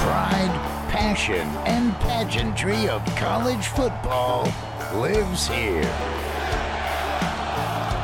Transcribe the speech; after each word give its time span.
The 0.00 0.06
pride, 0.06 0.88
passion, 0.88 1.46
and 1.66 1.94
pageantry 2.00 2.88
of 2.88 3.04
college 3.16 3.66
football 3.66 4.44
lives 4.94 5.46
here. 5.46 5.82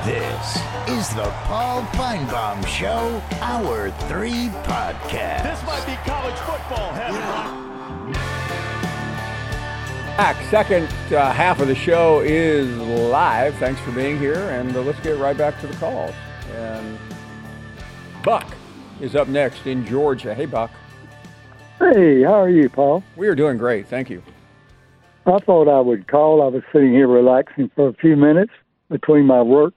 This 0.05 0.57
is 0.89 1.09
the 1.15 1.31
Paul 1.45 1.83
Finebaum 1.93 2.67
Show, 2.67 3.23
Hour 3.41 3.91
3 3.91 4.31
podcast. 4.65 5.43
This 5.43 5.63
might 5.65 5.87
be 5.87 5.95
college 6.09 6.37
football 6.41 6.93
heaven. 6.93 8.13
Back. 10.19 10.37
Second 10.51 10.85
uh, 11.15 11.33
half 11.33 11.61
of 11.61 11.69
the 11.69 11.75
show 11.75 12.21
is 12.21 12.77
live. 12.77 13.55
Thanks 13.57 13.81
for 13.81 13.93
being 13.93 14.19
here, 14.19 14.51
and 14.51 14.77
uh, 14.77 14.83
let's 14.83 15.01
get 15.01 15.19
right 15.19 15.37
back 15.37 15.59
to 15.63 15.67
the 15.67 15.77
calls. 15.77 16.15
And 16.57 16.99
Buck 18.23 18.47
is 19.01 19.17
up 19.17 19.29
next 19.29 19.67
in 19.67 19.87
Georgia. 19.87 20.35
Hey, 20.35 20.47
Buck. 20.47 20.71
Hey, 21.79 22.23
how 22.23 22.41
are 22.43 22.49
you, 22.49 22.69
Paul? 22.69 23.03
We 23.17 23.29
are 23.29 23.35
doing 23.35 23.59
great. 23.59 23.87
Thank 23.87 24.09
you. 24.09 24.23
I 25.27 25.39
thought 25.41 25.69
I 25.69 25.81
would 25.81 26.07
call. 26.09 26.43
I 26.43 26.47
was 26.47 26.63
sitting 26.73 26.93
here 26.93 27.09
relaxing 27.09 27.71
for 27.75 27.89
a 27.89 27.93
few 27.95 28.17
minutes 28.17 28.53
between 28.89 29.27
my 29.27 29.43
work. 29.43 29.75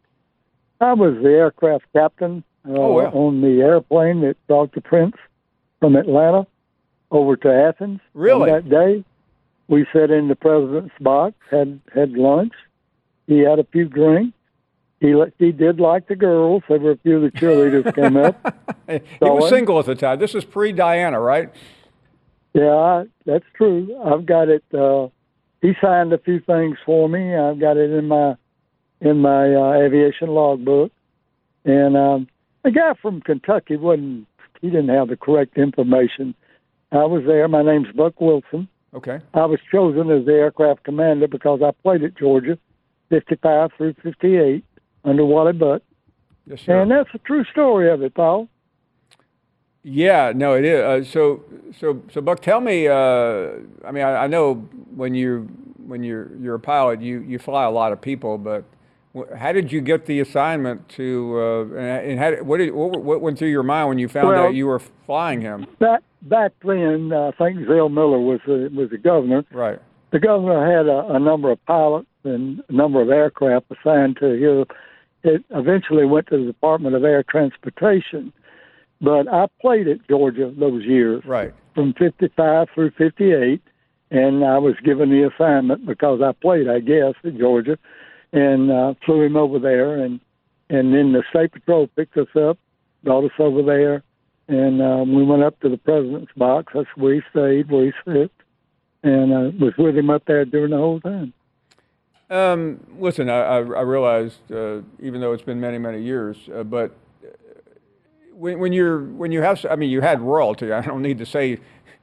I 0.79 0.93
was 0.93 1.15
the 1.21 1.29
aircraft 1.29 1.85
captain 1.93 2.43
uh, 2.67 2.71
Oh, 2.73 2.99
on 2.99 3.41
the 3.41 3.61
airplane 3.61 4.21
that 4.21 4.35
brought 4.47 4.73
the 4.73 4.81
prince 4.81 5.15
from 5.79 5.95
Atlanta 5.95 6.47
over 7.11 7.35
to 7.35 7.51
Athens. 7.51 7.99
Really? 8.13 8.49
That 8.49 8.69
day, 8.69 9.03
we 9.67 9.85
sat 9.91 10.11
in 10.11 10.27
the 10.27 10.35
president's 10.35 10.93
box, 11.01 11.35
had 11.51 11.79
had 11.93 12.11
lunch. 12.13 12.53
He 13.27 13.39
had 13.39 13.59
a 13.59 13.65
few 13.65 13.85
drinks. 13.85 14.37
He 15.01 15.15
he 15.37 15.51
did 15.51 15.79
like 15.79 16.07
the 16.07 16.15
girls. 16.15 16.63
There 16.69 16.79
were 16.79 16.91
a 16.91 16.97
few 16.97 17.17
of 17.17 17.21
the 17.21 17.31
cheerleaders 17.31 17.93
came 17.95 18.17
up. 18.17 18.55
he 18.87 18.99
was 19.21 19.49
single 19.49 19.79
at 19.79 19.85
the 19.85 19.95
time. 19.95 20.19
This 20.19 20.35
is 20.35 20.45
pre 20.45 20.71
Diana, 20.71 21.19
right? 21.19 21.49
Yeah, 22.59 22.75
I, 22.75 23.03
that's 23.25 23.45
true. 23.55 23.95
I've 24.05 24.25
got 24.25 24.49
it. 24.49 24.63
Uh, 24.73 25.07
he 25.61 25.73
signed 25.81 26.11
a 26.13 26.17
few 26.17 26.39
things 26.39 26.77
for 26.85 27.07
me. 27.07 27.35
I've 27.35 27.59
got 27.59 27.77
it 27.77 27.91
in 27.91 28.07
my 28.07 28.35
in 29.01 29.19
my 29.19 29.53
uh, 29.53 29.73
aviation 29.73 30.29
logbook. 30.29 30.91
And 31.63 31.95
um, 31.95 32.27
the 32.63 32.71
guy 32.71 32.93
from 33.01 33.21
Kentucky 33.21 33.77
wasn't. 33.77 34.27
He 34.61 34.69
didn't 34.69 34.89
have 34.89 35.07
the 35.07 35.15
correct 35.15 35.57
information. 35.57 36.35
I 36.91 37.05
was 37.05 37.23
there. 37.25 37.47
My 37.47 37.61
name's 37.61 37.87
Buck 37.95 38.19
Wilson. 38.19 38.67
Okay. 38.93 39.19
I 39.33 39.45
was 39.45 39.59
chosen 39.71 40.09
as 40.11 40.25
the 40.25 40.33
aircraft 40.33 40.83
commander 40.83 41.27
because 41.27 41.61
I 41.63 41.71
played 41.81 42.03
at 42.03 42.17
Georgia, 42.17 42.57
55 43.09 43.69
through 43.77 43.93
58 44.03 44.65
under 45.05 45.23
Wally 45.23 45.53
Butts. 45.53 45.85
Yes, 46.45 46.61
sir. 46.65 46.81
And 46.81 46.91
that's 46.91 47.09
a 47.13 47.19
true 47.19 47.45
story 47.45 47.89
of 47.89 48.01
it, 48.01 48.15
Paul. 48.15 48.49
Yeah, 49.89 50.33
no, 50.35 50.53
it 50.53 50.65
is. 50.65 50.81
Uh, 50.83 51.03
so, 51.11 51.43
so, 51.79 52.01
so, 52.13 52.21
Buck, 52.21 52.41
tell 52.41 52.61
me. 52.61 52.87
Uh, 52.87 53.49
I 53.85 53.91
mean, 53.91 54.03
I, 54.03 54.25
I 54.25 54.27
know 54.27 54.55
when 54.95 55.15
you 55.15 55.49
when 55.87 56.03
you're 56.03 56.29
you're 56.37 56.55
a 56.55 56.59
pilot, 56.59 57.01
you 57.01 57.21
you 57.21 57.39
fly 57.39 57.63
a 57.65 57.71
lot 57.71 57.91
of 57.91 57.99
people, 57.99 58.37
but 58.37 58.63
how 59.35 59.51
did 59.51 59.71
you 59.71 59.81
get 59.81 60.05
the 60.05 60.19
assignment 60.19 60.87
to? 60.89 61.69
Uh, 61.73 61.75
and 61.79 62.19
how, 62.19 62.31
what 62.43 62.57
did 62.57 62.71
what, 62.73 63.01
what 63.03 63.21
went 63.21 63.39
through 63.39 63.49
your 63.49 63.63
mind 63.63 63.89
when 63.89 63.97
you 63.97 64.07
found 64.07 64.27
Well- 64.27 64.45
out 64.47 64.53
you 64.53 64.67
were 64.67 64.79
flying 65.07 65.41
him? 65.41 65.65
Back 65.79 66.03
back 66.21 66.51
then, 66.63 67.11
uh, 67.11 67.31
I 67.39 67.43
think 67.43 67.67
Zell 67.67 67.89
Miller 67.89 68.19
was 68.19 68.39
the, 68.45 68.69
was 68.75 68.89
the 68.91 68.97
governor. 68.97 69.43
Right. 69.51 69.79
the 70.11 70.19
governor 70.19 70.65
had 70.69 70.85
a, 70.87 71.15
a 71.15 71.19
number 71.19 71.49
of 71.49 71.65
pilots 71.65 72.07
and 72.25 72.61
a 72.69 72.73
number 72.73 73.01
of 73.01 73.09
aircraft 73.09 73.65
assigned 73.71 74.17
to 74.17 74.25
him. 74.33 74.65
It 75.23 75.43
eventually 75.49 76.05
went 76.05 76.27
to 76.27 76.37
the 76.37 76.45
Department 76.45 76.95
of 76.95 77.03
Air 77.03 77.23
Transportation, 77.23 78.31
but 79.01 79.27
I 79.27 79.47
played 79.61 79.87
at 79.87 80.07
Georgia 80.07 80.51
those 80.57 80.83
years 80.83 81.23
Right. 81.25 81.53
from 81.75 81.93
55 81.93 82.69
through 82.73 82.91
58, 82.91 83.61
and 84.11 84.43
I 84.43 84.57
was 84.57 84.75
given 84.83 85.09
the 85.09 85.29
assignment 85.29 85.85
because 85.85 86.21
I 86.21 86.31
played, 86.33 86.67
I 86.67 86.79
guess, 86.79 87.13
at 87.23 87.37
Georgia, 87.37 87.77
and 88.33 88.71
uh, 88.71 88.93
flew 89.05 89.21
him 89.21 89.37
over 89.37 89.59
there, 89.59 89.95
and 89.95 90.19
and 90.71 90.93
then 90.93 91.13
the 91.13 91.23
State 91.31 91.51
Patrol 91.51 91.87
picked 91.87 92.15
us 92.15 92.27
up, 92.35 92.59
brought 93.03 93.25
us 93.25 93.31
over 93.39 93.63
there, 93.63 94.03
and 94.47 94.81
um, 94.83 95.15
we 95.15 95.23
went 95.23 95.41
up 95.41 95.59
to 95.61 95.69
the 95.69 95.77
president's 95.77 96.31
box. 96.37 96.73
That's 96.75 96.87
where 96.95 97.15
he 97.15 97.21
stayed, 97.31 97.71
where 97.71 97.85
he 97.85 97.91
sat, 98.05 98.29
and 99.01 99.33
uh, 99.33 99.51
was 99.59 99.73
with 99.79 99.97
him 99.97 100.11
up 100.11 100.25
there 100.27 100.45
during 100.45 100.69
the 100.71 100.77
whole 100.77 100.99
time. 100.99 101.33
Um, 102.29 102.85
listen, 102.99 103.29
I, 103.29 103.39
I, 103.39 103.57
realized, 103.81 104.51
uh, 104.51 104.81
even 104.99 105.19
though 105.19 105.33
it's 105.33 105.41
been 105.41 105.59
many, 105.59 105.79
many 105.79 106.03
years, 106.03 106.37
uh, 106.53 106.61
but 106.61 106.95
when, 108.39 108.59
when 108.59 108.73
you're 108.73 109.03
when 109.03 109.31
you 109.31 109.41
have, 109.41 109.65
I 109.69 109.75
mean, 109.75 109.89
you 109.89 110.01
had 110.01 110.21
royalty. 110.21 110.71
I 110.71 110.81
don't 110.81 111.01
need 111.01 111.17
to 111.19 111.25
say 111.25 111.59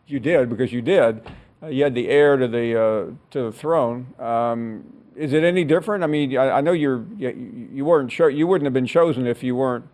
you 0.06 0.20
did 0.20 0.50
because 0.50 0.72
you 0.72 0.82
did. 0.82 1.22
Uh, 1.62 1.68
you 1.68 1.82
had 1.84 1.94
the 1.94 2.08
heir 2.08 2.36
to 2.36 2.46
the 2.46 2.80
uh, 2.80 3.12
to 3.30 3.42
the 3.44 3.52
throne. 3.52 4.14
Um, 4.18 4.84
is 5.16 5.32
it 5.32 5.42
any 5.42 5.64
different? 5.64 6.04
I 6.04 6.06
mean, 6.06 6.36
I, 6.36 6.58
I 6.58 6.60
know 6.60 6.72
you're 6.72 7.04
you, 7.16 7.68
you 7.72 7.84
weren't 7.84 8.12
sure 8.12 8.28
you 8.28 8.46
wouldn't 8.46 8.66
have 8.66 8.74
been 8.74 8.86
chosen 8.86 9.26
if 9.26 9.42
you 9.42 9.56
weren't 9.56 9.86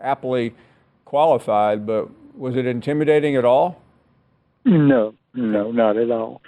aptly 0.00 0.54
qualified, 1.04 1.86
but 1.86 2.08
was 2.36 2.54
it 2.54 2.66
intimidating 2.66 3.34
at 3.36 3.44
all? 3.44 3.80
No, 4.64 5.14
no, 5.34 5.72
not 5.72 5.96
at 5.96 6.10
all. 6.10 6.42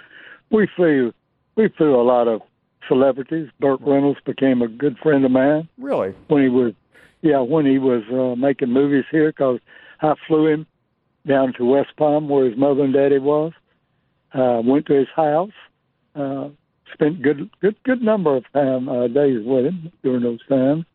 We 0.51 0.67
flew, 0.75 1.13
we 1.55 1.69
flew 1.69 1.99
a 1.99 2.03
lot 2.03 2.27
of 2.27 2.41
celebrities. 2.87 3.49
Burt 3.59 3.81
Reynolds 3.81 4.19
became 4.25 4.61
a 4.61 4.67
good 4.67 4.97
friend 4.99 5.25
of 5.25 5.31
mine. 5.31 5.67
Really? 5.77 6.13
when 6.27 6.43
he 6.43 6.49
was, 6.49 6.73
yeah, 7.21 7.39
when 7.39 7.65
he 7.65 7.77
was 7.77 8.03
uh, 8.11 8.35
making 8.35 8.71
movies 8.71 9.05
here, 9.11 9.31
because 9.31 9.59
I 10.01 10.13
flew 10.27 10.47
him 10.47 10.65
down 11.27 11.53
to 11.57 11.65
West 11.65 11.95
Palm 11.97 12.29
where 12.29 12.45
his 12.45 12.57
mother 12.57 12.83
and 12.83 12.93
daddy 12.93 13.19
was. 13.19 13.53
Uh, 14.33 14.61
went 14.63 14.85
to 14.85 14.93
his 14.93 15.09
house, 15.13 15.51
uh, 16.15 16.47
spent 16.93 17.21
good, 17.21 17.49
good, 17.59 17.75
good 17.83 18.01
number 18.01 18.33
of 18.33 18.45
time 18.53 18.87
uh, 18.87 19.07
days 19.07 19.39
with 19.43 19.65
him 19.65 19.91
during 20.03 20.23
those 20.23 20.39
times. 20.47 20.85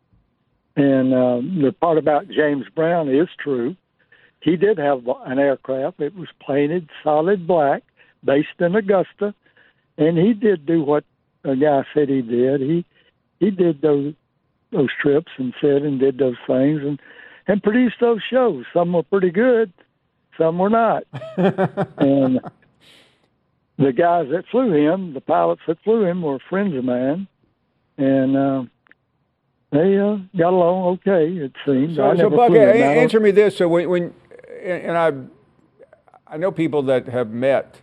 And 0.75 1.13
um, 1.13 1.63
the 1.63 1.73
part 1.73 1.99
about 1.99 2.29
James 2.29 2.65
Brown 2.75 3.15
is 3.15 3.29
true. 3.39 3.77
He 4.41 4.57
did 4.57 4.79
have 4.79 5.07
an 5.27 5.39
aircraft. 5.39 6.01
It 6.01 6.15
was 6.15 6.29
painted 6.47 6.89
solid 7.05 7.47
black, 7.47 7.83
based 8.25 8.49
in 8.59 8.75
Augusta, 8.75 9.35
and 9.99 10.17
he 10.19 10.33
did 10.33 10.67
do 10.67 10.83
what 10.83 11.05
a 11.45 11.57
guy 11.57 11.83
said 11.93 12.09
he 12.09 12.23
did. 12.23 12.61
He 12.61 12.85
he 13.39 13.51
did 13.51 13.83
those 13.83 14.15
those 14.73 14.89
trips 15.01 15.31
and 15.39 15.55
said 15.61 15.83
and 15.83 15.99
did 16.01 16.19
those 16.19 16.37
things 16.47 16.83
and 16.83 17.01
and 17.49 17.63
produced 17.63 17.97
those 18.01 18.21
shows. 18.29 18.65
Some 18.75 18.93
were 18.93 19.05
pretty 19.05 19.31
good, 19.31 19.73
some 20.37 20.59
were 20.59 20.71
not. 20.71 21.05
and 21.37 22.41
the 23.79 23.93
guys 23.93 24.27
that 24.31 24.45
flew 24.51 24.73
him, 24.73 25.15
the 25.15 25.21
pilots 25.21 25.63
that 25.69 25.79
flew 25.85 26.05
him, 26.05 26.23
were 26.23 26.39
friends 26.51 26.75
of 26.77 26.85
mine, 26.85 27.29
and 27.99 28.37
uh, 28.37 28.65
they 29.71 29.99
uh, 29.99 30.17
got 30.37 30.53
along 30.53 30.99
okay. 31.07 31.29
It 31.37 31.53
seems. 31.65 31.97
So, 31.97 32.15
so 32.17 32.31
Buck, 32.31 32.49
flew 32.49 32.57
him. 32.61 32.69
a- 32.69 32.73
I 32.73 32.79
don't- 32.79 32.97
answer 32.99 33.21
me 33.21 33.31
this. 33.31 33.57
So 33.57 33.69
when, 33.69 33.89
when 33.89 34.15
and 34.63 34.97
I, 34.97 35.13
I 36.27 36.37
know 36.37 36.51
people 36.51 36.83
that 36.85 37.07
have 37.07 37.31
met, 37.31 37.81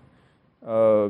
uh, 0.65 1.09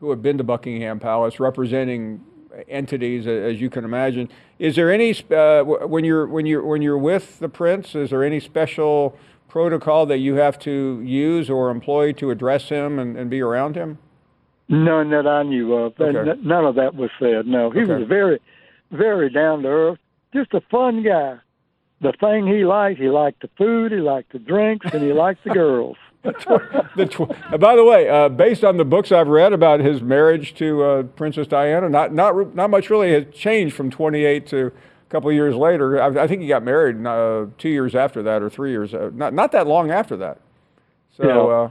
who 0.00 0.10
have 0.10 0.22
been 0.22 0.38
to 0.38 0.44
Buckingham 0.44 0.98
Palace 0.98 1.38
representing 1.38 2.24
entities, 2.68 3.26
as 3.26 3.60
you 3.60 3.70
can 3.70 3.84
imagine. 3.84 4.28
Is 4.58 4.76
there 4.76 4.92
any 4.92 5.12
sp- 5.16 5.32
uh, 5.32 5.62
when 5.64 6.04
you're 6.04 6.26
when 6.26 6.46
you're 6.46 6.64
when 6.64 6.82
you're 6.82 6.98
with 6.98 7.38
the 7.38 7.48
prince? 7.48 7.94
Is 7.94 8.10
there 8.10 8.24
any 8.24 8.40
special 8.40 9.16
protocol 9.48 10.06
that 10.06 10.18
you 10.18 10.34
have 10.36 10.58
to 10.60 11.00
use 11.04 11.50
or 11.50 11.70
employ 11.70 12.12
to 12.12 12.30
address 12.30 12.68
him 12.68 12.98
and, 12.98 13.16
and 13.16 13.28
be 13.30 13.40
around 13.40 13.76
him? 13.76 13.98
None 14.68 15.10
that 15.10 15.26
I 15.26 15.42
knew 15.42 15.74
of. 15.74 15.98
And 16.00 16.16
Okay. 16.16 16.40
None 16.42 16.64
of 16.64 16.76
that 16.76 16.94
was 16.94 17.10
said. 17.18 17.46
No, 17.46 17.70
he 17.70 17.80
Okay. 17.80 17.94
was 17.98 18.08
very, 18.08 18.38
very 18.90 19.28
down 19.28 19.62
to 19.62 19.68
earth. 19.68 19.98
Just 20.32 20.54
a 20.54 20.62
fun 20.70 21.02
guy. 21.02 21.36
The 22.00 22.12
thing 22.18 22.46
he 22.46 22.64
liked, 22.64 22.98
he 22.98 23.08
liked 23.10 23.42
the 23.42 23.50
food, 23.58 23.92
he 23.92 23.98
liked 23.98 24.32
the 24.32 24.38
drinks, 24.38 24.86
and 24.92 25.02
he 25.02 25.12
liked 25.12 25.44
the 25.44 25.50
girls. 25.50 25.96
The 26.24 27.06
tw- 27.10 27.60
by 27.60 27.74
the 27.74 27.84
way, 27.84 28.08
uh, 28.08 28.28
based 28.28 28.62
on 28.64 28.76
the 28.76 28.84
books 28.84 29.10
I've 29.12 29.28
read 29.28 29.52
about 29.52 29.80
his 29.80 30.02
marriage 30.02 30.54
to 30.54 30.82
uh, 30.82 31.02
Princess 31.04 31.46
Diana, 31.46 31.88
not 31.88 32.12
not 32.12 32.54
not 32.54 32.70
much 32.70 32.90
really 32.90 33.12
has 33.12 33.24
changed 33.34 33.74
from 33.74 33.90
28 33.90 34.46
to 34.48 34.66
a 34.66 34.72
couple 35.10 35.30
of 35.30 35.34
years 35.34 35.54
later. 35.56 36.00
I, 36.00 36.22
I 36.24 36.26
think 36.28 36.42
he 36.42 36.48
got 36.48 36.62
married 36.62 37.04
uh, 37.04 37.46
two 37.58 37.70
years 37.70 37.94
after 37.94 38.22
that, 38.22 38.42
or 38.42 38.50
three 38.50 38.70
years, 38.70 38.94
uh, 38.94 39.10
not 39.14 39.34
not 39.34 39.52
that 39.52 39.66
long 39.66 39.90
after 39.90 40.16
that. 40.18 40.38
So, 41.16 41.24
Yeah. 41.26 41.38
uh, 41.40 41.70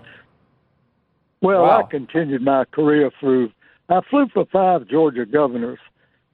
Well, 1.42 1.62
Wow. 1.64 1.80
I 1.80 1.84
continued 1.84 2.42
my 2.42 2.66
career 2.66 3.10
through. 3.20 3.52
I 3.90 4.02
flew 4.10 4.28
for 4.34 4.46
five 4.52 4.88
Georgia 4.88 5.26
governors, 5.26 5.80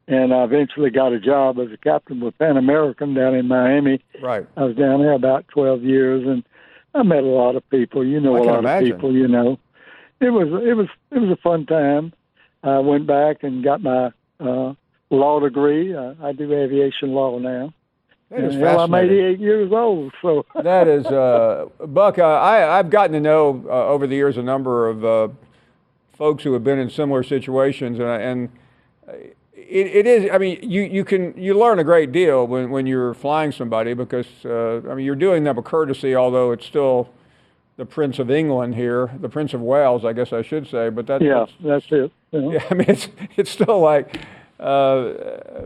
and 0.07 0.33
I 0.33 0.43
eventually 0.43 0.89
got 0.89 1.13
a 1.13 1.19
job 1.19 1.59
as 1.59 1.71
a 1.71 1.77
captain 1.77 2.19
with 2.19 2.37
Pan 2.37 2.57
American 2.57 3.13
down 3.13 3.35
in 3.35 3.47
Miami. 3.47 4.01
right. 4.21 4.45
I 4.57 4.63
was 4.63 4.75
down 4.75 5.01
there 5.01 5.13
about 5.13 5.47
12 5.49 5.83
years, 5.83 6.25
and 6.27 6.43
I 6.97 7.03
met 7.03 7.23
a 7.23 7.27
lot 7.27 7.55
of 7.55 7.69
people. 7.69 8.05
You 8.05 8.19
know, 8.19 8.35
I 8.35 8.39
a 8.39 8.43
lot 8.43 8.59
imagine. 8.59 8.91
of 8.91 8.97
people. 8.97 9.13
You 9.13 9.27
know, 9.27 9.59
it 10.19 10.29
was 10.29 10.47
it 10.63 10.73
was 10.73 10.87
it 11.11 11.19
was 11.19 11.29
a 11.29 11.37
fun 11.37 11.65
time. 11.65 12.13
I 12.63 12.79
went 12.79 13.07
back 13.07 13.43
and 13.43 13.63
got 13.63 13.81
my 13.81 14.11
uh, 14.39 14.73
law 15.09 15.39
degree. 15.39 15.95
Uh, 15.95 16.15
I 16.21 16.31
do 16.33 16.51
aviation 16.53 17.11
law 17.13 17.37
now. 17.39 17.73
That 18.29 18.43
is 18.43 18.55
hell, 18.55 18.81
I'm 18.81 18.93
88 18.93 19.39
years 19.39 19.71
old, 19.71 20.11
so 20.21 20.45
that 20.61 20.89
is, 20.89 21.05
uh, 21.05 21.67
Buck. 21.85 22.19
Uh, 22.19 22.23
I, 22.25 22.77
I've 22.77 22.89
gotten 22.89 23.13
to 23.13 23.21
know 23.21 23.63
uh, 23.69 23.87
over 23.87 24.05
the 24.05 24.15
years 24.15 24.35
a 24.35 24.43
number 24.43 24.89
of 24.89 25.05
uh, 25.05 25.29
folks 26.17 26.43
who 26.43 26.51
have 26.51 26.63
been 26.63 26.77
in 26.77 26.89
similar 26.89 27.23
situations, 27.23 27.99
and, 27.99 28.09
and 28.09 28.49
it, 29.67 29.87
it 29.87 30.07
is. 30.07 30.29
I 30.31 30.37
mean, 30.37 30.59
you, 30.61 30.81
you 30.83 31.03
can 31.03 31.33
you 31.37 31.53
learn 31.53 31.79
a 31.79 31.83
great 31.83 32.11
deal 32.11 32.47
when, 32.47 32.69
when 32.69 32.87
you're 32.87 33.13
flying 33.13 33.51
somebody 33.51 33.93
because 33.93 34.27
uh, 34.45 34.77
I 34.89 34.95
mean 34.95 35.05
you're 35.05 35.15
doing 35.15 35.43
them 35.43 35.57
a 35.57 35.61
courtesy, 35.61 36.15
although 36.15 36.51
it's 36.51 36.65
still 36.65 37.09
the 37.75 37.85
Prince 37.85 38.17
of 38.19 38.31
England 38.31 38.75
here, 38.75 39.11
the 39.19 39.29
Prince 39.29 39.53
of 39.53 39.61
Wales, 39.61 40.05
I 40.05 40.13
guess 40.13 40.33
I 40.33 40.41
should 40.41 40.67
say. 40.67 40.89
But 40.89 41.07
that, 41.07 41.21
yeah, 41.21 41.45
that's, 41.45 41.51
that's 41.61 41.85
it. 41.91 42.11
know. 42.31 42.51
yeah, 42.51 42.65
I 42.71 42.73
mean, 42.73 42.89
it's 42.89 43.09
it's 43.35 43.51
still 43.51 43.79
like, 43.79 44.21
uh, 44.59 45.13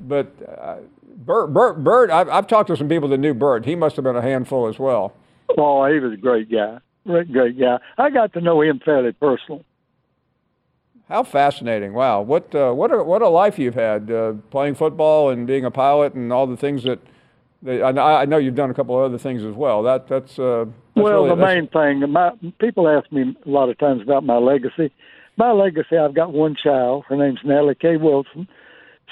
but 0.01 0.31
uh, 0.57 0.77
Bert, 1.03 1.53
Bert, 1.53 1.83
Bert. 1.83 2.09
I've, 2.09 2.29
I've 2.29 2.47
talked 2.47 2.67
to 2.67 2.77
some 2.77 2.89
people 2.89 3.09
that 3.09 3.19
knew 3.19 3.33
Bert. 3.33 3.65
He 3.65 3.75
must 3.75 3.95
have 3.95 4.03
been 4.03 4.15
a 4.15 4.21
handful 4.21 4.67
as 4.67 4.79
well. 4.79 5.13
Oh, 5.57 5.85
he 5.85 5.99
was 5.99 6.13
a 6.13 6.17
great 6.17 6.51
guy. 6.51 6.79
Great, 7.05 7.31
great 7.31 7.59
guy. 7.59 7.77
I 7.97 8.09
got 8.09 8.33
to 8.33 8.41
know 8.41 8.61
him 8.61 8.79
fairly 8.83 9.11
personal. 9.11 9.63
How 11.11 11.23
fascinating! 11.23 11.91
Wow, 11.91 12.21
what 12.21 12.55
uh, 12.55 12.71
what 12.71 12.89
a 12.93 13.03
what 13.03 13.21
a 13.21 13.27
life 13.27 13.59
you've 13.59 13.75
had 13.75 14.09
uh, 14.09 14.31
playing 14.49 14.75
football 14.75 15.29
and 15.29 15.45
being 15.45 15.65
a 15.65 15.71
pilot 15.71 16.13
and 16.13 16.31
all 16.31 16.47
the 16.47 16.55
things 16.55 16.83
that. 16.83 16.99
that 17.63 17.83
I, 17.83 17.91
know- 17.91 18.01
I 18.01 18.23
know 18.23 18.37
you've 18.37 18.55
done 18.55 18.69
a 18.69 18.73
couple 18.73 18.97
of 18.97 19.03
other 19.03 19.17
things 19.17 19.43
as 19.43 19.53
well. 19.53 19.83
That 19.83 20.07
that's. 20.07 20.39
Uh, 20.39 20.65
that's 20.95 21.03
well, 21.03 21.23
really, 21.25 21.29
the 21.29 21.35
main 21.35 21.67
thing, 21.67 22.09
my 22.11 22.31
people 22.59 22.87
ask 22.87 23.11
me 23.11 23.35
a 23.45 23.49
lot 23.49 23.67
of 23.67 23.77
times 23.77 24.01
about 24.01 24.23
my 24.23 24.37
legacy. 24.37 24.89
My 25.35 25.51
legacy, 25.51 25.97
I've 25.97 26.13
got 26.13 26.31
one 26.31 26.55
child. 26.61 27.03
Her 27.09 27.17
name's 27.17 27.39
Natalie 27.43 27.75
K. 27.75 27.97
Wilson. 27.97 28.47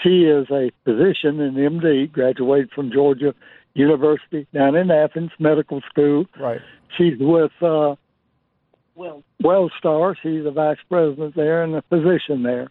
She 0.02 0.24
is 0.24 0.48
a 0.52 0.72
physician 0.86 1.42
and 1.42 1.58
MD, 1.58 2.10
graduated 2.10 2.72
from 2.72 2.92
Georgia 2.94 3.34
University 3.74 4.48
down 4.54 4.78
in 4.78 4.90
Athens 4.90 5.32
Medical 5.38 5.82
School. 5.90 6.26
Right. 6.40 6.62
She's 6.98 7.14
with 7.20 7.52
uh, 7.62 7.96
well 9.00 9.24
Wellstar. 9.42 10.16
She's 10.22 10.46
a 10.46 10.52
vice 10.52 10.78
president 10.90 11.36
there 11.36 11.64
and 11.64 11.76
a 11.76 11.82
physician 11.84 12.44
there, 12.44 12.70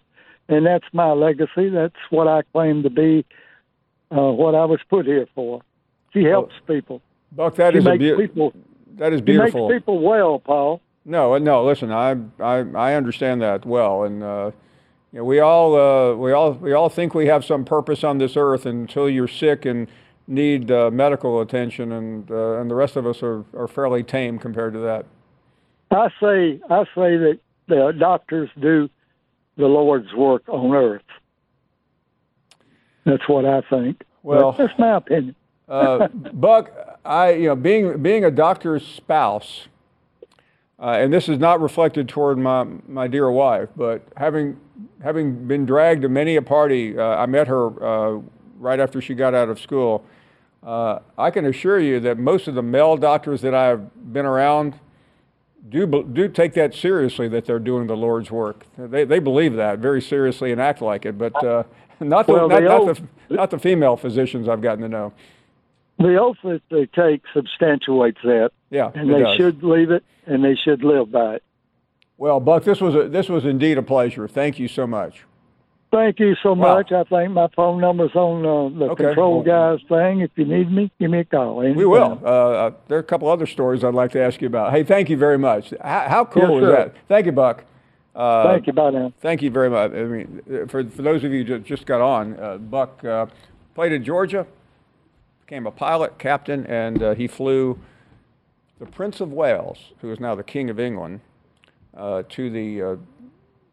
and 0.48 0.66
that's 0.66 0.84
my 0.92 1.12
legacy. 1.12 1.70
That's 1.70 1.96
what 2.10 2.28
I 2.28 2.42
claim 2.52 2.82
to 2.84 2.90
be. 2.90 3.24
Uh, 4.10 4.32
what 4.32 4.54
I 4.54 4.64
was 4.64 4.80
put 4.88 5.04
here 5.04 5.26
for. 5.34 5.60
She 6.14 6.24
helps 6.24 6.54
people. 6.66 7.02
Buck, 7.32 7.56
that 7.56 7.74
she 7.74 7.80
is 7.80 7.86
a 7.86 7.90
makes 7.90 8.04
beau- 8.04 8.16
people. 8.16 8.52
that 8.96 9.12
is 9.12 9.20
beautiful. 9.20 9.68
She 9.68 9.74
makes 9.74 9.80
people 9.82 10.00
well, 10.00 10.38
Paul. 10.38 10.80
No, 11.04 11.34
uh, 11.34 11.38
no. 11.38 11.64
Listen, 11.64 11.92
I, 11.92 12.16
I, 12.40 12.64
I 12.74 12.94
understand 12.94 13.42
that 13.42 13.66
well, 13.66 14.04
and 14.04 14.22
uh, 14.22 14.50
you 15.12 15.18
know, 15.18 15.24
we 15.24 15.40
all, 15.40 15.74
uh, 15.74 16.14
we 16.14 16.32
all, 16.32 16.52
we 16.52 16.72
all 16.72 16.88
think 16.88 17.14
we 17.14 17.26
have 17.26 17.44
some 17.44 17.64
purpose 17.64 18.02
on 18.02 18.16
this 18.16 18.34
earth 18.36 18.64
until 18.64 19.10
you're 19.10 19.28
sick 19.28 19.66
and 19.66 19.88
need 20.26 20.70
uh, 20.70 20.90
medical 20.90 21.40
attention, 21.40 21.92
and 21.92 22.30
uh, 22.30 22.60
and 22.60 22.70
the 22.70 22.74
rest 22.74 22.96
of 22.96 23.06
us 23.06 23.22
are, 23.22 23.44
are 23.54 23.68
fairly 23.68 24.02
tame 24.02 24.38
compared 24.38 24.72
to 24.72 24.78
that. 24.80 25.04
I 25.90 26.08
say 26.20 26.60
I 26.70 26.84
say 26.94 27.16
that 27.16 27.38
the 27.66 27.92
doctors 27.98 28.50
do 28.60 28.88
the 29.56 29.66
Lord's 29.66 30.12
work 30.14 30.42
on 30.48 30.74
earth. 30.74 31.02
That's 33.04 33.26
what 33.28 33.44
I 33.44 33.62
think. 33.62 34.02
Well- 34.22 34.52
But 34.52 34.58
that's 34.66 34.78
my 34.78 34.96
opinion. 34.96 35.34
Uh, 35.68 36.08
Buck, 36.08 36.70
I, 37.04 37.32
you 37.32 37.48
know, 37.48 37.54
being 37.54 38.02
being 38.02 38.24
a 38.24 38.30
doctor's 38.30 38.86
spouse, 38.86 39.68
uh, 40.80 40.92
and 40.92 41.12
this 41.12 41.28
is 41.28 41.38
not 41.38 41.60
reflected 41.60 42.08
toward 42.08 42.38
my 42.38 42.64
my 42.86 43.06
dear 43.06 43.30
wife, 43.30 43.68
but 43.76 44.00
having 44.16 44.56
having 45.02 45.46
been 45.46 45.66
dragged 45.66 46.00
to 46.00 46.08
many 46.08 46.36
a 46.36 46.40
party, 46.40 46.98
uh, 46.98 47.02
I 47.04 47.26
met 47.26 47.48
her 47.48 47.66
uh, 47.84 48.18
right 48.58 48.80
after 48.80 49.02
she 49.02 49.14
got 49.14 49.34
out 49.34 49.50
of 49.50 49.60
school. 49.60 50.06
Uh, 50.62 51.00
I 51.18 51.30
can 51.30 51.44
assure 51.44 51.80
you 51.80 52.00
that 52.00 52.16
most 52.18 52.48
of 52.48 52.54
the 52.54 52.62
male 52.62 52.96
doctors 52.96 53.42
that 53.42 53.54
I've 53.54 53.90
been 54.10 54.24
around 54.24 54.72
do 55.68 55.86
do 56.12 56.28
take 56.28 56.54
that 56.54 56.74
seriously 56.74 57.28
that 57.28 57.44
they're 57.44 57.58
doing 57.58 57.86
the 57.86 57.96
Lord's 57.96 58.30
work. 58.30 58.66
They 58.76 59.04
they 59.04 59.18
believe 59.18 59.54
that 59.56 59.78
very 59.78 60.00
seriously 60.02 60.52
and 60.52 60.60
act 60.60 60.80
like 60.80 61.04
it, 61.06 61.18
but 61.18 61.34
uh, 61.44 61.64
not 62.00 62.26
the 62.26 62.32
Well, 62.34 62.48
not, 62.48 62.62
not 62.62 62.70
all- 62.80 62.86
the 62.86 63.02
not 63.30 63.50
the 63.50 63.58
female 63.58 63.96
physicians 63.96 64.48
I've 64.48 64.62
gotten 64.62 64.82
to 64.82 64.88
know. 64.88 65.12
The 65.98 66.16
oath 66.16 66.36
that 66.44 66.62
they 66.70 66.86
take 66.86 67.22
substantiates 67.34 68.18
that, 68.22 68.52
Yeah, 68.70 68.92
and 68.94 69.12
they 69.12 69.18
does. 69.20 69.36
should 69.36 69.64
leave 69.64 69.90
it, 69.90 70.04
and 70.26 70.44
they 70.44 70.54
should 70.54 70.84
live 70.84 71.10
by 71.10 71.34
it. 71.36 71.42
Well, 72.16 72.38
Buck, 72.38 72.62
this 72.64 72.80
was 72.80 72.94
a, 72.94 73.08
this 73.08 73.28
was 73.28 73.44
indeed 73.44 73.78
a 73.78 73.82
pleasure. 73.82 74.28
Thank 74.28 74.58
you 74.60 74.68
so 74.68 74.86
much. 74.86 75.24
Thank 75.90 76.20
you 76.20 76.34
so 76.42 76.52
Wow. 76.52 76.74
much. 76.76 76.92
I 76.92 77.04
think 77.04 77.32
my 77.32 77.48
phone 77.56 77.80
number's 77.80 78.14
on 78.14 78.44
uh, 78.44 78.78
the 78.78 78.90
Okay. 78.92 79.04
control 79.04 79.42
guys 79.42 79.80
thing. 79.88 80.20
If 80.20 80.30
you 80.36 80.44
need 80.44 80.70
me, 80.70 80.90
give 81.00 81.10
me 81.10 81.20
a 81.20 81.24
call. 81.24 81.56
We 81.56 81.72
will. 81.86 82.20
Uh, 82.22 82.26
uh, 82.28 82.70
there 82.88 82.98
are 82.98 83.00
a 83.00 83.04
couple 83.04 83.28
other 83.28 83.46
stories 83.46 83.82
I'd 83.82 83.94
like 83.94 84.12
to 84.12 84.20
ask 84.20 84.40
you 84.42 84.48
about. 84.48 84.72
Hey, 84.72 84.84
thank 84.84 85.08
you 85.08 85.16
very 85.16 85.38
much. 85.38 85.72
How, 85.80 86.00
how 86.08 86.24
cool 86.26 86.42
Yes, 86.42 86.52
is 86.52 86.60
sir. 86.68 86.70
that? 86.72 86.94
Thank 87.08 87.26
you, 87.26 87.32
Buck. 87.32 87.64
Uh, 88.14 88.48
Thank 88.52 88.66
you. 88.66 88.72
Bye 88.72 88.90
now. 88.90 89.12
Thank 89.20 89.42
you 89.42 89.50
very 89.50 89.70
much. 89.70 89.92
I 89.92 90.02
mean, 90.04 90.42
for, 90.68 90.84
for 90.84 91.02
those 91.02 91.22
of 91.24 91.32
you 91.32 91.44
who 91.44 91.58
just 91.60 91.86
got 91.86 92.00
on, 92.00 92.38
uh, 92.40 92.56
Buck 92.58 93.02
uh, 93.04 93.26
played 93.74 93.92
in 93.92 94.02
Georgia, 94.02 94.44
became 95.46 95.66
a 95.66 95.70
pilot, 95.70 96.18
captain, 96.18 96.66
and 96.66 97.00
uh, 97.02 97.14
he 97.14 97.28
flew 97.28 97.78
the 98.80 98.86
Prince 98.86 99.20
of 99.20 99.32
Wales, 99.32 99.92
who 100.00 100.10
is 100.10 100.18
now 100.20 100.34
the 100.34 100.42
King 100.42 100.68
of 100.68 100.80
England, 100.80 101.20
uh, 101.96 102.24
to 102.30 102.50
the 102.50 102.82
uh, 102.82 102.96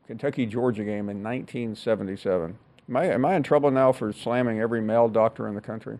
Kentucky 0.07 0.45
Georgia 0.45 0.83
game 0.83 1.09
in 1.09 1.23
1977. 1.23 2.57
Am 2.87 2.97
I, 2.97 3.05
am 3.05 3.25
I 3.25 3.35
in 3.35 3.43
trouble 3.43 3.71
now 3.71 3.91
for 3.91 4.13
slamming 4.13 4.59
every 4.59 4.81
male 4.81 5.09
doctor 5.09 5.47
in 5.47 5.55
the 5.55 5.61
country? 5.61 5.99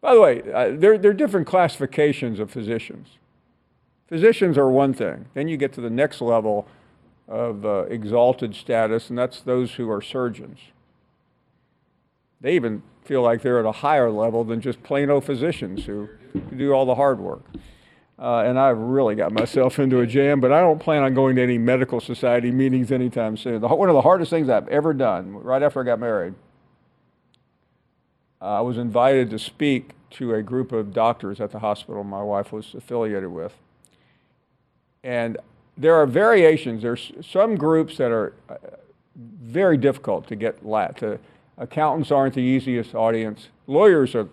By 0.00 0.14
the 0.14 0.20
way, 0.20 0.42
uh, 0.52 0.70
there, 0.76 0.98
there 0.98 1.12
are 1.12 1.14
different 1.14 1.46
classifications 1.46 2.40
of 2.40 2.50
physicians. 2.50 3.18
Physicians 4.08 4.58
are 4.58 4.68
one 4.68 4.92
thing. 4.92 5.26
Then 5.34 5.46
you 5.46 5.56
get 5.56 5.72
to 5.74 5.80
the 5.80 5.90
next 5.90 6.20
level 6.20 6.66
of 7.28 7.64
uh, 7.64 7.84
exalted 7.88 8.54
status, 8.56 9.08
and 9.08 9.16
that's 9.16 9.40
those 9.40 9.74
who 9.74 9.88
are 9.90 10.02
surgeons. 10.02 10.58
They 12.40 12.56
even 12.56 12.82
feel 13.04 13.22
like 13.22 13.42
they're 13.42 13.60
at 13.60 13.64
a 13.64 13.72
higher 13.72 14.10
level 14.10 14.42
than 14.42 14.60
just 14.60 14.82
plain 14.82 15.08
old 15.08 15.24
physicians 15.24 15.86
who, 15.86 16.08
who 16.32 16.56
do 16.56 16.72
all 16.72 16.84
the 16.84 16.96
hard 16.96 17.20
work. 17.20 17.44
Uh, 18.18 18.40
and 18.40 18.58
I've 18.58 18.78
really 18.78 19.14
got 19.14 19.32
myself 19.32 19.78
into 19.78 20.00
a 20.00 20.06
jam, 20.06 20.40
but 20.40 20.52
I 20.52 20.60
don't 20.60 20.78
plan 20.78 21.02
on 21.02 21.14
going 21.14 21.36
to 21.36 21.42
any 21.42 21.58
medical 21.58 22.00
society 22.00 22.50
meetings 22.50 22.92
anytime 22.92 23.36
soon. 23.36 23.60
The, 23.60 23.68
one 23.68 23.88
of 23.88 23.94
the 23.94 24.02
hardest 24.02 24.30
things 24.30 24.48
I've 24.48 24.68
ever 24.68 24.94
done, 24.94 25.32
right 25.32 25.62
after 25.62 25.80
I 25.80 25.84
got 25.84 25.98
married, 25.98 26.34
uh, 28.40 28.58
I 28.58 28.60
was 28.60 28.78
invited 28.78 29.30
to 29.30 29.38
speak 29.38 29.92
to 30.10 30.34
a 30.34 30.42
group 30.42 30.72
of 30.72 30.92
doctors 30.92 31.40
at 31.40 31.50
the 31.52 31.58
hospital 31.60 32.04
my 32.04 32.22
wife 32.22 32.52
was 32.52 32.74
affiliated 32.74 33.30
with. 33.30 33.54
And 35.02 35.38
there 35.76 35.94
are 35.94 36.06
variations. 36.06 36.82
There's 36.82 37.12
some 37.22 37.56
groups 37.56 37.96
that 37.96 38.12
are 38.12 38.34
uh, 38.48 38.56
very 39.16 39.76
difficult 39.76 40.26
to 40.28 40.36
get 40.36 40.64
la- 40.64 40.88
to. 40.88 41.18
Accountants 41.58 42.10
aren't 42.10 42.34
the 42.34 42.42
easiest 42.42 42.94
audience. 42.94 43.48
Lawyers 43.66 44.14
are 44.14 44.28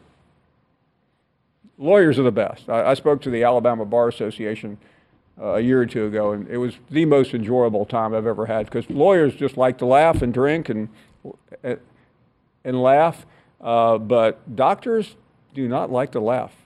lawyers 1.79 2.19
are 2.19 2.23
the 2.23 2.31
best. 2.31 2.69
I, 2.69 2.91
I 2.91 2.93
spoke 2.93 3.21
to 3.23 3.31
the 3.31 3.43
Alabama 3.43 3.85
Bar 3.85 4.09
Association 4.09 4.77
uh, 5.41 5.53
a 5.53 5.59
year 5.61 5.81
or 5.81 5.85
two 5.85 6.05
ago, 6.05 6.33
and 6.33 6.47
it 6.47 6.57
was 6.57 6.75
the 6.91 7.05
most 7.05 7.33
enjoyable 7.33 7.85
time 7.85 8.13
I've 8.13 8.27
ever 8.27 8.45
had 8.45 8.65
because 8.65 8.87
lawyers 8.89 9.33
just 9.33 9.57
like 9.57 9.77
to 9.79 9.85
laugh 9.85 10.21
and 10.21 10.33
drink 10.33 10.69
and 10.69 10.89
and 12.63 12.81
laugh, 12.81 13.25
uh, 13.61 13.97
but 13.97 14.55
doctors 14.55 15.15
do 15.53 15.67
not 15.67 15.91
like 15.91 16.11
to 16.11 16.19
laugh. 16.19 16.53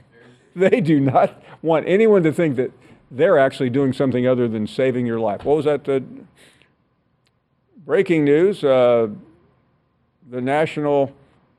They 0.55 0.81
do 0.81 0.99
not 0.99 1.41
want 1.63 1.87
anyone 1.87 2.21
to 2.21 2.31
think 2.31 2.57
that 2.57 2.71
they're 3.09 3.39
actually 3.39 3.71
doing 3.71 3.91
something 3.91 4.27
other 4.27 4.47
than 4.47 4.67
saving 4.67 5.07
your 5.07 5.19
life. 5.19 5.43
What 5.45 5.57
was 5.57 5.65
that? 5.65 5.83
The 5.83 6.03
breaking 7.83 8.23
news. 8.23 8.63
Uh, 8.63 9.07
the 10.29 10.41
National 10.41 11.11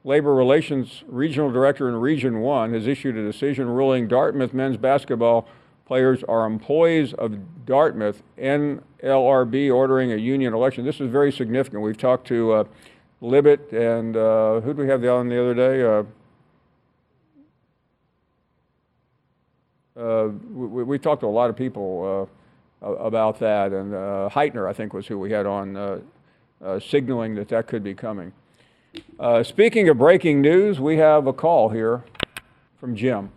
Labor 0.05 0.35
Relations 0.35 1.03
Regional 1.07 1.51
Director 1.51 1.89
in 1.89 1.97
Region 1.97 2.41
1 2.41 2.75
has 2.75 2.87
issued 2.87 3.17
a 3.17 3.25
decision 3.25 3.67
ruling 3.69 4.07
Dartmouth 4.07 4.53
men's 4.53 4.77
basketball 4.77 5.49
players 5.87 6.23
are 6.25 6.47
employees 6.47 7.15
of 7.15 7.65
Dartmouth, 7.65 8.23
NLRB 8.39 9.75
ordering 9.75 10.13
a 10.13 10.17
union 10.17 10.53
election. 10.53 10.85
This 10.85 11.01
is 11.01 11.11
very 11.11 11.33
significant. 11.33 11.83
We've 11.83 11.97
talked 11.97 12.27
to 12.29 12.53
uh, 12.53 12.65
Libet 13.23 13.73
and 13.73 14.17
uh, 14.17 14.61
who 14.61 14.75
did 14.75 14.79
we 14.79 14.89
have 14.89 15.01
the 15.01 15.11
on 15.11 15.29
the 15.29 15.41
other 15.41 15.55
day? 15.55 15.83
Uh, 15.83 16.05
Uh, 19.97 20.31
we, 20.53 20.83
we 20.83 20.99
talked 20.99 21.21
to 21.21 21.27
a 21.27 21.29
lot 21.29 21.49
of 21.49 21.55
people 21.55 22.29
uh, 22.83 22.89
about 22.97 23.39
that, 23.39 23.73
and 23.73 23.95
uh, 23.95 24.29
Heitner, 24.29 24.69
I 24.69 24.73
think, 24.73 24.93
was 24.93 25.07
who 25.07 25.21
we 25.21 25.31
had 25.31 25.47
on, 25.47 26.03
signaling 26.81 27.37
that 27.37 27.49
that 27.51 27.69
could 27.69 27.85
be 27.85 27.95
coming. 27.95 28.33
Uh, 29.19 29.43
speaking 29.43 29.89
of 29.89 29.99
breaking 29.99 30.41
news, 30.41 30.81
we 30.81 30.97
have 30.99 31.27
a 31.27 31.33
call 31.33 31.69
here 31.71 32.05
from 32.79 32.95
Jim. 32.97 33.31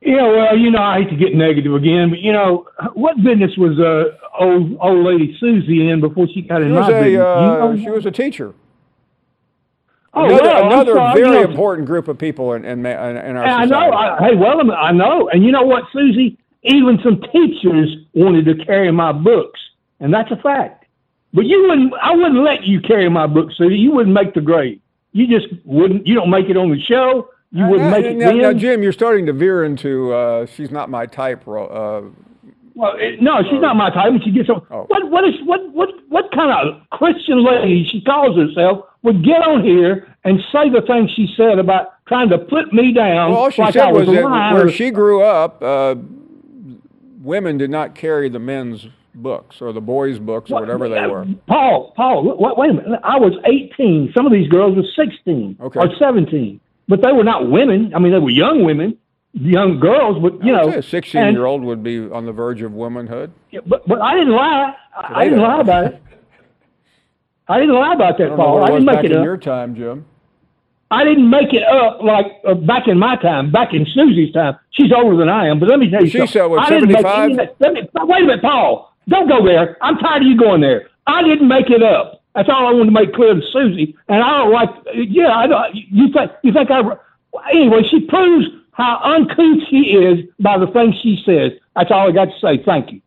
Yeah, 0.00 0.22
well, 0.26 0.58
you 0.58 0.70
know, 0.70 0.82
I 0.82 0.98
hate 1.02 1.10
to 1.10 1.16
get 1.16 1.34
negative 1.34 1.74
again, 1.74 2.10
but 2.10 2.18
you 2.18 2.32
know, 2.32 2.66
what 2.94 3.16
business 3.18 3.52
was 3.56 3.78
uh, 3.78 4.16
old 4.42 4.76
old 4.80 5.04
lady 5.06 5.36
Susie 5.38 5.88
in 5.88 6.00
before 6.00 6.26
she 6.34 6.42
got 6.42 6.60
She 6.60 6.66
in 6.66 6.74
was 6.74 6.88
my 6.88 6.92
business? 7.00 7.20
a 7.20 7.26
uh, 7.26 7.72
you 7.72 7.76
know? 7.76 7.76
she 7.84 7.90
was 7.90 8.04
a 8.06 8.10
teacher. 8.10 8.52
oh, 10.14 10.24
another 10.24 10.42
well, 10.42 10.66
another 10.66 10.92
sorry, 10.94 11.20
you 11.20 11.26
very 11.26 11.44
know, 11.44 11.50
important 11.50 11.86
group 11.86 12.08
of 12.08 12.18
people 12.18 12.52
in 12.54 12.64
in, 12.64 12.84
in 12.84 13.16
in 13.16 13.36
our 13.36 13.44
I 13.44 13.62
society. 13.64 13.70
know. 13.70 13.92
I, 13.92 14.18
hey, 14.28 14.34
well, 14.36 14.72
I 14.72 14.92
know. 14.92 15.28
And 15.28 15.44
you 15.44 15.52
know 15.52 15.62
what, 15.62 15.84
Susie? 15.92 16.36
Even 16.64 16.98
some 17.04 17.20
teachers 17.32 17.88
wanted 18.14 18.44
to 18.46 18.64
carry 18.64 18.90
my 18.92 19.12
books, 19.12 19.60
and 20.00 20.12
that's 20.12 20.30
a 20.32 20.36
fact. 20.36 20.81
But 21.32 21.46
you 21.46 21.66
wouldn't. 21.68 21.92
I 22.02 22.14
wouldn't 22.14 22.42
let 22.44 22.64
you 22.64 22.80
carry 22.80 23.08
my 23.08 23.26
books, 23.26 23.54
Susie. 23.56 23.76
You 23.76 23.92
wouldn't 23.92 24.14
make 24.14 24.34
the 24.34 24.40
grade. 24.40 24.80
You 25.12 25.26
just 25.26 25.52
wouldn't. 25.64 26.06
You 26.06 26.14
don't 26.14 26.30
make 26.30 26.48
it 26.48 26.56
on 26.56 26.70
the 26.70 26.80
show. 26.80 27.28
You 27.50 27.66
wouldn't 27.66 27.90
now, 27.90 27.96
make 27.98 28.04
it 28.06 28.16
now, 28.16 28.30
now, 28.32 28.52
Jim, 28.52 28.82
you're 28.82 28.92
starting 28.92 29.26
to 29.26 29.32
veer 29.32 29.64
into 29.64 30.12
uh, 30.12 30.46
she's 30.46 30.70
not 30.70 30.88
my 30.90 31.04
type. 31.06 31.46
Uh, 31.46 32.02
Well, 32.74 32.94
it, 32.96 33.20
no, 33.20 33.42
she's 33.42 33.60
not 33.60 33.76
my 33.76 33.90
type. 33.90 34.12
She 34.24 34.30
gets 34.30 34.48
on, 34.48 34.66
Oh. 34.70 34.84
what 34.88 35.10
what 35.10 35.24
is 35.24 35.34
what 35.44 35.60
what 35.72 35.90
what 36.08 36.30
kind 36.32 36.50
of 36.50 36.88
Christian 36.90 37.44
lady 37.44 37.86
she 37.90 38.00
calls 38.02 38.36
herself 38.36 38.86
would 39.02 39.22
get 39.24 39.42
on 39.42 39.62
here 39.64 40.14
and 40.24 40.38
say 40.52 40.70
the 40.70 40.80
things 40.86 41.10
she 41.14 41.28
said 41.36 41.58
about 41.58 41.92
trying 42.06 42.30
to 42.30 42.38
put 42.38 42.72
me 42.72 42.92
down? 42.92 43.30
well, 43.32 43.40
all 43.40 43.50
she 43.50 43.60
like 43.62 43.74
said 43.74 43.88
I 43.88 43.92
was 43.92 44.06
that 44.06 44.52
where 44.54 44.70
she 44.70 44.90
grew 44.90 45.22
up, 45.22 45.62
uh, 45.62 45.94
women 47.20 47.58
did 47.58 47.70
not 47.70 47.94
carry 47.94 48.28
the 48.30 48.38
men's 48.38 48.86
books 49.14 49.60
or 49.60 49.72
the 49.72 49.80
boys' 49.80 50.18
books 50.18 50.50
or 50.50 50.60
whatever 50.60 50.88
they 50.88 51.06
were. 51.06 51.26
Paul, 51.46 51.92
Paul, 51.96 52.36
wait, 52.38 52.56
wait 52.56 52.70
a 52.70 52.74
minute. 52.74 53.00
I 53.04 53.16
was 53.18 53.32
18. 53.44 54.12
Some 54.14 54.26
of 54.26 54.32
these 54.32 54.48
girls 54.48 54.76
were 54.76 54.84
16 54.96 55.56
Okay. 55.60 55.80
or 55.80 55.88
17, 55.98 56.60
but 56.88 57.02
they 57.02 57.12
were 57.12 57.24
not 57.24 57.50
women. 57.50 57.92
I 57.94 57.98
mean, 57.98 58.12
they 58.12 58.18
were 58.18 58.30
young 58.30 58.64
women, 58.64 58.96
young 59.34 59.80
girls, 59.80 60.20
but 60.22 60.44
you 60.44 60.52
know, 60.52 60.68
a 60.68 60.82
16 60.82 61.32
year 61.32 61.44
old 61.46 61.62
would 61.62 61.82
be 61.82 61.98
on 62.10 62.24
the 62.26 62.32
verge 62.32 62.62
of 62.62 62.72
womanhood. 62.72 63.30
and- 63.52 63.62
But 63.66 63.86
but 63.86 64.00
I 64.00 64.14
didn't 64.14 64.32
lie. 64.34 64.74
I, 64.96 65.14
I 65.20 65.24
didn't 65.24 65.40
lie 65.40 65.60
about 65.60 65.84
it. 65.86 66.02
I 67.48 67.58
didn't 67.58 67.74
lie 67.74 67.94
about 67.94 68.18
that, 68.18 68.28
don't 68.28 68.36
Paul. 68.36 68.62
I 68.64 68.68
didn't 68.68 68.84
make 68.84 69.04
it 69.04 69.12
in 69.12 69.18
up. 69.18 69.24
your 69.24 69.36
time, 69.36 69.74
Jim. 69.74 70.06
I 70.90 71.04
didn't 71.04 71.28
make 71.28 71.52
it 71.54 71.62
up 71.62 72.02
like 72.02 72.26
uh, 72.46 72.54
back 72.54 72.86
in 72.86 72.98
my 72.98 73.16
time, 73.16 73.50
back 73.50 73.72
in 73.72 73.86
Susie's 73.86 74.32
time. 74.32 74.58
She's 74.72 74.92
older 74.94 75.16
than 75.16 75.28
I 75.28 75.48
am, 75.48 75.58
but 75.58 75.68
let 75.68 75.78
me 75.78 75.90
tell 75.90 76.02
you 76.02 76.08
She 76.08 76.18
something. 76.18 76.32
said, 76.32 76.44
what, 76.46 76.60
I 76.60 76.68
didn't 76.68 76.88
make 76.88 76.98
75? 76.98 77.24
any 77.24 77.36
that- 77.36 77.56
Let 77.60 77.72
me, 77.72 77.88
wait 77.94 78.22
a 78.22 78.26
minute, 78.26 78.42
Paul. 78.42 78.91
Don't 79.08 79.28
go 79.28 79.44
there. 79.44 79.76
I'm 79.82 79.96
tired 79.98 80.22
of 80.22 80.28
you 80.28 80.38
going 80.38 80.60
there. 80.60 80.88
I 81.06 81.22
didn't 81.22 81.48
make 81.48 81.70
it 81.70 81.82
up. 81.82 82.22
That's 82.34 82.48
all 82.48 82.66
I 82.66 82.72
wanted 82.72 82.86
to 82.86 82.90
make 82.92 83.12
clear 83.14 83.34
to 83.34 83.42
Susie. 83.52 83.96
And 84.08 84.22
I 84.22 84.38
don't 84.38 84.52
like. 84.52 84.70
Yeah, 84.94 85.32
I 85.36 85.46
don't. 85.46 85.74
You 85.74 86.12
think 86.12 86.30
you 86.42 86.52
think 86.52 86.70
I? 86.70 86.80
Anyway, 87.52 87.82
she 87.90 88.00
proves 88.06 88.46
how 88.72 88.98
uncouth 89.02 89.68
she 89.68 89.92
is 89.92 90.24
by 90.40 90.58
the 90.58 90.66
things 90.68 90.94
she 91.02 91.22
says. 91.26 91.52
That's 91.76 91.90
all 91.90 92.08
I 92.08 92.12
got 92.12 92.26
to 92.26 92.38
say. 92.40 92.62
Thank 92.64 92.92
you. 92.92 93.00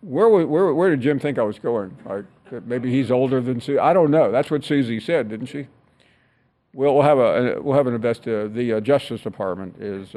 Where, 0.00 0.28
wa- 0.28 0.44
where, 0.44 0.74
where 0.74 0.90
did 0.90 1.00
Jim 1.00 1.18
think 1.18 1.38
I 1.38 1.42
was 1.42 1.58
going? 1.58 1.96
Like, 2.04 2.24
maybe 2.66 2.90
he's 2.90 3.10
older 3.10 3.40
than 3.40 3.60
Susie. 3.60 3.78
I 3.78 3.92
don't 3.94 4.10
know. 4.10 4.30
That's 4.30 4.50
what 4.50 4.64
Susie 4.64 5.00
said, 5.00 5.28
didn't 5.28 5.46
she? 5.46 5.68
We'll, 6.74 6.94
we'll 6.94 7.04
have 7.04 7.18
a 7.18 7.60
we'll 7.62 7.76
have 7.76 7.86
an 7.86 7.94
invest. 7.94 8.26
Uh, 8.26 8.48
the 8.48 8.74
uh, 8.74 8.80
Justice 8.80 9.22
Department 9.22 9.80
is 9.80 10.14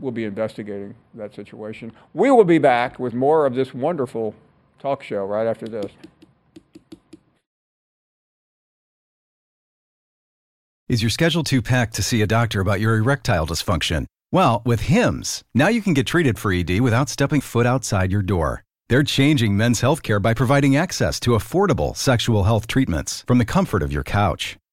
will 0.00 0.12
be 0.12 0.24
investigating 0.24 0.94
that 1.14 1.34
situation. 1.34 1.92
We 2.14 2.30
will 2.30 2.44
be 2.44 2.58
back 2.58 2.98
with 2.98 3.14
more 3.14 3.46
of 3.46 3.54
this 3.54 3.74
wonderful 3.74 4.34
talk 4.78 5.02
show 5.02 5.24
right 5.24 5.46
after 5.46 5.66
this. 5.66 5.90
Is 10.88 11.02
your 11.02 11.10
schedule 11.10 11.44
too 11.44 11.60
packed 11.60 11.94
to 11.96 12.02
see 12.02 12.22
a 12.22 12.26
doctor 12.26 12.60
about 12.60 12.80
your 12.80 12.96
erectile 12.96 13.46
dysfunction? 13.46 14.06
Well, 14.32 14.62
with 14.64 14.80
HIMS, 14.80 15.42
now 15.54 15.68
you 15.68 15.82
can 15.82 15.92
get 15.92 16.06
treated 16.06 16.38
for 16.38 16.50
ED 16.50 16.80
without 16.80 17.10
stepping 17.10 17.42
foot 17.42 17.66
outside 17.66 18.10
your 18.10 18.22
door. 18.22 18.64
They're 18.88 19.02
changing 19.02 19.54
men's 19.54 19.82
healthcare 19.82 20.20
by 20.20 20.32
providing 20.32 20.76
access 20.76 21.20
to 21.20 21.32
affordable 21.32 21.94
sexual 21.94 22.44
health 22.44 22.66
treatments 22.66 23.22
from 23.26 23.36
the 23.36 23.44
comfort 23.44 23.82
of 23.82 23.92
your 23.92 24.02
couch. 24.02 24.56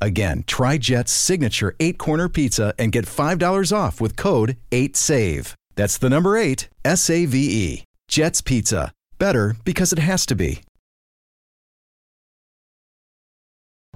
Again, 0.00 0.44
try 0.46 0.78
Jet's 0.78 1.12
signature 1.12 1.74
eight 1.80 1.98
corner 1.98 2.28
pizza 2.28 2.74
and 2.78 2.92
get 2.92 3.06
$5 3.06 3.72
off 3.76 4.00
with 4.00 4.16
code 4.16 4.56
8SAVE. 4.70 5.54
That's 5.76 5.98
the 5.98 6.10
number 6.10 6.36
eight, 6.36 6.68
S 6.84 7.10
A 7.10 7.26
V 7.26 7.38
E. 7.38 7.84
Jet's 8.08 8.40
Pizza. 8.40 8.92
Better 9.18 9.56
because 9.64 9.92
it 9.92 9.98
has 9.98 10.26
to 10.26 10.34
be. 10.34 10.60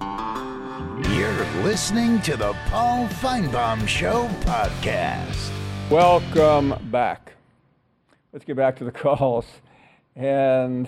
You're 0.01 1.45
listening 1.63 2.21
to 2.21 2.35
the 2.35 2.53
Paul 2.67 3.07
Finebaum 3.07 3.87
Show 3.87 4.27
podcast. 4.41 5.49
Welcome 5.89 6.75
back. 6.91 7.33
Let's 8.33 8.45
get 8.45 8.55
back 8.55 8.75
to 8.77 8.83
the 8.83 8.91
calls 8.93 9.45
and 10.15 10.87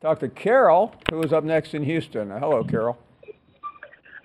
talk 0.00 0.20
to 0.20 0.28
Carol, 0.28 0.94
who 1.10 1.22
is 1.22 1.32
up 1.32 1.44
next 1.44 1.74
in 1.74 1.82
Houston. 1.84 2.30
Hello, 2.30 2.62
Carol. 2.64 2.98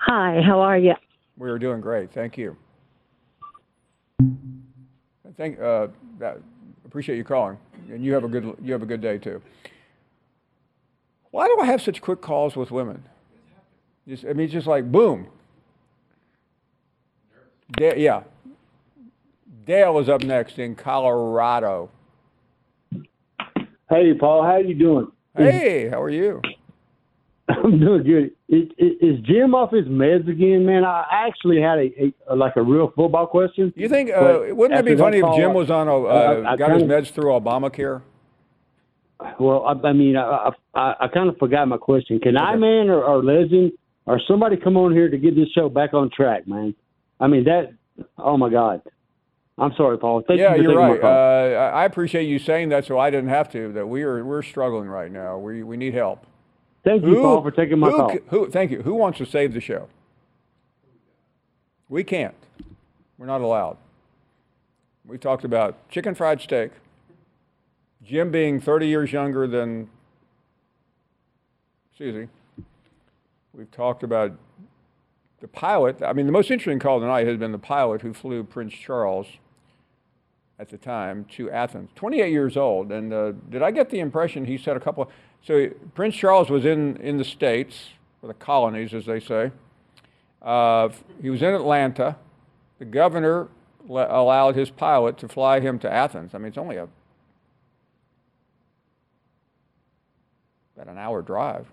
Hi, 0.10 0.42
how 0.42 0.62
are 0.62 0.78
you? 0.78 0.94
We 1.36 1.50
are 1.50 1.60
doing 1.60 1.82
great. 1.82 2.14
Thank 2.14 2.38
you. 2.38 2.56
I 4.22 5.32
think 5.36 5.60
uh, 5.60 5.88
that, 6.18 6.38
appreciate 6.86 7.18
you 7.18 7.26
calling, 7.26 7.58
and 7.92 8.02
you 8.02 8.14
have 8.14 8.24
a 8.24 8.30
good 8.30 8.56
you 8.64 8.72
have 8.72 8.82
a 8.82 8.86
good 8.86 9.02
day 9.02 9.18
too. 9.18 9.42
Why 11.32 11.48
do 11.48 11.58
I 11.60 11.66
have 11.66 11.82
such 11.82 12.02
quick 12.02 12.22
calls 12.22 12.56
with 12.56 12.72
women? 12.72 13.04
Just, 14.08 14.24
I 14.24 14.30
mean, 14.30 14.46
it's 14.46 14.54
just 14.54 14.66
like 14.66 14.90
boom. 14.90 15.28
Da- 17.74 17.98
yeah. 17.98 18.24
Dale 19.66 20.00
is 20.00 20.08
up 20.08 20.24
next 20.24 20.58
in 20.58 20.74
Colorado. 20.76 21.92
Hey, 23.90 24.14
Paul, 24.18 24.44
how 24.44 24.52
are 24.52 24.62
you 24.62 24.74
doing? 24.74 25.12
Hey, 25.36 25.90
how 25.90 26.02
are 26.02 26.10
you? 26.10 26.42
I'm 27.50 27.80
doing 27.80 28.04
good. 28.04 28.32
Is, 28.50 29.20
Jim 29.24 29.56
off 29.56 29.72
his 29.72 29.86
meds 29.86 30.30
again, 30.30 30.66
man? 30.66 30.84
I 30.84 31.06
actually 31.12 31.62
had 31.62 31.80
a, 31.80 32.14
a 32.34 32.36
like 32.36 32.56
a 32.58 32.62
real 32.62 32.92
football 32.96 33.28
question. 33.28 33.74
You 33.76 33.88
think? 33.88 34.10
Uh, 34.10 34.40
wouldn't 34.50 34.80
it 34.80 34.86
be 34.86 34.98
funny 34.98 35.20
if 35.20 35.36
Jim 35.36 35.54
was 35.54 35.72
on 35.72 35.88
a, 35.88 35.96
uh, 35.96 36.44
I- 36.46 36.54
I 36.54 36.56
got 36.58 36.72
his 36.72 36.84
meds 36.84 37.12
through 37.12 37.32
Obamacare? 37.32 38.02
well, 39.40 39.64
I, 39.66 39.88
I 39.88 39.94
mean, 39.94 40.18
I 40.18 40.52
I, 40.76 40.94
I 41.02 41.08
kind 41.08 41.30
of 41.30 41.38
forgot 41.38 41.68
my 41.68 41.78
question. 41.78 42.20
Can 42.20 42.38
I, 42.38 42.56
man, 42.56 42.90
or, 42.90 43.04
or 43.04 43.24
Legend, 43.24 43.72
or 44.06 44.20
somebody 44.28 44.58
come 44.58 44.78
on 44.78 44.92
here 44.92 45.10
to 45.10 45.18
get 45.18 45.36
this 45.36 45.50
show 45.56 45.70
back 45.70 45.94
on 45.94 46.10
track, 46.16 46.48
man? 46.48 46.76
I 47.20 47.28
mean 47.28 47.46
that. 47.46 47.74
Oh 48.18 48.38
my 48.38 48.50
God. 48.50 48.82
I'm 49.60 49.74
sorry, 49.76 49.98
Paul. 49.98 50.24
Thank 50.28 50.40
yeah, 50.40 50.52
you 50.52 50.58
for 50.58 50.62
you're 50.62 50.82
taking 50.82 51.02
my 51.02 51.08
right. 51.08 51.56
Uh, 51.56 51.60
I 51.60 51.82
I 51.82 51.86
appreciate 51.86 52.26
you 52.26 52.38
saying 52.38 52.70
that, 52.70 52.86
so 52.86 53.00
I 53.00 53.10
didn't 53.10 53.30
have 53.30 53.50
to. 53.54 53.72
That 53.74 53.88
we 53.88 54.04
are 54.04 54.24
we're 54.24 54.44
struggling 54.44 54.88
right 54.88 55.12
now. 55.12 55.40
We 55.40 55.64
we 55.64 55.78
need 55.78 55.94
help. 55.96 56.26
Thank 56.88 57.04
you, 57.04 57.16
Paul, 57.16 57.42
for 57.42 57.52
taking 57.52 57.80
my 57.80 57.90
who, 57.90 57.98
call. 57.98 58.18
Who? 58.30 58.50
Thank 58.50 58.72
you. 58.72 58.82
Who 58.82 58.94
wants 58.94 59.18
to 59.18 59.26
save 59.26 59.54
the 59.54 59.60
show? 59.60 59.90
We 61.90 62.06
can't. 62.06 62.36
We're 63.18 63.26
not 63.26 63.42
allowed. 63.42 63.76
We 65.06 65.18
talked 65.18 65.44
about 65.44 65.90
chicken 65.90 66.16
fried 66.16 66.40
steak. 66.40 66.72
Jim 68.06 68.32
being 68.32 68.62
30 68.62 68.88
years 68.88 69.12
younger 69.12 69.48
than 69.48 69.90
Susie. 71.98 72.30
We've 73.54 73.72
talked 73.72 74.04
about 74.04 74.32
the 75.42 75.48
pilot. 75.50 76.02
I 76.02 76.14
mean, 76.14 76.26
the 76.26 76.32
most 76.32 76.50
interesting 76.52 76.80
call 76.80 77.02
tonight 77.02 77.28
has 77.28 77.38
been 77.38 77.52
the 77.52 77.60
pilot 77.60 78.02
who 78.02 78.14
flew 78.14 78.46
Prince 78.46 78.74
Charles 78.74 79.28
at 80.58 80.70
the 80.70 80.78
time 80.78 81.26
to 81.32 81.52
Athens. 81.52 81.90
28 81.96 82.32
years 82.32 82.56
old. 82.56 82.94
And 82.94 83.12
uh, 83.12 83.34
did 83.50 83.62
I 83.62 83.72
get 83.72 83.90
the 83.90 84.00
impression 84.00 84.46
he 84.46 84.58
said 84.58 84.78
a 84.78 84.80
couple 84.80 85.04
of, 85.04 85.10
so 85.48 85.70
Prince 85.96 86.18
Charles 86.18 86.50
was 86.50 86.66
in, 86.66 86.98
in 86.98 87.16
the 87.16 87.24
States, 87.24 87.92
or 88.22 88.28
the 88.28 88.34
colonies, 88.34 88.94
as 88.94 89.06
they 89.06 89.22
say. 89.22 89.52
Uh, 90.42 90.90
he 91.22 91.30
was 91.30 91.42
in 91.42 91.54
Atlanta. 91.54 92.18
The 92.80 92.86
governor 92.86 93.48
allowed 93.90 94.58
his 94.58 94.70
pilot 94.70 95.18
to 95.20 95.30
fly 95.30 95.62
him 95.62 95.80
to 95.80 95.90
Athens. 95.90 96.36
I 96.36 96.38
mean, 96.40 96.48
it's 96.48 96.58
only 96.58 96.76
a 96.76 96.90
about 100.76 100.92
an 100.92 100.98
hour 100.98 101.22
drive. 101.22 101.66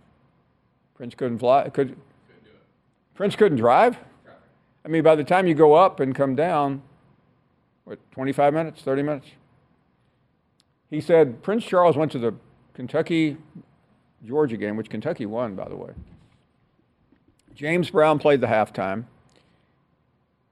Prince 0.95 1.17
couldn't 1.17 1.41
fly. 1.41 1.69
Could 1.69 1.97
Prince 3.17 3.35
couldn't 3.35 3.59
drive? 3.59 3.99
I 4.85 4.89
mean, 4.89 5.03
by 5.03 5.17
the 5.17 5.25
time 5.25 5.49
you 5.49 5.55
go 5.55 5.75
up 5.75 5.99
and 5.99 6.15
come 6.15 6.37
down, 6.37 6.81
what, 7.83 7.99
25 8.13 8.55
minutes, 8.55 8.83
30 8.83 9.03
minutes? 9.03 9.27
He 10.91 11.01
said 11.01 11.43
Prince 11.43 11.65
Charles 11.65 11.97
went 11.97 12.13
to 12.13 12.21
the 12.21 12.35
Kentucky 12.75 13.37
Georgia 14.25 14.57
game, 14.57 14.77
which 14.77 14.91
Kentucky 14.91 15.27
won, 15.27 15.55
by 15.55 15.69
the 15.69 15.77
way. 15.77 15.93
James 17.55 17.91
Brown 17.91 18.19
played 18.19 18.41
the 18.41 18.49
halftime. 18.49 19.05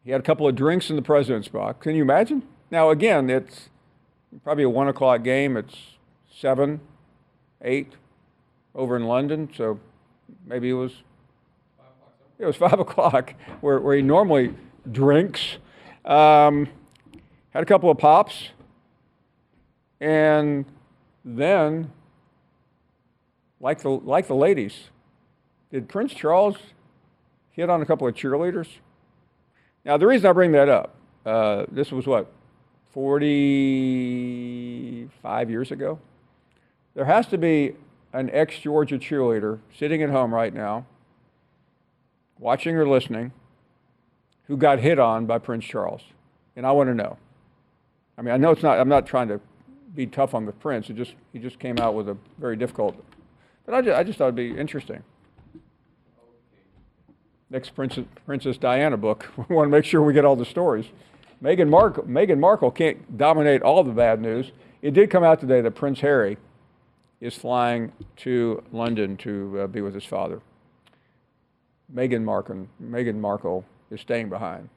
He 0.05 0.11
had 0.11 0.21
a 0.21 0.25
couple 0.25 0.47
of 0.49 0.55
drinks 0.55 0.91
in 0.91 0.97
the 0.97 1.03
president's 1.03 1.49
box. 1.49 1.83
Can 1.83 1.95
you 1.95 2.03
imagine? 2.03 2.43
Now, 2.71 2.91
again, 2.91 3.29
it's 3.29 3.69
probably 4.43 4.65
a 4.65 4.69
one 4.69 4.89
o'clock 4.89 5.23
game. 5.23 5.57
It's 5.57 5.77
seven, 6.33 6.81
eight 7.63 7.93
over 8.75 8.97
in 8.97 9.05
London, 9.05 9.49
so 9.55 9.79
maybe 10.47 10.71
it 10.71 10.75
was 10.75 11.03
it 12.39 12.47
was 12.47 12.57
five 12.57 12.79
o'clock 12.81 13.35
where, 13.61 13.81
where 13.81 13.97
he 13.97 14.03
normally 14.03 14.55
drinks. 14.91 15.59
Um, 16.05 16.69
had 17.51 17.63
a 17.63 17.67
couple 17.67 17.91
of 17.91 17.99
pops, 17.99 18.49
and 20.01 20.65
then, 21.25 21.93
like 23.63 23.81
the 23.81 23.89
like 23.89 24.27
the 24.27 24.35
ladies, 24.35 24.91
did 25.71 25.89
Prince 25.89 26.13
Charles 26.13 26.59
hit 27.53 27.71
on 27.71 27.81
a 27.81 27.87
couple 27.87 28.07
of 28.07 28.15
cheerleaders? 28.15 28.69
Now 29.85 29.97
the 29.97 30.07
reason 30.07 30.27
I 30.27 30.33
bring 30.33 30.53
that 30.53 30.69
up, 30.69 30.95
uh, 31.25 31.65
this 31.71 31.91
was 31.91 32.07
what, 32.07 32.31
forty-five 32.91 33.41
years 35.49 35.71
ago. 35.71 35.99
There 36.95 37.07
has 37.07 37.27
to 37.29 37.39
be 37.39 37.77
an 38.13 38.29
ex-Georgia 38.31 38.99
cheerleader 38.99 39.61
sitting 39.75 40.03
at 40.03 40.11
home 40.11 40.35
right 40.35 40.53
now, 40.53 40.85
watching 42.39 42.77
or 42.77 42.87
listening, 42.87 43.33
who 44.49 44.59
got 44.59 44.81
hit 44.81 44.99
on 44.99 45.25
by 45.25 45.39
Prince 45.39 45.65
Charles, 45.65 46.03
and 46.55 46.67
I 46.67 46.73
want 46.73 46.91
to 46.91 46.95
know. 46.95 47.17
I 48.19 48.23
mean, 48.23 48.35
I 48.35 48.37
know 48.37 48.51
it's 48.51 48.63
not. 48.63 48.79
I'm 48.79 48.91
not 48.91 49.07
trying 49.07 49.29
to 49.29 49.41
be 49.95 50.07
tough 50.07 50.35
on 50.35 50.47
the 50.47 50.53
prince. 50.53 50.91
It 50.91 50.97
just 50.97 51.15
he 51.33 51.39
just 51.39 51.61
came 51.61 51.79
out 51.79 51.95
with 51.95 52.09
a 52.09 52.17
very 52.39 52.57
difficult. 52.57 52.97
But 53.73 53.79
I 53.79 53.81
just, 53.81 53.99
I 54.01 54.03
just 54.03 54.19
thought 54.19 54.25
it'd 54.25 54.35
be 54.35 54.51
interesting. 54.51 55.03
Next 57.49 57.71
Princess, 57.71 58.05
Princess 58.27 58.59
Diana 58.59 58.99
book. 58.99 59.33
We 59.49 59.57
want 59.57 59.69
to 59.69 59.71
make 59.71 59.87
sure 59.87 60.03
we 60.03 60.13
get 60.13 60.27
all 60.27 60.37
the 60.37 60.45
stories. 60.45 60.85
Meghan 61.43 61.71
Markle, 61.71 62.03
Meghan 62.03 62.39
Markle 62.39 62.71
can't 62.71 63.17
dominate 63.17 63.63
all 63.63 63.83
the 63.83 63.93
bad 63.93 64.21
news. 64.21 64.53
It 64.83 64.93
did 64.93 65.09
come 65.09 65.25
out 65.25 65.41
today 65.41 65.63
that 65.63 65.71
Prince 65.71 66.01
Harry 66.01 66.37
is 67.23 67.35
flying 67.35 67.93
to 68.17 68.63
London 68.73 69.17
to 69.17 69.61
uh, 69.61 69.67
be 69.69 69.81
with 69.81 69.95
his 69.95 70.05
father. 70.05 70.43
Meghan 71.95 72.25
Markle, 72.25 72.67
Meghan 72.79 73.17
Markle 73.17 73.65
is 73.91 74.03
staying 74.03 74.29
behind, 74.29 74.69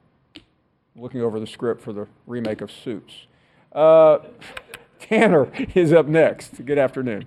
looking 0.96 1.20
over 1.20 1.38
the 1.38 1.46
script 1.46 1.82
for 1.82 1.92
the 1.92 2.06
remake 2.26 2.62
of 2.62 2.70
Suits. 2.70 3.26
Uh, 3.74 4.20
Tanner 5.00 5.52
is 5.74 5.92
up 5.92 6.06
next. 6.06 6.64
Good 6.64 6.78
afternoon. 6.78 7.26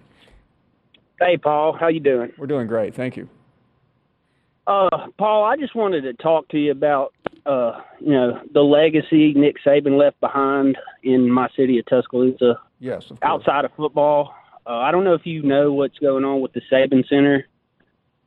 Hey, 1.20 1.38
Paul. 1.38 1.76
How 1.78 1.88
you 1.88 2.00
doing? 2.00 2.32
We're 2.38 2.48
doing 2.48 2.68
great. 2.68 2.96
Thank 2.96 3.18
you. 3.18 3.28
Uh, 4.68 5.08
Paul, 5.18 5.44
I 5.46 5.58
just 5.58 5.76
wanted 5.76 6.02
to 6.02 6.14
talk 6.14 6.48
to 6.50 6.58
you 6.60 6.72
about, 6.72 7.14
uh, 7.46 7.82
you 8.00 8.12
know, 8.14 8.40
the 8.54 8.62
legacy 8.62 9.34
Nick 9.34 9.56
Saban 9.66 9.98
left 9.98 10.20
behind 10.20 10.78
in 11.04 11.30
my 11.30 11.50
city 11.58 11.80
of 11.80 11.86
Tuscaloosa. 11.88 12.60
Yes, 12.80 13.04
of 13.10 13.20
course. 13.20 13.24
Outside 13.24 13.66
of 13.66 13.72
football, 13.76 14.34
uh, 14.68 14.74
I 14.78 14.92
don't 14.92 15.04
know 15.04 15.14
if 15.16 15.26
you 15.26 15.42
know 15.42 15.74
what's 15.74 15.98
going 15.98 16.24
on 16.24 16.42
with 16.42 16.54
the 16.54 16.62
Saban 16.72 17.08
Center. 17.10 17.48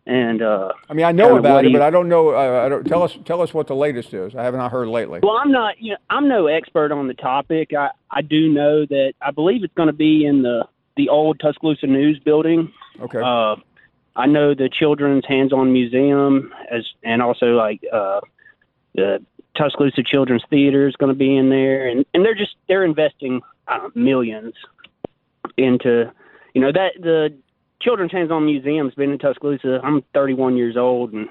And 0.04 0.42
uh, 0.42 0.72
I 0.90 0.94
mean, 0.94 1.06
I 1.06 1.12
know 1.12 1.36
about 1.38 1.64
it, 1.64 1.68
he- 1.68 1.72
but 1.74 1.80
I 1.82 1.90
don't 1.90 2.08
know. 2.08 2.30
Uh, 2.30 2.64
I 2.66 2.68
don't, 2.68 2.84
tell 2.84 3.04
us, 3.04 3.16
tell 3.24 3.40
us 3.40 3.54
what 3.54 3.68
the 3.68 3.76
latest 3.76 4.12
is. 4.12 4.34
I 4.34 4.42
have 4.42 4.54
not 4.54 4.72
heard 4.72 4.88
lately. 4.88 5.20
Well, 5.22 5.36
I'm 5.36 5.52
not. 5.52 5.80
You 5.80 5.92
know, 5.92 5.96
I'm 6.10 6.28
no 6.28 6.48
expert 6.48 6.90
on 6.90 7.06
the 7.06 7.14
topic. 7.14 7.70
I 7.72 7.90
I 8.10 8.20
do 8.20 8.48
know 8.52 8.84
that 8.84 9.12
I 9.22 9.30
believe 9.30 9.62
it's 9.62 9.72
going 9.74 9.86
to 9.86 9.92
be 9.92 10.26
in 10.26 10.42
the 10.42 10.66
the 10.96 11.08
old 11.08 11.38
Tuscaloosa 11.38 11.86
News 11.86 12.18
building. 12.24 12.72
Okay. 13.00 13.20
Uh, 13.20 13.56
I 14.14 14.26
know 14.26 14.54
the 14.54 14.68
Children's 14.68 15.24
Hands-On 15.26 15.72
Museum 15.72 16.52
as 16.70 16.86
and 17.02 17.22
also 17.22 17.54
like 17.54 17.82
uh, 17.92 18.20
the 18.94 19.24
Tuscaloosa 19.56 20.02
Children's 20.02 20.44
Theater 20.50 20.86
is 20.86 20.96
going 20.96 21.12
to 21.12 21.18
be 21.18 21.36
in 21.36 21.50
there, 21.50 21.88
and 21.88 22.04
and 22.12 22.24
they're 22.24 22.34
just 22.34 22.56
they're 22.68 22.84
investing 22.84 23.40
uh, 23.68 23.88
millions 23.94 24.54
into 25.56 26.12
you 26.54 26.60
know 26.60 26.72
that 26.72 26.92
the 27.00 27.34
Children's 27.80 28.12
Hands-On 28.12 28.44
Museum's 28.44 28.94
been 28.94 29.12
in 29.12 29.18
Tuscaloosa. 29.18 29.80
I'm 29.82 30.02
31 30.14 30.56
years 30.56 30.76
old, 30.76 31.12
and 31.12 31.28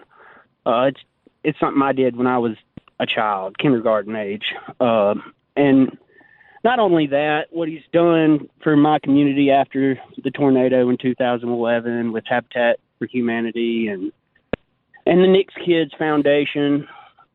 uh, 0.66 0.90
it's 0.90 1.02
it's 1.44 1.60
something 1.60 1.82
I 1.82 1.94
did 1.94 2.16
when 2.16 2.28
I 2.28 2.40
was 2.40 2.56
a 3.00 3.06
child, 3.06 3.58
kindergarten 3.58 4.16
age, 4.16 4.54
uh, 4.80 5.16
and 5.56 5.98
not 6.64 6.80
only 6.80 7.08
that, 7.08 7.48
what 7.50 7.68
he's 7.68 7.82
done 7.92 8.48
for 8.64 8.76
my 8.78 9.00
community 9.00 9.50
after 9.52 10.00
the 10.24 10.32
tornado 10.32 10.90
in 10.90 10.98
2011 10.98 12.12
with 12.12 12.24
Habitat 12.28 12.80
for 13.00 13.08
Humanity 13.08 13.88
and 13.88 14.12
and 15.08 15.24
the 15.24 15.28
Nick's 15.28 15.56
Kids 15.66 15.92
Foundation. 15.98 16.88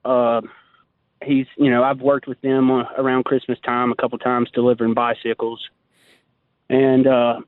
Uh, 0.04 0.40
he's, 1.24 1.46
you 1.56 1.68
know, 1.68 1.82
I've 1.82 2.00
worked 2.00 2.28
with 2.28 2.40
them 2.40 2.70
on, 2.70 2.86
around 2.96 3.24
Christmas 3.24 3.58
time 3.64 3.90
a 3.90 3.96
couple 3.96 4.18
times 4.18 4.48
delivering 4.54 4.94
bicycles, 4.94 5.60
and 6.70 7.08
uh, 7.08 7.40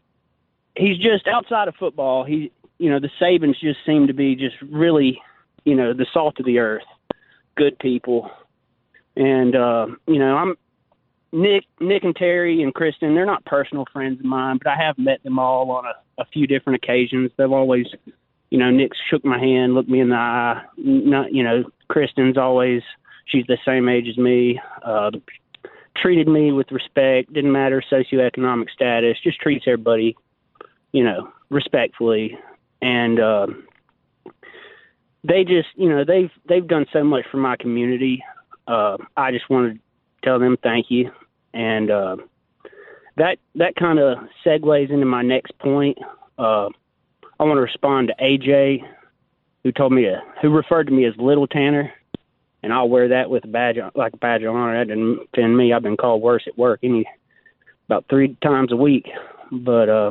he's 0.77 0.99
just 0.99 1.29
outside 1.29 1.69
of 1.69 1.77
football. 1.77 2.25
He, 2.25 2.51
you 2.79 2.91
know, 2.91 2.99
the 2.99 3.11
Sabans 3.21 3.61
just 3.61 3.79
seem 3.87 4.09
to 4.09 4.12
be 4.12 4.35
just 4.35 4.57
really, 4.62 5.21
you 5.64 5.77
know, 5.77 5.93
the 5.93 6.07
salt 6.12 6.41
of 6.41 6.47
the 6.47 6.59
earth, 6.59 6.83
good 7.57 7.79
people, 7.79 8.29
and 9.14 9.55
uh, 9.55 9.87
you 10.09 10.19
know, 10.19 10.37
I'm 10.37 10.57
Nick, 11.33 11.64
Nick 11.81 12.05
and 12.05 12.17
Terry 12.17 12.62
and 12.62 12.75
Kristen, 12.75 13.14
they're 13.14 13.27
not 13.27 13.45
personal 13.45 13.85
friends 13.93 14.21
of 14.21 14.25
mine, 14.25 14.59
but 14.62 14.71
I 14.71 14.77
have 14.77 14.99
met 14.99 15.23
them 15.23 15.38
all 15.38 15.71
on 15.71 15.85
a, 15.85 16.23
a 16.23 16.25
few 16.27 16.47
different 16.47 16.83
occasions. 16.83 17.31
They've 17.37 17.53
always, 17.53 17.87
you 18.51 18.59
know, 18.59 18.71
Nick's 18.71 18.97
shook 19.11 19.25
my 19.25 19.38
hand, 19.38 19.75
looked 19.75 19.91
me 19.91 20.01
in 20.01 20.09
the 20.09 20.17
eye. 20.17 20.62
Not, 20.77 21.33
you 21.33 21.43
know, 21.43 21.64
Kristen's 21.88 22.38
always, 22.38 22.83
she's 23.27 23.47
the 23.47 23.59
same 23.64 23.88
age 23.88 24.09
as 24.09 24.17
me. 24.17 24.61
Uh, 24.83 25.11
treated 25.97 26.29
me 26.29 26.53
with 26.53 26.71
respect. 26.73 27.33
Didn't 27.33 27.53
matter 27.53 27.83
socioeconomic 27.91 28.71
status. 28.71 29.19
Just 29.23 29.41
treats 29.41 29.64
everybody, 29.67 30.17
you 30.93 31.05
know, 31.05 31.31
respectfully. 31.51 32.38
And 32.81 33.21
uh, 33.21 33.49
they 35.25 35.45
just, 35.45 35.69
you 35.75 35.88
know, 35.88 36.05
they've 36.05 36.31
they've 36.49 36.67
done 36.67 36.87
so 36.93 37.05
much 37.05 37.27
for 37.31 37.38
my 37.38 37.57
community. 37.57 38.23
Uh, 38.67 38.99
I 39.17 39.33
just 39.33 39.51
wanted 39.51 39.81
tell 40.29 40.38
them 40.38 40.57
thank 40.62 40.87
you, 40.91 41.11
and 41.55 41.91
uh, 41.91 42.17
that 43.17 43.38
that 43.55 43.75
kind 43.77 43.99
of 43.99 44.19
segues 44.45 44.91
into 44.91 45.07
my 45.07 45.23
next 45.23 45.59
point. 45.59 45.97
Uh, 46.38 46.69
I 47.41 47.45
want 47.45 47.57
to 47.57 47.62
respond 47.62 48.09
to 48.09 48.25
AJ, 48.25 48.81
who 49.62 49.73
told 49.73 49.93
me 49.93 50.03
to, 50.03 50.21
who 50.43 50.51
referred 50.51 50.88
to 50.88 50.93
me 50.93 51.07
as 51.07 51.14
Little 51.19 51.47
Tanner, 51.47 51.93
and 52.62 52.73
I'll 52.73 52.88
wear 52.88 53.09
that 53.09 53.31
with 53.31 53.45
a 53.45 53.49
badge 53.49 53.77
like 53.95 54.12
a 54.12 54.19
badge 54.19 54.43
of 54.43 54.55
honor. 54.55 54.79
That 54.79 54.88
didn't 54.88 55.21
offend 55.33 55.57
me. 55.57 55.73
I've 55.73 55.83
been 55.83 55.97
called 55.97 56.21
worse 56.21 56.45
at 56.47 56.59
work 56.59 56.81
any 56.83 57.07
about 57.88 58.05
three 58.11 58.37
times 58.43 58.71
a 58.71 58.77
week, 58.77 59.07
but 59.51 59.88
uh, 59.88 60.11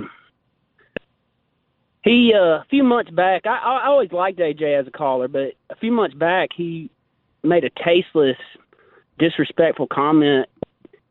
he 2.03 2.33
uh, 2.35 2.39
a 2.39 2.65
few 2.71 2.83
months 2.83 3.11
back. 3.11 3.43
I, 3.45 3.81
I 3.83 3.85
always 3.85 4.11
liked 4.11 4.39
AJ 4.39 4.79
as 4.79 4.87
a 4.87 4.91
caller, 4.91 5.27
but 5.27 5.53
a 5.69 5.75
few 5.79 5.91
months 5.91 6.15
back 6.15 6.49
he 6.55 6.89
made 7.43 7.63
a 7.63 7.69
tasteless, 7.83 8.37
disrespectful 9.19 9.87
comment, 9.87 10.47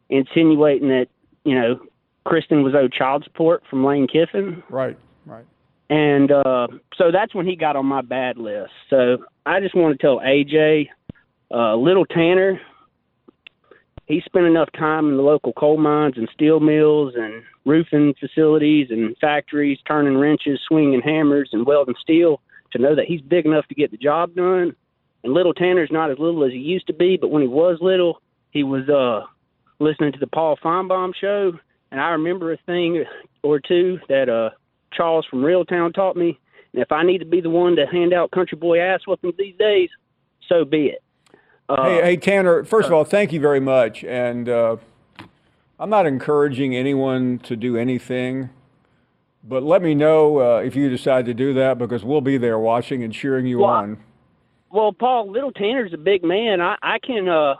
insinuating 0.09 0.89
that 0.89 1.07
you 1.45 1.55
know 1.55 1.81
Kristen 2.25 2.63
was 2.63 2.75
owed 2.75 2.93
child 2.93 3.25
support 3.25 3.63
from 3.69 3.85
Lane 3.85 4.07
Kiffin. 4.07 4.63
Right, 4.69 4.99
right. 5.25 5.45
And 5.89 6.33
uh, 6.33 6.67
so 6.97 7.13
that's 7.13 7.35
when 7.35 7.47
he 7.47 7.55
got 7.55 7.77
on 7.77 7.87
my 7.87 8.03
bad 8.03 8.39
list. 8.39 8.73
So 8.91 9.19
I 9.45 9.61
just 9.61 9.77
want 9.77 9.99
to 9.99 10.05
tell 10.05 10.19
AJ, 10.19 10.89
uh, 11.55 11.77
little 11.77 12.05
Tanner, 12.05 12.61
he 14.07 14.21
spent 14.25 14.47
enough 14.47 14.69
time 14.77 15.09
in 15.09 15.17
the 15.17 15.23
local 15.23 15.53
coal 15.53 15.79
mines 15.79 16.15
and 16.17 16.29
steel 16.33 16.61
mills 16.61 17.15
and 17.17 17.43
roofing 17.65 18.15
facilities 18.19 18.89
and 18.91 19.17
factories, 19.19 19.79
turning 19.87 20.17
wrenches, 20.17 20.61
swinging 20.67 21.03
hammers, 21.03 21.51
and 21.53 21.67
welding 21.67 21.97
steel 22.01 22.41
to 22.73 22.79
know 22.79 22.95
that 22.95 23.07
he's 23.07 23.21
big 23.21 23.47
enough 23.47 23.67
to 23.69 23.75
get 23.75 23.91
the 23.91 23.97
job 23.97 24.35
done. 24.35 24.75
And 25.27 25.35
little 25.35 25.53
Tanner's 25.53 25.91
not 25.91 26.13
as 26.13 26.21
little 26.21 26.45
as 26.45 26.53
he 26.53 26.59
used 26.59 26.87
to 26.87 26.93
be, 26.93 27.17
but 27.17 27.33
when 27.33 27.43
he 27.43 27.49
was 27.49 27.79
little, 27.81 28.23
he 28.51 28.63
was 28.63 28.89
uh, 28.89 29.27
listening 29.81 30.13
to 30.13 30.21
the 30.21 30.29
Paul 30.29 30.57
Finebaum 30.65 31.13
show. 31.21 31.53
And 31.91 32.01
I 32.01 32.11
remember 32.11 32.53
a 32.53 32.57
thing 32.59 33.05
or 33.43 33.59
two 33.59 33.99
that 34.09 34.29
uh, 34.29 34.51
Charles 34.93 35.27
from 35.29 35.41
Reeltown 35.41 35.93
taught 35.93 36.17
me. 36.17 36.39
And 36.73 36.81
if 36.81 36.93
I 36.93 37.03
need 37.03 37.19
to 37.19 37.25
be 37.25 37.41
the 37.41 37.51
one 37.51 37.75
to 37.75 37.87
hand 37.87 38.15
out 38.15 38.31
country 38.31 38.57
boy 38.57 38.79
ass 38.79 39.01
whoopings 39.05 39.35
these 39.37 39.57
days, 39.59 39.89
so 40.49 40.65
be 40.65 40.93
it. 40.95 41.03
Uh, 41.69 41.83
hey, 41.83 42.03
hey, 42.03 42.17
Tanner. 42.17 42.63
First 42.63 42.87
of 42.87 42.93
all, 42.93 43.03
thank 43.03 43.33
you 43.33 43.41
very 43.41 43.59
much. 43.59 44.05
And 44.05 44.49
uh, 44.49 44.77
I'm 45.81 45.91
not 45.91 46.07
encouraging 46.07 46.77
anyone 46.77 47.41
to 47.41 47.57
do 47.57 47.77
anything, 47.77 48.51
but 49.43 49.65
let 49.65 49.83
me 49.83 49.93
know 49.93 50.39
uh, 50.39 50.59
if 50.59 50.77
you 50.77 50.89
decide 50.89 51.27
to 51.27 51.35
do 51.35 51.53
that 51.55 51.79
because 51.79 52.05
we'll 52.05 52.21
be 52.21 52.39
there 52.39 52.61
watching 52.61 53.03
and 53.03 53.13
cheering 53.13 53.47
you 53.47 53.59
Well, 53.59 53.71
on. 53.71 54.06
Well, 54.77 54.93
Paul, 54.93 55.33
little 55.33 55.53
Tanner's 55.53 55.95
a 55.95 55.97
big 55.97 56.23
man. 56.23 56.61
I, 56.61 56.77
I 56.83 56.99
can 56.99 57.31
uh 57.31 57.55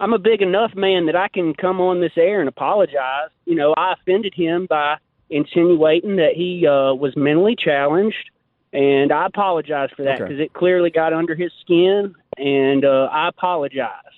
I'm 0.00 0.14
a 0.14 0.18
big 0.18 0.40
enough 0.40 0.70
man 0.74 1.04
that 1.04 1.14
I 1.14 1.28
can 1.28 1.52
come 1.52 1.78
on 1.78 2.00
this 2.00 2.16
air 2.16 2.40
and 2.40 2.48
apologize. 2.48 3.28
You 3.44 3.54
know, 3.54 3.74
I 3.76 3.92
offended 4.00 4.32
him 4.34 4.66
by 4.66 4.96
insinuating 5.28 6.16
that 6.16 6.32
he 6.34 6.66
uh 6.66 6.94
was 6.94 7.12
mentally 7.16 7.54
challenged 7.54 8.30
and 8.72 9.12
I 9.12 9.26
apologize 9.26 9.90
for 9.94 10.04
that 10.04 10.22
Okay. 10.22 10.24
because 10.24 10.40
it 10.40 10.54
clearly 10.54 10.88
got 10.88 11.12
under 11.12 11.34
his 11.34 11.52
skin 11.60 12.14
and 12.38 12.82
uh 12.82 13.08
I 13.12 13.28
apologize. 13.28 14.16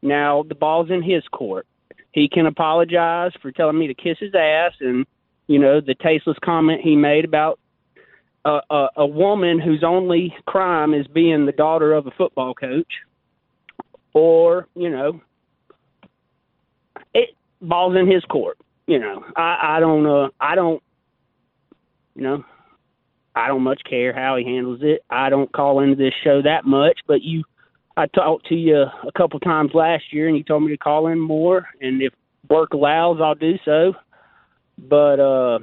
Now, 0.00 0.44
the 0.48 0.54
ball's 0.54 0.90
in 0.90 1.02
his 1.02 1.24
court. 1.30 1.66
He 2.12 2.26
can 2.26 2.46
apologize 2.46 3.32
for 3.42 3.52
telling 3.52 3.78
me 3.78 3.88
to 3.88 3.94
kiss 3.94 4.16
his 4.18 4.34
ass 4.34 4.72
and 4.80 5.04
you 5.46 5.58
know, 5.58 5.82
the 5.82 5.94
tasteless 5.94 6.38
comment 6.42 6.80
he 6.82 6.96
made 6.96 7.26
about 7.26 7.60
a, 8.46 8.60
a, 8.70 8.88
a 8.98 9.06
woman 9.06 9.58
whose 9.58 9.82
only 9.84 10.34
crime 10.46 10.94
is 10.94 11.06
being 11.08 11.46
the 11.46 11.52
daughter 11.52 11.92
of 11.92 12.06
a 12.06 12.12
football 12.12 12.54
coach, 12.54 12.90
or 14.14 14.68
you 14.74 14.88
know, 14.88 15.20
it 17.12 17.30
balls 17.60 17.96
in 17.96 18.10
his 18.10 18.24
court. 18.24 18.58
You 18.86 19.00
know, 19.00 19.24
I, 19.36 19.76
I 19.76 19.80
don't, 19.80 20.06
uh, 20.06 20.28
I 20.40 20.54
don't, 20.54 20.80
you 22.14 22.22
know, 22.22 22.44
I 23.34 23.48
don't 23.48 23.62
much 23.62 23.82
care 23.88 24.12
how 24.12 24.36
he 24.36 24.44
handles 24.44 24.78
it. 24.82 25.02
I 25.10 25.28
don't 25.28 25.52
call 25.52 25.80
into 25.80 25.96
this 25.96 26.14
show 26.22 26.40
that 26.42 26.64
much, 26.64 27.00
but 27.08 27.22
you, 27.22 27.42
I 27.96 28.06
talked 28.06 28.46
to 28.46 28.54
you 28.54 28.76
a 28.76 29.12
couple 29.18 29.40
times 29.40 29.72
last 29.74 30.04
year, 30.12 30.28
and 30.28 30.36
you 30.36 30.44
told 30.44 30.62
me 30.62 30.70
to 30.70 30.78
call 30.78 31.08
in 31.08 31.18
more, 31.18 31.66
and 31.80 32.00
if 32.00 32.12
work 32.48 32.74
allows, 32.74 33.18
I'll 33.20 33.34
do 33.34 33.54
so. 33.64 33.94
But 34.78 35.18
uh 35.18 35.58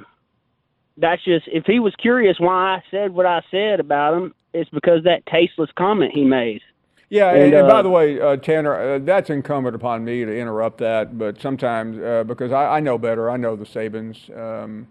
that's 0.96 1.24
just 1.24 1.46
if 1.48 1.64
he 1.66 1.80
was 1.80 1.94
curious 1.96 2.36
why 2.38 2.76
I 2.76 2.82
said 2.90 3.12
what 3.12 3.26
I 3.26 3.42
said 3.50 3.80
about 3.80 4.14
him, 4.14 4.34
it's 4.52 4.70
because 4.70 5.04
that 5.04 5.26
tasteless 5.26 5.70
comment 5.76 6.12
he 6.14 6.24
made. 6.24 6.62
Yeah, 7.10 7.30
And, 7.30 7.44
and, 7.44 7.54
and 7.54 7.68
by 7.68 7.80
uh, 7.80 7.82
the 7.82 7.90
way, 7.90 8.20
uh, 8.20 8.36
Tanner, 8.36 8.74
uh, 8.74 8.98
that's 8.98 9.30
incumbent 9.30 9.76
upon 9.76 10.04
me 10.04 10.24
to 10.24 10.36
interrupt 10.36 10.78
that. 10.78 11.18
But 11.18 11.40
sometimes, 11.40 11.98
uh, 11.98 12.24
because 12.24 12.50
I, 12.50 12.76
I 12.76 12.80
know 12.80 12.98
better, 12.98 13.30
I 13.30 13.36
know 13.36 13.56
the 13.56 13.66
Sabans, 13.66 14.36
um, 14.36 14.88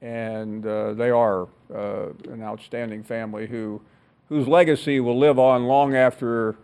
and 0.00 0.66
uh, 0.66 0.94
they 0.94 1.10
are 1.10 1.48
uh, 1.72 2.08
an 2.30 2.42
outstanding 2.42 3.04
family 3.04 3.46
who, 3.46 3.80
whose 4.28 4.48
legacy 4.48 5.00
will 5.00 5.18
live 5.18 5.38
on 5.38 5.64
long 5.64 5.94
after 5.94 6.56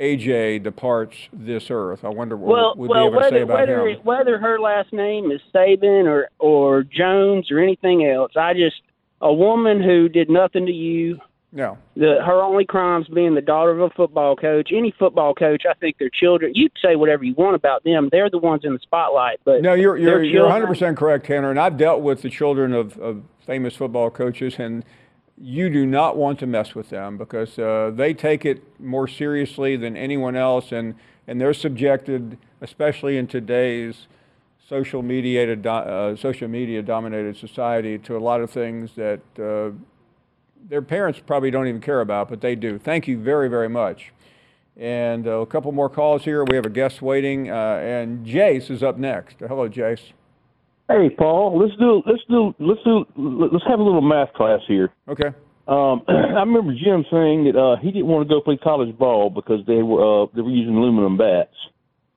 AJ 0.00 0.62
departs 0.62 1.16
this 1.32 1.70
earth. 1.70 2.04
I 2.04 2.08
wonder 2.08 2.36
what 2.36 2.50
Well, 2.52 2.74
we'd 2.76 2.88
well, 2.88 3.10
be 3.10 3.16
able 3.16 3.22
to 3.22 3.28
say 3.30 3.40
about 3.42 3.58
whether 3.58 3.88
him. 3.88 3.98
whether 4.04 4.38
her 4.38 4.60
last 4.60 4.92
name 4.92 5.30
is 5.32 5.40
Saban 5.54 6.06
or 6.06 6.28
or 6.38 6.84
Jones 6.84 7.50
or 7.50 7.58
anything 7.58 8.06
else, 8.06 8.32
I 8.36 8.54
just 8.54 8.80
a 9.20 9.32
woman 9.32 9.82
who 9.82 10.08
did 10.08 10.30
nothing 10.30 10.66
to 10.66 10.72
you. 10.72 11.18
No. 11.50 11.78
The 11.96 12.22
her 12.24 12.40
only 12.42 12.64
crimes 12.64 13.08
being 13.08 13.34
the 13.34 13.40
daughter 13.40 13.70
of 13.72 13.80
a 13.80 13.90
football 13.90 14.36
coach. 14.36 14.70
Any 14.72 14.92
football 14.96 15.34
coach, 15.34 15.64
I 15.68 15.74
think 15.74 15.98
their 15.98 16.10
children. 16.10 16.52
You 16.54 16.68
can 16.68 16.90
say 16.90 16.94
whatever 16.96 17.24
you 17.24 17.34
want 17.34 17.56
about 17.56 17.82
them. 17.82 18.08
They're 18.12 18.30
the 18.30 18.38
ones 18.38 18.64
in 18.64 18.74
the 18.74 18.78
spotlight. 18.80 19.40
But 19.44 19.62
No, 19.62 19.72
you're 19.74 19.96
you're 19.96 20.22
you're 20.22 20.48
children- 20.48 20.68
100% 20.68 20.96
correct, 20.96 21.26
Tanner. 21.26 21.50
And 21.50 21.58
I've 21.58 21.76
dealt 21.76 22.02
with 22.02 22.22
the 22.22 22.30
children 22.30 22.72
of, 22.72 22.98
of 22.98 23.22
famous 23.44 23.74
football 23.74 24.10
coaches, 24.10 24.56
and 24.60 24.84
you 25.40 25.70
do 25.70 25.86
not 25.86 26.16
want 26.16 26.38
to 26.40 26.46
mess 26.46 26.74
with 26.74 26.90
them 26.90 27.16
because 27.16 27.58
uh, 27.58 27.92
they 27.94 28.14
take 28.14 28.44
it 28.44 28.62
more 28.80 29.06
seriously 29.06 29.76
than 29.76 29.96
anyone 29.96 30.36
else, 30.36 30.72
and 30.72 30.94
and 31.26 31.40
they're 31.40 31.54
subjected, 31.54 32.38
especially 32.60 33.18
in 33.18 33.26
today's 33.26 34.06
social 34.68 35.00
uh, 35.00 36.16
social 36.16 36.48
media 36.48 36.82
dominated 36.82 37.36
society, 37.36 37.98
to 37.98 38.16
a 38.16 38.20
lot 38.20 38.40
of 38.40 38.50
things 38.50 38.92
that. 38.94 39.20
Uh, 39.38 39.76
their 40.68 40.82
parents 40.82 41.20
probably 41.24 41.50
don't 41.50 41.66
even 41.66 41.80
care 41.80 42.00
about, 42.00 42.28
but 42.28 42.40
they 42.40 42.54
do. 42.54 42.78
Thank 42.78 43.08
you 43.08 43.18
very, 43.18 43.48
very 43.48 43.68
much. 43.68 44.12
And 44.76 45.26
uh, 45.26 45.40
a 45.40 45.46
couple 45.46 45.72
more 45.72 45.88
calls 45.88 46.24
here. 46.24 46.44
We 46.44 46.56
have 46.56 46.66
a 46.66 46.70
guest 46.70 47.02
waiting, 47.02 47.50
uh, 47.50 47.80
and 47.82 48.24
Jace 48.26 48.70
is 48.70 48.82
up 48.82 48.96
next. 48.96 49.36
Hello, 49.40 49.68
Jace. 49.68 50.12
Hey, 50.88 51.10
Paul, 51.10 51.58
let's 51.60 51.78
do 51.78 52.02
let's 52.06 52.22
do 52.30 52.54
let's 52.58 52.80
do 52.82 53.04
let's 53.16 53.64
have 53.68 53.78
a 53.78 53.82
little 53.82 54.00
math 54.00 54.32
class 54.32 54.60
here. 54.66 54.90
Okay. 55.06 55.28
Um, 55.66 56.02
I 56.08 56.40
remember 56.40 56.72
Jim 56.72 57.04
saying 57.10 57.44
that 57.44 57.58
uh, 57.58 57.76
he 57.80 57.90
didn't 57.90 58.06
want 58.06 58.26
to 58.26 58.34
go 58.34 58.40
play 58.40 58.56
college 58.56 58.96
ball 58.96 59.28
because 59.28 59.60
they 59.66 59.82
were 59.82 60.24
uh, 60.24 60.26
they 60.34 60.40
were 60.40 60.50
using 60.50 60.74
aluminum 60.76 61.18
bats. 61.18 61.54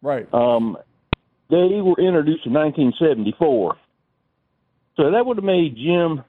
Right. 0.01 0.25
Um, 0.33 0.77
they 1.49 1.81
were 1.83 1.99
introduced 1.99 2.45
in 2.45 2.53
1974, 2.53 3.75
so 4.95 5.11
that 5.11 5.25
would 5.25 5.35
have 5.35 5.43
made 5.43 5.75
Jim. 5.75 6.23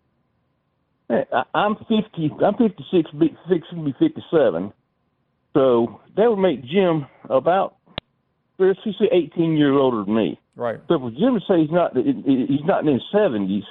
Hey, 1.08 1.24
I- 1.32 1.44
I'm 1.54 1.76
50. 1.76 2.32
I'm 2.44 2.54
56. 2.54 3.10
be- 3.12 3.36
Fixing 3.48 3.78
to 3.78 3.84
be 3.84 3.94
57. 4.00 4.72
So 5.54 6.00
that 6.16 6.28
would 6.28 6.40
make 6.40 6.64
Jim 6.64 7.06
about 7.30 7.76
let's 8.58 8.82
just 8.82 8.98
say 8.98 9.08
18 9.12 9.56
years 9.56 9.76
older 9.78 10.04
than 10.04 10.14
me. 10.14 10.40
Right. 10.56 10.78
But 10.86 10.98
for 11.00 11.10
Jim 11.10 11.34
to 11.34 11.40
say 11.48 11.60
he's 11.62 11.70
not 11.70 11.96
he's 11.96 12.64
not 12.64 12.86
in 12.86 12.92
his 12.92 13.02
70s, 13.14 13.62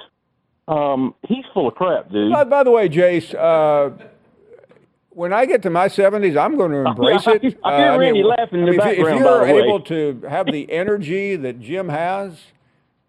um, 0.68 1.14
he's 1.28 1.44
full 1.54 1.68
of 1.68 1.74
crap, 1.74 2.10
dude. 2.10 2.32
By, 2.32 2.44
by 2.44 2.64
the 2.64 2.70
way, 2.70 2.88
Jace, 2.88 3.34
uh, 3.34 3.90
when 5.10 5.32
I 5.32 5.44
get 5.46 5.62
to 5.62 5.70
my 5.70 5.88
70s, 5.88 6.36
I'm 6.36 6.56
going 6.56 6.72
to 6.72 6.78
embrace 6.88 7.26
I 7.26 7.34
it. 7.34 7.42
hear- 7.42 7.52
I 7.64 7.76
hear 7.78 7.92
Uh, 7.92 7.98
Randy 7.98 8.22
laughing 8.22 8.60
in 8.60 8.66
the 8.66 8.72
if- 8.72 8.78
if, 8.78 8.84
background, 8.84 9.18
you're 9.20 9.40
by 9.40 9.46
the 9.46 9.52
way. 9.54 9.60
able 9.60 9.80
to 9.80 10.22
have 10.28 10.46
the 10.46 10.70
energy 10.72 11.36
that 11.36 11.60
Jim 11.60 11.88
has, 11.88 12.42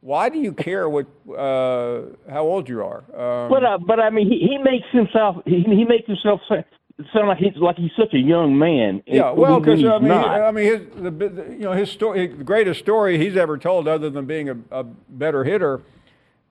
why 0.02 0.28
do 0.30 0.38
you 0.38 0.52
care 0.52 0.90
what 0.90 1.06
uh, 1.30 2.02
how 2.30 2.44
old 2.44 2.68
you 2.68 2.84
are? 2.84 3.04
Um, 3.16 3.50
But 3.50 3.64
uh, 3.64 3.78
but 3.78 4.00
I 4.02 4.10
mean, 4.10 4.30
he, 4.30 4.38
he 4.40 4.58
makes 4.58 4.86
himself 4.92 5.38
he, 5.46 5.62
he 5.64 5.86
makes 5.86 6.06
himself 6.08 6.42
sound 7.14 7.28
like 7.28 7.38
he's 7.40 7.56
like 7.58 7.78
he's 7.78 7.92
such 7.98 8.14
a 8.14 8.20
young 8.20 8.58
man. 8.58 9.02
Yeah, 9.06 9.32
well, 9.32 9.60
because 9.60 9.84
I 9.84 9.98
mean. 10.00 10.12
I 10.12 10.52
mean, 10.52 10.66
his 10.66 10.82
the, 10.96 11.12
the 11.12 11.46
you 11.52 11.60
know 11.60 11.74
his 11.74 11.90
story, 11.90 12.28
the 12.28 12.44
greatest 12.44 12.80
story 12.80 13.18
he's 13.18 13.36
ever 13.36 13.58
told, 13.58 13.88
other 13.88 14.10
than 14.10 14.26
being 14.26 14.50
a, 14.50 14.58
a 14.72 14.84
better 14.84 15.44
hitter 15.44 15.82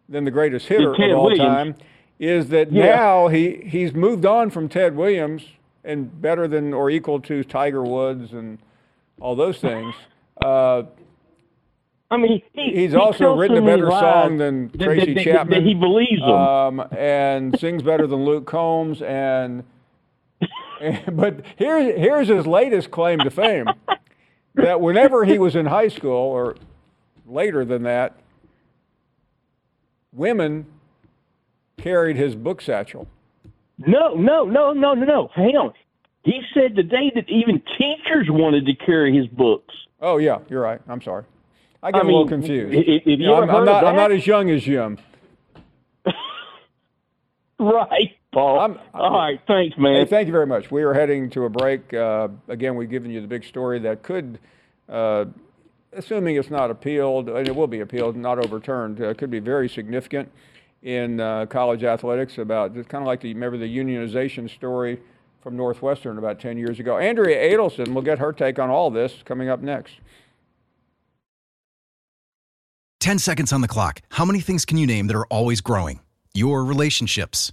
than 0.09 0.25
the 0.25 0.31
greatest 0.31 0.67
hitter 0.67 0.93
of 0.93 1.01
all 1.17 1.25
Williams. 1.25 1.39
time, 1.41 1.75
is 2.19 2.49
that 2.49 2.73
Yeah. 2.73 2.87
now 2.97 3.29
he 3.29 3.63
he's 3.67 3.95
moved 3.95 4.27
on 4.27 4.51
from 4.51 4.69
Ted 4.69 4.97
Williams 4.97 5.45
and 5.85 6.21
better 6.21 6.47
than 6.49 6.73
or 6.75 6.91
equal 6.91 7.21
to 7.21 7.43
Tiger 7.45 7.83
Woods 7.83 8.33
and 8.33 8.59
all 9.21 9.35
those 9.37 9.59
things. 9.59 9.95
Uh, 10.45 10.83
I 12.11 12.17
mean, 12.19 12.43
he, 12.53 12.71
he's 12.75 12.91
he 12.91 12.97
also 12.97 13.35
written 13.37 13.57
a 13.59 13.63
better 13.63 13.89
song 13.89 14.37
than 14.37 14.69
that- 14.73 14.79
Tracy 14.85 15.15
that- 15.15 15.25
that- 15.25 15.33
Chapman. 15.33 15.65
He 15.65 15.75
believes 15.75 16.21
them. 16.21 16.31
um, 16.31 16.85
and 16.97 17.59
sings 17.59 17.83
better 17.83 18.07
than 18.07 18.25
Luke 18.25 18.45
Combs. 18.47 19.01
And, 19.03 19.65
but 21.13 21.41
here's 21.57 21.95
here's 21.99 22.29
his 22.29 22.47
latest 22.47 22.91
claim 22.91 23.19
to 23.21 23.31
fame: 23.31 23.67
that 24.55 24.81
whenever 24.81 25.25
he 25.25 25.39
was 25.39 25.55
in 25.57 25.67
high 25.67 25.89
school 25.89 26.13
or 26.13 26.57
later 27.27 27.65
than 27.65 27.83
that, 27.85 28.17
women 30.13 30.67
carried 31.79 32.17
his 32.17 32.35
book 32.35 32.61
satchel. 32.61 33.07
no, 33.79 34.15
no, 34.15 34.45
no, 34.45 34.73
no, 34.73 34.95
no, 34.95 35.05
no. 35.05 35.31
Hang 35.35 35.57
on. 35.57 35.73
He 36.25 36.41
said 36.55 36.77
today 36.77 37.11
that 37.15 37.29
even 37.29 37.61
teachers 37.79 38.29
wanted 38.31 38.65
to 38.67 38.75
carry 38.75 39.17
his 39.17 39.27
books. 39.27 39.75
Oh 40.01 40.19
yeah, 40.19 40.39
you're 40.49 40.63
right. 40.63 40.81
I'm 40.89 41.03
sorry. 41.03 41.25
I 41.83 41.91
get 41.91 41.99
I 41.99 42.03
a 42.03 42.05
little 42.05 42.29
confused. 42.29 42.75
i- 42.75 42.79
i- 42.93 43.11
have 43.11 43.21
you 43.21 43.27
know, 43.27 43.43
I'm, 43.43 43.51
I'm 43.51 43.65
not. 43.65 43.85
I'm 43.85 43.97
not 43.97 44.13
as 44.13 44.25
young 44.27 44.51
as 44.51 44.63
Jim. 44.63 44.99
right, 47.59 48.11
Paul. 48.33 48.61
I'm, 48.61 48.79
All 48.95 49.13
right, 49.13 49.39
thanks, 49.47 49.77
man. 49.77 49.97
Hey, 49.97 50.05
thank 50.07 50.27
you 50.27 50.33
very 50.33 50.47
much. 50.47 50.71
We 50.71 50.83
are 50.83 50.95
heading 50.95 51.29
to 51.31 51.45
a 51.45 51.51
break. 51.51 51.93
Uh, 51.93 52.29
again, 52.49 52.77
we've 52.77 52.89
given 52.89 53.11
you 53.11 53.21
the 53.21 53.27
big 53.27 53.45
story 53.45 53.79
that 53.81 54.03
could, 54.03 54.39
uh, 54.89 55.27
assuming 55.93 56.37
it's 56.37 56.51
not 56.51 56.71
appealed, 56.71 57.29
and 57.29 57.47
it 57.47 57.55
will 57.55 57.67
be 57.67 57.81
appealed, 57.81 58.17
not 58.17 58.39
overturned, 58.39 59.03
uh, 59.03 59.13
could 59.15 59.31
be 59.31 59.39
very 59.39 59.69
significant 59.69 60.31
in 60.83 61.21
uh, 61.21 61.45
college 61.47 61.85
athletics. 61.85 62.39
About 62.39 62.75
it's 62.77 62.89
kind 62.89 63.03
of 63.03 63.07
like 63.07 63.21
the 63.21 63.35
remember 63.35 63.59
the 63.59 63.77
unionization 63.77 64.49
story 64.49 64.99
from 65.43 65.57
Northwestern 65.57 66.19
about 66.19 66.41
10 66.41 66.57
years 66.57 66.81
ago. 66.81 66.99
Andrea 66.99 67.55
Adelson 67.55 67.93
will 67.93 68.03
get 68.03 68.19
her 68.19 68.33
take 68.33 68.59
on 68.59 68.71
all 68.71 68.91
this 68.91 69.23
coming 69.25 69.49
up 69.49 69.61
next. 69.61 69.95
10 73.01 73.19
seconds 73.19 73.53
on 73.53 73.61
the 73.61 73.69
clock. 73.69 74.01
How 74.11 74.25
many 74.25 74.41
things 74.41 74.65
can 74.65 74.79
you 74.79 74.87
name 74.87 75.09
that 75.09 75.17
are 75.17 75.27
always 75.27 75.61
growing? 75.61 75.99
Your 76.35 76.65
relationships, 76.65 77.53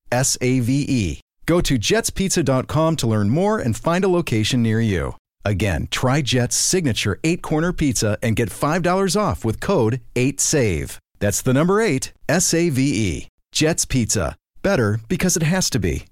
S 0.11 0.37
A 0.41 0.59
V 0.59 0.85
E. 0.87 1.21
Go 1.45 1.61
to 1.61 1.77
jetspizza.com 1.77 2.95
to 2.97 3.07
learn 3.07 3.29
more 3.29 3.59
and 3.59 3.75
find 3.75 4.03
a 4.03 4.07
location 4.07 4.61
near 4.61 4.79
you. 4.79 5.15
Again, 5.43 5.87
try 5.91 6.21
Jet's 6.21 6.55
signature 6.55 7.19
eight 7.23 7.41
corner 7.41 7.73
pizza 7.73 8.17
and 8.21 8.35
get 8.35 8.49
$5 8.49 9.19
off 9.19 9.43
with 9.43 9.59
code 9.59 9.99
8SAVE. 10.15 10.97
That's 11.19 11.41
the 11.41 11.53
number 11.53 11.81
eight, 11.81 12.13
S 12.29 12.53
A 12.53 12.69
V 12.69 12.81
E. 12.81 13.27
Jet's 13.51 13.85
Pizza. 13.85 14.35
Better 14.61 14.99
because 15.07 15.35
it 15.35 15.43
has 15.43 15.69
to 15.71 15.79
be. 15.79 16.05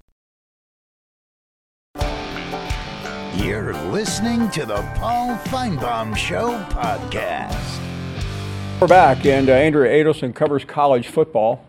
You're 3.36 3.72
listening 3.90 4.50
to 4.50 4.66
the 4.66 4.82
Paul 4.96 5.36
Finebaum 5.46 6.16
Show 6.16 6.58
podcast. 6.70 7.80
We're 8.80 8.88
back, 8.88 9.24
and 9.24 9.48
uh, 9.48 9.52
Andrea 9.52 10.04
Adelson 10.04 10.34
covers 10.34 10.64
college 10.64 11.08
football 11.08 11.64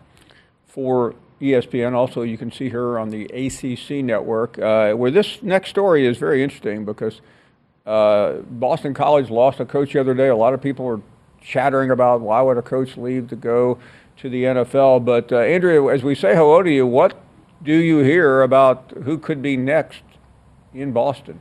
for 0.66 1.14
ESPN. 1.42 1.92
Also, 1.92 2.22
you 2.22 2.38
can 2.38 2.52
see 2.52 2.68
her 2.68 2.98
on 2.98 3.10
the 3.10 3.24
ACC 3.24 4.04
network, 4.04 4.58
uh, 4.58 4.92
where 4.92 5.10
this 5.10 5.42
next 5.42 5.70
story 5.70 6.06
is 6.06 6.16
very 6.16 6.42
interesting 6.42 6.84
because 6.84 7.20
uh, 7.84 8.34
Boston 8.42 8.94
College 8.94 9.28
lost 9.28 9.58
a 9.58 9.66
coach 9.66 9.92
the 9.92 10.00
other 10.00 10.14
day. 10.14 10.28
A 10.28 10.36
lot 10.36 10.54
of 10.54 10.62
people 10.62 10.86
are 10.86 11.00
chattering 11.40 11.90
about 11.90 12.20
why 12.20 12.40
would 12.40 12.56
a 12.56 12.62
coach 12.62 12.96
leave 12.96 13.28
to 13.28 13.36
go 13.36 13.78
to 14.18 14.30
the 14.30 14.44
NFL. 14.44 15.04
But 15.04 15.32
uh, 15.32 15.38
Andrea, 15.38 15.84
as 15.86 16.04
we 16.04 16.14
say 16.14 16.34
hello 16.34 16.62
to 16.62 16.70
you, 16.70 16.86
what 16.86 17.20
do 17.62 17.74
you 17.74 17.98
hear 17.98 18.42
about 18.42 18.92
who 19.04 19.18
could 19.18 19.42
be 19.42 19.56
next 19.56 20.02
in 20.72 20.92
Boston? 20.92 21.40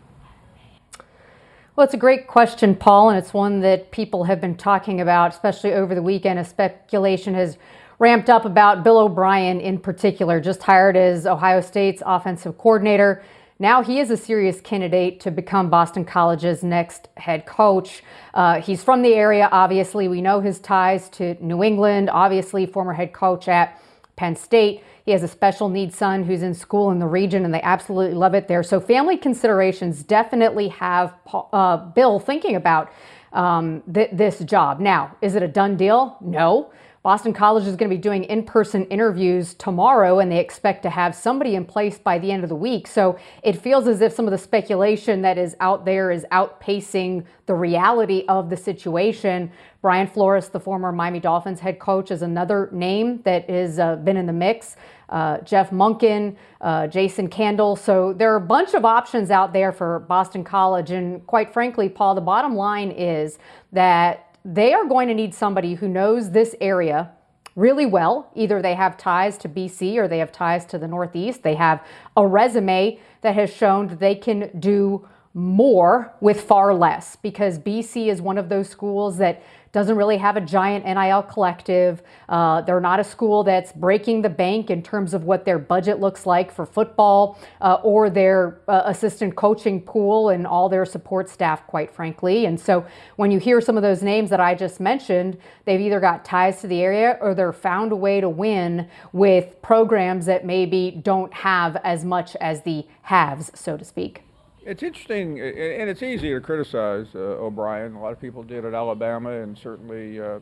Well, 1.76 1.86
it's 1.86 1.94
a 1.94 1.98
great 1.98 2.28
question, 2.28 2.76
Paul, 2.76 3.10
and 3.10 3.18
it's 3.18 3.34
one 3.34 3.62
that 3.62 3.92
people 3.92 4.26
have 4.26 4.42
been 4.42 4.56
talking 4.56 5.00
about, 5.00 5.32
especially 5.32 5.74
over 5.74 5.96
the 5.96 6.02
weekend. 6.02 6.38
A 6.38 6.44
speculation 6.44 7.34
has 7.34 7.58
ramped 8.02 8.32
up 8.32 8.46
about 8.46 8.84
Bill 8.84 8.98
O'Brien 8.98 9.62
in 9.62 9.78
particular, 9.78 10.42
just 10.42 10.64
hired 10.64 10.98
as 10.98 11.28
Ohio 11.28 11.62
State's 11.62 12.02
offensive 12.04 12.58
coordinator. 12.58 13.22
Now 13.60 13.84
he 13.84 14.00
is 14.00 14.10
a 14.10 14.18
serious 14.18 14.60
candidate 14.60 15.20
to 15.20 15.30
become 15.30 15.70
Boston 15.70 16.04
College's 16.04 16.64
next 16.64 17.10
head 17.16 17.46
coach. 17.46 18.02
Uh, 18.34 18.60
he's 18.60 18.84
from 18.84 19.04
the 19.04 19.14
area, 19.14 19.48
obviously. 19.52 20.08
We 20.08 20.20
know 20.20 20.40
his 20.40 20.58
ties 20.58 21.10
to 21.10 21.36
New 21.46 21.62
England, 21.62 22.10
obviously, 22.10 22.66
former 22.66 22.94
head 22.94 23.14
coach 23.14 23.48
at 23.48 23.80
Penn 24.16 24.36
State. 24.36 24.84
He 25.06 25.12
has 25.12 25.22
a 25.22 25.28
special 25.28 25.70
needs 25.70 25.96
son 25.96 26.24
who's 26.24 26.42
in 26.42 26.56
school 26.56 26.90
in 26.90 26.98
the 26.98 27.06
region, 27.06 27.46
and 27.46 27.54
they 27.54 27.62
absolutely 27.62 28.16
love 28.16 28.34
it 28.34 28.48
there. 28.48 28.64
So, 28.64 28.80
family 28.80 29.16
considerations 29.16 30.02
definitely 30.02 30.70
have 30.70 31.14
uh, 31.32 31.78
Bill 31.78 32.20
thinking 32.20 32.56
about 32.56 32.92
um, 33.32 33.84
th- 33.94 34.10
this 34.12 34.40
job. 34.40 34.80
Now, 34.80 35.16
is 35.22 35.36
it 35.36 35.44
a 35.44 35.48
done 35.48 35.78
deal? 35.78 36.18
No. 36.20 36.72
Boston 37.04 37.34
College 37.34 37.66
is 37.66 37.76
going 37.76 37.90
to 37.90 37.96
be 37.96 38.02
doing 38.02 38.26
in 38.26 38.44
person 38.44 38.86
interviews 38.86 39.56
tomorrow, 39.56 40.20
and 40.20 40.32
they 40.32 40.38
expect 40.38 40.84
to 40.84 40.90
have 40.92 41.16
somebody 41.16 41.56
in 41.56 41.66
place 41.66 41.98
by 41.98 42.20
the 42.20 42.32
end 42.32 42.44
of 42.44 42.50
the 42.50 42.56
week. 42.56 42.86
So 42.86 43.18
it 43.42 43.54
feels 43.54 43.88
as 43.88 44.02
if 44.02 44.14
some 44.14 44.26
of 44.26 44.32
the 44.32 44.38
speculation 44.38 45.24
that 45.24 45.40
is 45.40 45.56
out 45.60 45.84
there 45.84 46.12
is 46.12 46.28
outpacing 46.32 47.26
the 47.48 47.56
reality 47.56 48.24
of 48.28 48.52
the 48.52 48.58
situation. 48.58 49.52
Brian 49.82 50.06
Flores, 50.06 50.50
the 50.50 50.60
former 50.60 50.92
Miami 50.92 51.20
Dolphins 51.20 51.60
head 51.60 51.80
coach, 51.80 52.12
is 52.12 52.22
another 52.22 52.70
name 52.72 53.24
that 53.24 53.50
has 53.50 53.80
uh, 53.80 53.96
been 53.96 54.16
in 54.16 54.28
the 54.28 54.34
mix. 54.34 54.76
Uh, 55.10 55.40
Jeff 55.40 55.72
Monken, 55.72 56.36
uh, 56.62 56.86
Jason 56.86 57.28
Candle. 57.28 57.76
So 57.76 58.14
there 58.14 58.32
are 58.32 58.38
a 58.38 58.40
bunch 58.40 58.76
of 58.76 58.86
options 58.86 59.32
out 59.32 59.54
there 59.54 59.72
for 59.72 60.00
Boston 60.08 60.44
College. 60.44 60.92
And 60.92 61.26
quite 61.26 61.52
frankly, 61.52 61.90
Paul, 61.90 62.14
the 62.14 62.22
bottom 62.22 62.56
line 62.56 62.92
is 62.92 63.40
that 63.72 64.31
they 64.44 64.74
are 64.74 64.86
going 64.86 65.08
to 65.08 65.14
need 65.14 65.34
somebody 65.34 65.76
who 65.76 65.88
knows 65.88 66.32
this 66.32 66.56
area 66.60 67.12
really 67.56 67.86
well. 67.86 68.32
Either 68.36 68.62
they 68.62 68.76
have 68.76 68.98
ties 68.98 69.38
to 69.40 69.50
BC 69.50 69.98
or 69.98 70.08
they 70.08 70.20
have 70.20 70.32
ties 70.32 70.66
to 70.66 70.78
the 70.78 70.88
Northeast. 70.88 71.44
They 71.44 71.56
have 71.56 71.86
a 72.16 72.26
resume 72.26 73.00
that 73.22 73.36
has 73.36 73.54
shown 73.54 73.88
that 73.88 74.00
they 74.00 74.16
can 74.16 74.50
do 74.60 75.08
more 75.34 76.14
with 76.20 76.42
far 76.42 76.74
less 76.74 77.16
because 77.16 77.58
BC 77.60 78.08
is 78.08 78.22
one 78.22 78.38
of 78.38 78.50
those 78.50 78.68
schools 78.68 79.18
that 79.18 79.44
doesn't 79.72 79.96
really 79.96 80.18
have 80.18 80.36
a 80.36 80.42
giant 80.42 80.86
NIL 80.86 81.24
collective. 81.24 82.02
Uh, 82.28 82.62
they're 82.62 82.82
not 82.82 83.00
a 83.00 83.04
school 83.04 83.44
that's 83.44 83.72
breaking 83.72 84.22
the 84.22 84.30
bank 84.30 84.70
in 84.70 84.84
terms 84.84 85.14
of 85.14 85.24
what 85.24 85.46
their 85.46 85.60
budget 85.60 86.00
looks 86.00 86.26
like 86.26 86.52
for 86.52 86.66
football 86.66 87.40
uh, 87.62 87.76
or 87.84 88.10
their 88.10 88.62
uh, 88.68 88.84
assistant 88.86 89.36
coaching 89.36 89.82
pool 89.82 90.30
and 90.30 90.46
all 90.46 90.68
their 90.68 90.86
support 90.86 91.30
staff, 91.30 91.66
quite 91.68 91.94
frankly. 91.94 92.46
And 92.46 92.60
so 92.60 92.86
when 93.16 93.32
you 93.32 93.40
hear 93.40 93.62
some 93.62 93.78
of 93.78 93.84
those 93.84 94.04
names 94.04 94.30
that 94.30 94.40
I 94.40 94.56
just 94.56 94.80
mentioned, 94.80 95.38
they've 95.66 95.80
either 95.80 96.00
got 96.00 96.26
ties 96.26 96.60
to 96.62 96.68
the 96.68 96.82
area 96.82 97.18
or 97.22 97.34
they're 97.34 97.54
found 97.54 97.92
a 97.92 97.96
way 97.96 98.20
to 98.20 98.30
win 98.30 98.90
with 99.14 99.62
programs 99.62 100.26
that 100.26 100.46
maybe 100.46 101.00
don't 101.02 101.34
have 101.34 101.78
as 101.78 102.04
much 102.04 102.36
as 102.42 102.64
the 102.64 102.86
haves, 103.04 103.52
so 103.56 103.78
to 103.78 103.86
speak. 103.86 104.24
It's 104.64 104.84
interesting, 104.84 105.40
and 105.40 105.90
it's 105.90 106.04
easy 106.04 106.30
to 106.30 106.40
criticize 106.40 107.08
uh, 107.16 107.20
O'Brien. 107.20 107.96
A 107.96 108.02
lot 108.02 108.14
of 108.14 108.22
people 108.22 108.44
did 108.44 108.64
at 108.64 108.76
Alabama, 108.76 109.32
and 109.32 109.58
certainly 109.58 110.22
uh, 110.22 110.40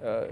uh, 0.00 0.26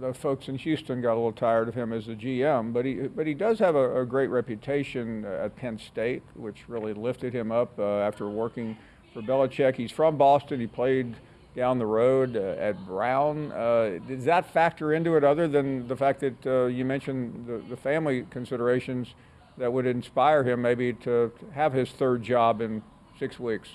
the 0.00 0.12
folks 0.12 0.48
in 0.48 0.58
Houston 0.58 1.00
got 1.00 1.12
a 1.12 1.14
little 1.14 1.30
tired 1.30 1.68
of 1.68 1.76
him 1.76 1.92
as 1.92 2.08
a 2.08 2.16
GM. 2.16 2.72
But 2.72 2.86
he, 2.86 2.94
but 2.94 3.28
he 3.28 3.34
does 3.34 3.60
have 3.60 3.76
a, 3.76 4.00
a 4.00 4.04
great 4.04 4.30
reputation 4.30 5.24
at 5.24 5.54
Penn 5.54 5.78
State, 5.78 6.24
which 6.34 6.68
really 6.68 6.92
lifted 6.92 7.32
him 7.32 7.52
up 7.52 7.78
uh, 7.78 8.00
after 8.00 8.28
working 8.28 8.76
for 9.14 9.22
Belichick. 9.22 9.76
He's 9.76 9.92
from 9.92 10.16
Boston. 10.16 10.58
He 10.58 10.66
played 10.66 11.14
down 11.54 11.78
the 11.78 11.86
road 11.86 12.36
uh, 12.36 12.56
at 12.58 12.84
Brown. 12.84 13.52
Uh, 13.52 14.00
does 14.08 14.24
that 14.24 14.52
factor 14.52 14.92
into 14.92 15.16
it, 15.16 15.22
other 15.22 15.46
than 15.46 15.86
the 15.86 15.96
fact 15.96 16.18
that 16.18 16.70
you 16.74 16.84
mentioned 16.84 17.46
the, 17.46 17.62
the 17.70 17.76
family 17.76 18.26
considerations? 18.28 19.14
That 19.60 19.70
would 19.70 19.86
inspire 19.86 20.42
him 20.42 20.62
maybe 20.62 20.94
to 20.94 21.30
have 21.52 21.74
his 21.74 21.90
third 21.90 22.22
job 22.22 22.62
in 22.62 22.82
six 23.18 23.38
weeks. 23.38 23.68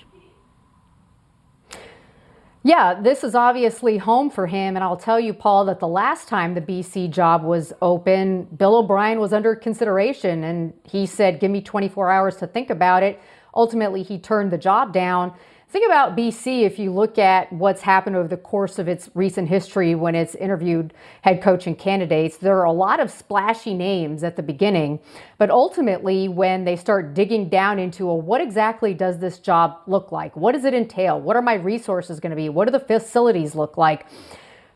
Yeah, 2.64 3.00
this 3.00 3.22
is 3.22 3.36
obviously 3.36 3.96
home 3.96 4.28
for 4.28 4.48
him. 4.48 4.74
And 4.74 4.82
I'll 4.82 4.96
tell 4.96 5.20
you, 5.20 5.32
Paul, 5.32 5.66
that 5.66 5.78
the 5.78 5.86
last 5.86 6.26
time 6.26 6.54
the 6.54 6.60
BC 6.60 7.10
job 7.10 7.44
was 7.44 7.72
open, 7.80 8.48
Bill 8.56 8.78
O'Brien 8.78 9.20
was 9.20 9.32
under 9.32 9.54
consideration 9.54 10.42
and 10.42 10.72
he 10.82 11.06
said, 11.06 11.38
Give 11.38 11.52
me 11.52 11.62
24 11.62 12.10
hours 12.10 12.36
to 12.38 12.48
think 12.48 12.70
about 12.70 13.04
it. 13.04 13.20
Ultimately, 13.54 14.02
he 14.02 14.18
turned 14.18 14.50
the 14.50 14.58
job 14.58 14.92
down. 14.92 15.32
Think 15.68 15.84
about 15.84 16.16
BC 16.16 16.62
if 16.62 16.78
you 16.78 16.92
look 16.92 17.18
at 17.18 17.52
what's 17.52 17.82
happened 17.82 18.14
over 18.14 18.28
the 18.28 18.36
course 18.36 18.78
of 18.78 18.86
its 18.86 19.10
recent 19.14 19.48
history 19.48 19.96
when 19.96 20.14
it's 20.14 20.36
interviewed 20.36 20.94
head 21.22 21.42
coaching 21.42 21.74
candidates. 21.74 22.36
There 22.36 22.56
are 22.56 22.66
a 22.66 22.72
lot 22.72 23.00
of 23.00 23.10
splashy 23.10 23.74
names 23.74 24.22
at 24.22 24.36
the 24.36 24.44
beginning, 24.44 25.00
but 25.38 25.50
ultimately, 25.50 26.28
when 26.28 26.64
they 26.64 26.76
start 26.76 27.14
digging 27.14 27.48
down 27.48 27.80
into 27.80 28.06
what 28.06 28.40
exactly 28.40 28.94
does 28.94 29.18
this 29.18 29.40
job 29.40 29.78
look 29.88 30.12
like? 30.12 30.36
What 30.36 30.52
does 30.52 30.64
it 30.64 30.72
entail? 30.72 31.20
What 31.20 31.34
are 31.34 31.42
my 31.42 31.54
resources 31.54 32.20
going 32.20 32.30
to 32.30 32.36
be? 32.36 32.48
What 32.48 32.66
do 32.66 32.70
the 32.70 32.78
facilities 32.78 33.56
look 33.56 33.76
like? 33.76 34.06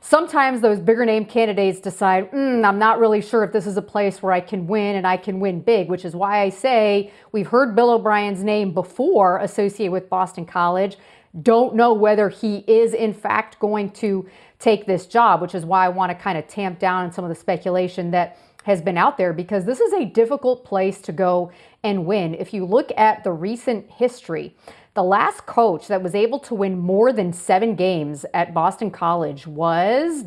Sometimes 0.03 0.63
those 0.63 0.81
bigger 0.81 1.05
name 1.05 1.27
candidates 1.27 1.79
decide, 1.79 2.31
mm, 2.33 2.65
I'm 2.65 2.79
not 2.79 2.99
really 2.99 3.21
sure 3.21 3.45
if 3.45 3.53
this 3.53 3.67
is 3.67 3.77
a 3.77 3.83
place 3.83 4.23
where 4.23 4.33
I 4.33 4.41
can 4.41 4.67
win 4.67 4.97
and 4.97 5.07
I 5.07 5.19
can 5.19 5.41
win 5.41 5.61
big, 5.61 5.91
which 5.91 6.07
is 6.07 6.17
why 6.17 6.41
I 6.41 6.49
say 6.49 7.13
we've 7.33 7.49
heard 7.49 7.77
Bill 7.77 7.91
O'Brien's 7.91 8.43
name 8.43 8.73
before 8.73 9.39
associated 9.39 9.93
with 9.93 10.09
Boston 10.09 10.47
College. 10.47 10.97
Don't 11.43 11.75
know 11.75 11.93
whether 11.93 12.31
he 12.31 12.65
is, 12.67 12.95
in 12.95 13.13
fact, 13.13 13.59
going 13.61 13.91
to 13.91 14.27
take 14.59 14.87
this 14.87 15.07
job, 15.07 15.43
which 15.43 15.55
is 15.55 15.67
why 15.67 15.85
I 15.85 15.91
want 15.91 16.11
to 16.11 16.15
kind 16.17 16.39
of 16.39 16.49
tamp 16.49 16.79
down 16.79 17.13
some 17.13 17.25
of 17.25 17.29
the 17.29 17.35
speculation 17.35 18.11
that 18.13 18.39
has 18.65 18.81
been 18.81 18.99
out 18.99 19.17
there 19.17 19.33
because 19.33 19.65
this 19.65 19.81
is 19.81 19.93
a 19.93 20.05
difficult 20.07 20.65
place 20.65 21.01
to 21.03 21.13
go 21.13 21.51
and 21.83 22.07
win. 22.07 22.35
If 22.35 22.53
you 22.53 22.65
look 22.65 22.91
at 22.97 23.25
the 23.25 23.33
recent 23.33 23.91
history, 23.91 24.55
the 24.95 25.03
last 25.05 25.47
coach 25.47 25.87
that 25.89 26.03
was 26.03 26.15
able 26.15 26.39
to 26.41 26.55
win 26.55 26.79
more 26.79 27.13
than 27.13 27.33
seven 27.33 27.77
games 27.77 28.27
at 28.35 28.53
Boston 28.53 28.91
College 28.91 29.47
was 29.47 30.25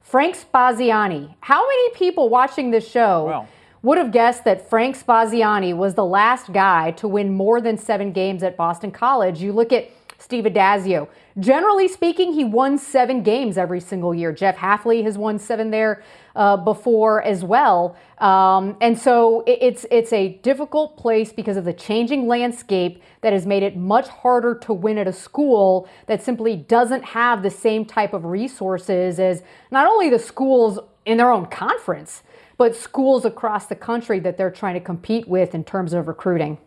Frank 0.00 0.36
Spaziani. 0.36 1.34
How 1.40 1.66
many 1.66 1.90
people 1.90 2.28
watching 2.28 2.70
this 2.70 2.88
show 2.88 3.46
would 3.82 3.98
have 3.98 4.10
guessed 4.10 4.44
that 4.44 4.68
Frank 4.68 4.98
Spaziani 4.98 5.76
was 5.76 5.94
the 5.94 6.04
last 6.04 6.52
guy 6.52 6.90
to 6.92 7.06
win 7.06 7.32
more 7.32 7.60
than 7.60 7.78
seven 7.78 8.12
games 8.12 8.42
at 8.42 8.56
Boston 8.56 8.90
College? 8.90 9.40
You 9.40 9.52
look 9.52 9.72
at 9.72 9.88
Steve 10.18 10.44
Addazio. 10.44 11.08
Generally 11.38 11.88
speaking, 11.88 12.32
he 12.32 12.44
won 12.44 12.78
seven 12.78 13.22
games 13.22 13.58
every 13.58 13.80
single 13.80 14.14
year. 14.14 14.32
Jeff 14.32 14.56
Hafley 14.56 15.04
has 15.04 15.18
won 15.18 15.38
seven 15.38 15.70
there 15.70 16.02
uh, 16.34 16.56
before 16.56 17.22
as 17.22 17.44
well. 17.44 17.96
Um, 18.18 18.76
and 18.80 18.98
so 18.98 19.42
it, 19.46 19.58
it's 19.60 19.86
it's 19.90 20.12
a 20.12 20.38
difficult 20.38 20.96
place 20.96 21.32
because 21.32 21.56
of 21.56 21.64
the 21.64 21.74
changing 21.74 22.26
landscape 22.26 23.02
that 23.20 23.32
has 23.32 23.44
made 23.46 23.62
it 23.62 23.76
much 23.76 24.08
harder 24.08 24.54
to 24.54 24.72
win 24.72 24.96
at 24.96 25.06
a 25.06 25.12
school 25.12 25.88
that 26.06 26.22
simply 26.22 26.56
doesn't 26.56 27.04
have 27.04 27.42
the 27.42 27.50
same 27.50 27.84
type 27.84 28.14
of 28.14 28.24
resources 28.24 29.20
as 29.20 29.42
not 29.70 29.86
only 29.86 30.08
the 30.08 30.18
schools 30.18 30.78
in 31.04 31.18
their 31.18 31.30
own 31.30 31.46
conference, 31.46 32.22
but 32.56 32.74
schools 32.74 33.24
across 33.24 33.66
the 33.66 33.76
country 33.76 34.18
that 34.20 34.36
they're 34.36 34.50
trying 34.50 34.74
to 34.74 34.80
compete 34.80 35.28
with 35.28 35.54
in 35.54 35.62
terms 35.62 35.92
of 35.92 36.08
recruiting. 36.08 36.58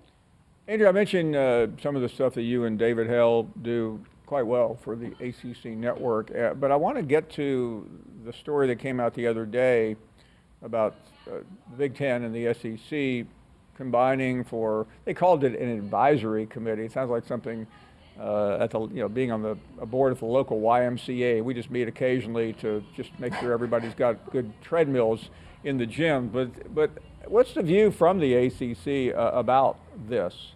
Andrea, 0.69 0.89
I 0.89 0.91
mentioned 0.91 1.35
uh, 1.35 1.65
some 1.81 1.95
of 1.95 2.03
the 2.03 2.09
stuff 2.09 2.35
that 2.35 2.43
you 2.43 2.65
and 2.65 2.77
David 2.77 3.07
Hale 3.07 3.49
do 3.63 3.99
quite 4.27 4.45
well 4.45 4.77
for 4.83 4.95
the 4.95 5.07
ACC 5.19 5.75
network, 5.75 6.29
uh, 6.35 6.53
but 6.53 6.71
I 6.71 6.75
want 6.75 6.95
to 6.97 7.01
get 7.01 7.27
to 7.31 7.89
the 8.23 8.31
story 8.31 8.67
that 8.67 8.75
came 8.75 8.99
out 8.99 9.15
the 9.15 9.25
other 9.25 9.47
day 9.47 9.95
about 10.61 10.93
uh, 11.25 11.37
the 11.71 11.75
Big 11.75 11.95
Ten 11.95 12.21
and 12.21 12.35
the 12.35 12.53
SEC 12.53 13.25
combining 13.77 14.43
for, 14.43 14.85
they 15.05 15.13
called 15.15 15.43
it 15.43 15.59
an 15.59 15.69
advisory 15.69 16.45
committee. 16.45 16.85
It 16.85 16.91
sounds 16.91 17.09
like 17.09 17.25
something 17.25 17.65
uh, 18.19 18.57
at 18.59 18.69
the, 18.69 18.81
you 18.81 19.01
know, 19.01 19.09
being 19.09 19.31
on 19.31 19.41
the 19.41 19.55
board 19.87 20.11
of 20.11 20.19
the 20.19 20.25
local 20.25 20.61
YMCA. 20.61 21.43
We 21.43 21.55
just 21.55 21.71
meet 21.71 21.87
occasionally 21.87 22.53
to 22.61 22.83
just 22.95 23.09
make 23.19 23.33
sure 23.37 23.53
everybody's 23.53 23.95
got 23.95 24.31
good 24.31 24.53
treadmills 24.61 25.31
in 25.63 25.79
the 25.79 25.87
gym. 25.87 26.27
But, 26.27 26.75
but 26.75 26.91
what's 27.25 27.55
the 27.55 27.63
view 27.63 27.89
from 27.89 28.19
the 28.19 28.35
ACC 28.35 29.17
uh, 29.17 29.31
about 29.33 29.79
this? 30.07 30.51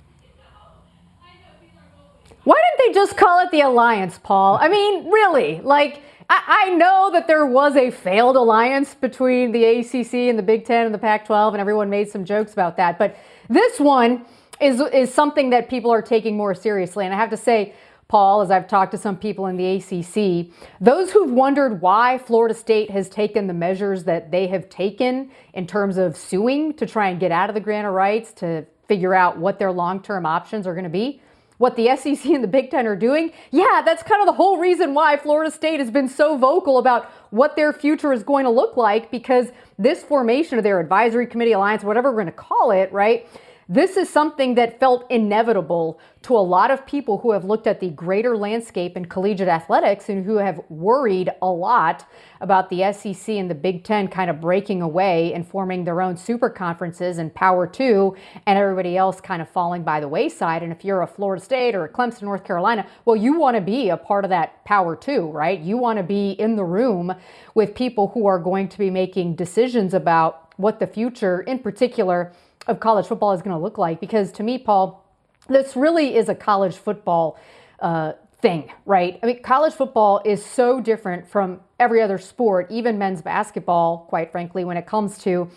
Why 2.43 2.55
didn't 2.55 2.93
they 2.93 2.99
just 2.99 3.15
call 3.15 3.39
it 3.39 3.51
the 3.51 3.61
alliance, 3.61 4.19
Paul? 4.21 4.57
I 4.59 4.67
mean, 4.67 5.09
really, 5.09 5.61
like, 5.61 6.01
I, 6.29 6.65
I 6.65 6.69
know 6.71 7.09
that 7.13 7.27
there 7.27 7.45
was 7.45 7.75
a 7.77 7.89
failed 7.89 8.35
alliance 8.35 8.93
between 8.95 9.53
the 9.53 9.63
ACC 9.63 10.13
and 10.13 10.37
the 10.37 10.43
Big 10.43 10.65
Ten 10.65 10.85
and 10.85 10.93
the 10.93 10.99
Pac 10.99 11.25
12, 11.25 11.53
and 11.53 11.61
everyone 11.61 11.89
made 11.89 12.09
some 12.09 12.25
jokes 12.25 12.51
about 12.51 12.75
that. 12.77 12.99
But 12.99 13.15
this 13.49 13.79
one 13.79 14.25
is, 14.59 14.81
is 14.81 15.13
something 15.13 15.51
that 15.51 15.69
people 15.69 15.91
are 15.91 16.01
taking 16.01 16.35
more 16.35 16.53
seriously. 16.53 17.05
And 17.05 17.13
I 17.13 17.17
have 17.17 17.29
to 17.29 17.37
say, 17.37 17.73
Paul, 18.09 18.41
as 18.41 18.51
I've 18.51 18.67
talked 18.67 18.91
to 18.91 18.97
some 18.97 19.17
people 19.17 19.47
in 19.47 19.55
the 19.55 19.77
ACC, 19.77 20.53
those 20.81 21.11
who've 21.11 21.31
wondered 21.31 21.81
why 21.81 22.17
Florida 22.17 22.53
State 22.53 22.91
has 22.91 23.07
taken 23.07 23.47
the 23.47 23.53
measures 23.53 24.03
that 24.03 24.31
they 24.31 24.47
have 24.47 24.69
taken 24.69 25.31
in 25.53 25.65
terms 25.65 25.97
of 25.97 26.17
suing 26.17 26.73
to 26.73 26.85
try 26.85 27.09
and 27.09 27.21
get 27.21 27.31
out 27.31 27.49
of 27.49 27.55
the 27.55 27.61
grant 27.61 27.87
of 27.87 27.93
rights 27.93 28.33
to 28.33 28.65
figure 28.89 29.15
out 29.15 29.37
what 29.37 29.59
their 29.59 29.71
long 29.71 30.01
term 30.01 30.25
options 30.25 30.67
are 30.67 30.73
going 30.73 30.83
to 30.83 30.89
be 30.89 31.21
what 31.57 31.75
the 31.75 31.95
SEC 31.95 32.25
and 32.25 32.43
the 32.43 32.47
Big 32.47 32.71
Ten 32.71 32.87
are 32.87 32.95
doing, 32.95 33.31
yeah, 33.51 33.81
that's 33.85 34.03
kind 34.03 34.21
of 34.21 34.25
the 34.25 34.33
whole 34.33 34.57
reason 34.57 34.93
why 34.93 35.17
Florida 35.17 35.51
State 35.51 35.79
has 35.79 35.91
been 35.91 36.07
so 36.07 36.37
vocal 36.37 36.77
about 36.77 37.05
what 37.29 37.55
their 37.55 37.73
future 37.73 38.13
is 38.13 38.23
going 38.23 38.45
to 38.45 38.51
look 38.51 38.77
like 38.77 39.11
because 39.11 39.47
this 39.77 40.03
formation 40.03 40.57
of 40.57 40.63
their 40.63 40.79
advisory 40.79 41.25
committee 41.25 41.53
alliance, 41.53 41.83
whatever 41.83 42.09
we're 42.09 42.21
going 42.21 42.25
to 42.27 42.31
call 42.31 42.71
it, 42.71 42.91
right? 42.91 43.27
This 43.69 43.95
is 43.95 44.09
something 44.09 44.55
that 44.55 44.79
felt 44.79 45.09
inevitable 45.09 45.99
to 46.23 46.35
a 46.35 46.39
lot 46.39 46.69
of 46.69 46.85
people 46.85 47.19
who 47.19 47.31
have 47.31 47.45
looked 47.45 47.65
at 47.65 47.79
the 47.79 47.89
greater 47.89 48.35
landscape 48.35 48.97
in 48.97 49.05
collegiate 49.05 49.47
athletics 49.47 50.09
and 50.09 50.25
who 50.25 50.37
have 50.37 50.59
worried 50.69 51.29
a 51.41 51.47
lot 51.47 52.05
about 52.41 52.69
the 52.69 52.91
SEC 52.91 53.35
and 53.35 53.49
the 53.49 53.55
Big 53.55 53.85
Ten 53.85 54.09
kind 54.09 54.29
of 54.29 54.41
breaking 54.41 54.81
away 54.81 55.33
and 55.33 55.47
forming 55.47 55.85
their 55.85 56.01
own 56.01 56.17
super 56.17 56.49
conferences 56.49 57.17
and 57.17 57.33
Power 57.33 57.65
Two 57.65 58.15
and 58.45 58.59
everybody 58.59 58.97
else 58.97 59.21
kind 59.21 59.41
of 59.41 59.49
falling 59.49 59.83
by 59.83 60.01
the 60.01 60.07
wayside. 60.07 60.61
And 60.61 60.71
if 60.71 60.83
you're 60.83 61.01
a 61.01 61.07
Florida 61.07 61.43
State 61.43 61.73
or 61.73 61.85
a 61.85 61.89
Clemson, 61.89 62.23
North 62.23 62.43
Carolina, 62.43 62.85
well, 63.05 63.15
you 63.15 63.39
want 63.39 63.55
to 63.55 63.61
be 63.61 63.89
a 63.89 63.97
part 63.97 64.25
of 64.25 64.29
that 64.29 64.63
Power 64.65 64.95
Two, 64.95 65.27
right? 65.27 65.59
You 65.59 65.77
want 65.77 65.97
to 65.97 66.03
be 66.03 66.31
in 66.31 66.57
the 66.57 66.65
room 66.65 67.13
with 67.55 67.75
people 67.75 68.09
who 68.09 68.25
are 68.25 68.39
going 68.39 68.67
to 68.67 68.77
be 68.77 68.89
making 68.89 69.35
decisions 69.35 69.93
about 69.93 70.53
what 70.57 70.79
the 70.79 70.87
future, 70.87 71.41
in 71.41 71.59
particular, 71.59 72.31
of 72.67 72.79
college 72.79 73.07
football 73.07 73.33
is 73.33 73.41
going 73.41 73.55
to 73.55 73.61
look 73.61 73.77
like. 73.77 73.99
Because 73.99 74.31
to 74.33 74.43
me, 74.43 74.57
Paul, 74.57 75.05
this 75.47 75.75
really 75.75 76.15
is 76.15 76.29
a 76.29 76.35
college 76.35 76.75
football 76.75 77.37
uh, 77.79 78.13
thing, 78.41 78.71
right? 78.85 79.19
I 79.21 79.25
mean, 79.25 79.41
college 79.41 79.73
football 79.73 80.21
is 80.25 80.45
so 80.45 80.81
different 80.81 81.27
from 81.27 81.61
every 81.79 82.01
other 82.01 82.17
sport, 82.17 82.67
even 82.69 82.97
men's 82.97 83.21
basketball, 83.21 84.05
quite 84.09 84.31
frankly, 84.31 84.65
when 84.65 84.77
it 84.77 84.85
comes 84.85 85.17
to 85.19 85.49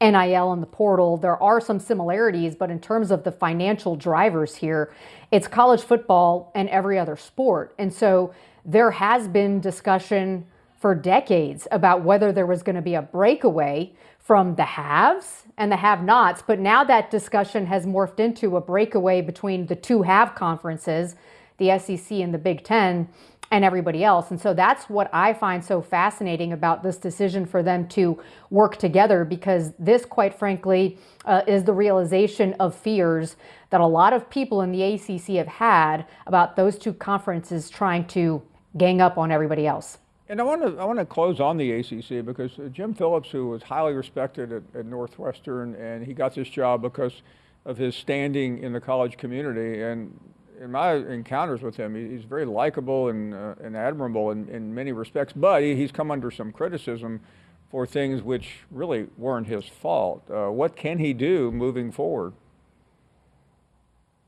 NIL 0.00 0.52
and 0.52 0.62
the 0.62 0.66
portal. 0.66 1.16
There 1.16 1.40
are 1.42 1.60
some 1.60 1.80
similarities, 1.80 2.54
but 2.54 2.70
in 2.70 2.80
terms 2.80 3.10
of 3.10 3.24
the 3.24 3.32
financial 3.32 3.96
drivers 3.96 4.54
here, 4.56 4.92
it's 5.30 5.48
college 5.48 5.82
football 5.82 6.52
and 6.54 6.68
every 6.68 6.98
other 6.98 7.16
sport. 7.16 7.74
And 7.78 7.92
so 7.92 8.32
there 8.64 8.92
has 8.92 9.28
been 9.28 9.60
discussion 9.60 10.46
for 10.78 10.94
decades 10.94 11.66
about 11.72 12.04
whether 12.04 12.30
there 12.32 12.46
was 12.46 12.62
going 12.62 12.76
to 12.76 12.82
be 12.82 12.94
a 12.94 13.02
breakaway 13.02 13.92
from 14.28 14.54
the 14.56 14.64
haves 14.64 15.44
and 15.56 15.72
the 15.72 15.76
have 15.76 16.04
nots. 16.04 16.42
But 16.46 16.58
now 16.58 16.84
that 16.84 17.10
discussion 17.10 17.64
has 17.64 17.86
morphed 17.86 18.20
into 18.20 18.58
a 18.58 18.60
breakaway 18.60 19.22
between 19.22 19.64
the 19.64 19.74
two 19.74 20.02
have 20.02 20.34
conferences, 20.34 21.16
the 21.56 21.78
SEC 21.78 22.18
and 22.18 22.34
the 22.34 22.38
Big 22.38 22.62
Ten, 22.62 23.08
and 23.50 23.64
everybody 23.64 24.04
else. 24.04 24.30
And 24.30 24.38
so 24.38 24.52
that's 24.52 24.90
what 24.90 25.08
I 25.14 25.32
find 25.32 25.64
so 25.64 25.80
fascinating 25.80 26.52
about 26.52 26.82
this 26.82 26.98
decision 26.98 27.46
for 27.46 27.62
them 27.62 27.88
to 27.88 28.22
work 28.50 28.76
together 28.76 29.24
because 29.24 29.72
this, 29.78 30.04
quite 30.04 30.38
frankly, 30.38 30.98
uh, 31.24 31.40
is 31.46 31.64
the 31.64 31.72
realization 31.72 32.52
of 32.60 32.74
fears 32.74 33.36
that 33.70 33.80
a 33.80 33.86
lot 33.86 34.12
of 34.12 34.28
people 34.28 34.60
in 34.60 34.72
the 34.72 34.82
ACC 34.82 35.36
have 35.36 35.46
had 35.46 36.04
about 36.26 36.54
those 36.54 36.76
two 36.76 36.92
conferences 36.92 37.70
trying 37.70 38.06
to 38.08 38.42
gang 38.76 39.00
up 39.00 39.16
on 39.16 39.32
everybody 39.32 39.66
else. 39.66 39.96
And 40.30 40.40
I 40.40 40.44
want 40.44 40.60
to 40.62 40.78
I 40.78 40.84
want 40.84 40.98
to 40.98 41.06
close 41.06 41.40
on 41.40 41.56
the 41.56 41.72
ACC 41.72 42.24
because 42.24 42.58
uh, 42.58 42.68
Jim 42.68 42.92
Phillips, 42.92 43.30
who 43.30 43.48
was 43.48 43.62
highly 43.62 43.94
respected 43.94 44.52
at, 44.52 44.62
at, 44.74 44.84
Northwestern, 44.84 45.74
and 45.76 46.04
he 46.04 46.12
got 46.12 46.34
this 46.34 46.48
job 46.48 46.82
because 46.82 47.22
of 47.64 47.78
his 47.78 47.96
standing 47.96 48.62
in 48.62 48.74
the 48.74 48.80
college 48.80 49.16
community. 49.16 49.82
And 49.82 50.18
in 50.60 50.72
my 50.72 50.94
encounters 50.94 51.62
with 51.62 51.76
him, 51.76 51.94
he's 51.94 52.24
very 52.24 52.44
likable 52.44 53.08
and, 53.08 53.32
uh, 53.32 53.54
and 53.62 53.74
admirable 53.74 54.30
in, 54.30 54.48
in 54.50 54.74
many 54.74 54.92
respects. 54.92 55.32
But 55.34 55.62
he, 55.62 55.74
he's 55.74 55.92
come 55.92 56.10
under 56.10 56.30
some 56.30 56.52
criticism 56.52 57.20
for 57.70 57.86
things 57.86 58.22
which 58.22 58.60
really 58.70 59.06
weren't 59.16 59.46
his 59.46 59.64
fault. 59.64 60.28
Uh, 60.30 60.48
what 60.48 60.76
can 60.76 60.98
he 60.98 61.14
do 61.14 61.50
moving 61.50 61.90
forward? 61.90 62.34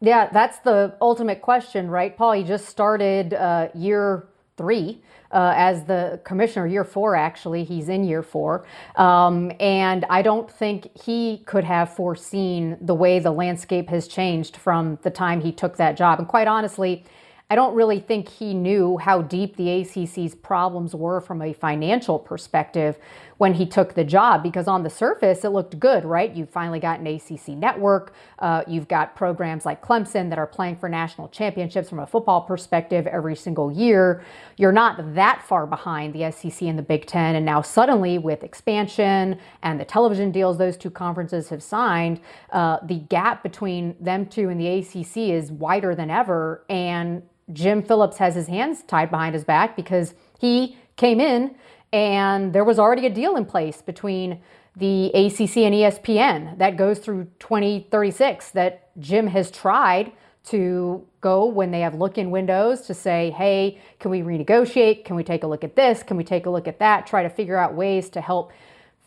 Yeah, 0.01 0.31
that's 0.33 0.59
the 0.61 0.97
ultimate 1.03 1.43
question, 1.43 1.91
right, 1.91 2.17
Paul? 2.17 2.33
He 2.33 2.45
just 2.45 2.67
started 2.67 3.35
uh, 3.35 3.69
year 3.75 4.29
three 4.57 5.03
uh, 5.33 5.53
as 5.57 5.85
the 5.85 6.21
commissioner, 6.25 6.67
year 6.67 6.85
four 6.85 7.15
actually, 7.15 7.65
he's 7.65 7.89
in 7.89 8.05
year 8.05 8.23
four. 8.23 8.67
Um, 8.97 9.53
and 9.61 10.05
I 10.11 10.23
don't 10.23 10.51
think 10.51 10.91
he 11.05 11.43
could 11.47 11.65
have 11.65 11.95
foreseen 11.95 12.77
the 12.81 12.95
way 12.95 13.19
the 13.19 13.31
landscape 13.31 13.89
has 13.89 14.09
changed 14.09 14.57
from 14.57 14.99
the 15.03 15.11
time 15.11 15.41
he 15.41 15.53
took 15.53 15.77
that 15.77 15.97
job. 15.97 16.19
And 16.19 16.29
quite 16.29 16.49
honestly, 16.49 17.05
I 17.53 17.57
don't 17.57 17.75
really 17.75 17.99
think 17.99 18.29
he 18.29 18.55
knew 18.55 18.97
how 18.99 19.23
deep 19.23 19.57
the 19.57 19.67
ACC's 19.67 20.37
problems 20.37 20.95
were 20.95 21.21
from 21.21 21.43
a 21.43 21.53
financial 21.53 22.17
perspective 22.17 22.97
when 23.41 23.55
he 23.55 23.65
took 23.65 23.95
the 23.95 24.05
job 24.05 24.43
because 24.43 24.69
on 24.69 24.83
the 24.83 24.91
surface 24.91 25.47
it 25.47 25.49
looked 25.49 25.81
good, 25.81 26.05
right? 26.05 26.37
You've 26.37 26.51
finally 26.51 26.79
got 26.79 27.01
an 27.01 27.07
ACC 27.07 27.49
network. 27.57 28.13
Uh, 28.39 28.63
you've 28.67 28.87
got 28.87 29.17
programs 29.17 29.65
like 29.65 29.81
Clemson 29.81 30.29
that 30.29 30.39
are 30.39 30.47
playing 30.47 30.77
for 30.77 30.91
national 30.91 31.27
championships 31.29 31.89
from 31.89 32.01
a 32.01 32.07
football 32.07 32.43
perspective 32.43 33.07
every 33.07 33.35
single 33.35 33.73
year. 33.73 34.23
You're 34.59 34.73
not 34.73 35.15
that 35.15 35.43
far 35.43 35.67
behind 35.67 36.13
the 36.13 36.31
SEC 36.31 36.69
and 36.69 36.79
the 36.79 36.83
Big 36.83 37.07
Ten. 37.07 37.35
And 37.35 37.47
now, 37.47 37.63
suddenly, 37.63 38.19
with 38.19 38.45
expansion 38.45 39.39
and 39.63 39.81
the 39.81 39.87
television 39.87 40.33
deals 40.33 40.59
those 40.59 40.77
two 40.77 40.91
conferences 40.91 41.49
have 41.49 41.63
signed, 41.63 42.21
uh, 42.53 42.81
the 42.83 42.99
gap 42.99 43.43
between 43.43 43.97
them 43.99 44.27
two 44.27 44.51
and 44.51 44.61
the 44.61 44.69
ACC 44.69 45.17
is 45.17 45.51
wider 45.51 45.95
than 45.95 46.11
ever. 46.11 46.63
And 46.69 47.23
Jim 47.55 47.83
Phillips 47.83 48.19
has 48.19 48.35
his 48.35 48.49
hands 48.49 48.83
tied 48.83 49.11
behind 49.11 49.35
his 49.35 49.45
back 49.45 49.77
because 49.77 50.13
he 50.39 50.77
came 50.97 51.21
in 51.21 51.55
and 51.93 52.53
there 52.53 52.65
was 52.65 52.79
already 52.79 53.07
a 53.07 53.11
deal 53.11 53.37
in 53.37 53.45
place 53.45 53.83
between 53.83 54.41
the 54.77 55.07
ACC 55.07 55.59
and 55.59 55.75
ESPN 55.75 56.59
that 56.59 56.77
goes 56.77 56.99
through 57.01 57.27
2036 57.41 58.51
that 58.53 58.91
Jim 59.01 59.27
has 59.27 59.51
tried 59.51 60.13
to 60.43 61.07
go 61.21 61.45
when 61.45 61.71
they 61.71 61.81
have 61.81 61.95
look 61.95 62.17
in 62.17 62.31
windows 62.31 62.83
to 62.83 62.95
say, 62.95 63.31
hey, 63.31 63.81
can 63.99 64.11
we 64.11 64.21
renegotiate? 64.21 65.05
Can 65.05 65.17
we 65.17 65.23
take 65.23 65.43
a 65.43 65.47
look 65.47 65.65
at 65.65 65.77
this? 65.77 66.03
Can 66.03 66.17
we 66.17 66.25
take 66.25 66.47
a 66.47 66.51
look 66.51 66.67
at 66.67 66.79
that? 66.79 67.07
Try 67.07 67.23
to 67.23 67.29
figure 67.29 67.57
out 67.57 67.75
ways 67.75 68.09
to 68.11 68.21
help 68.21 68.53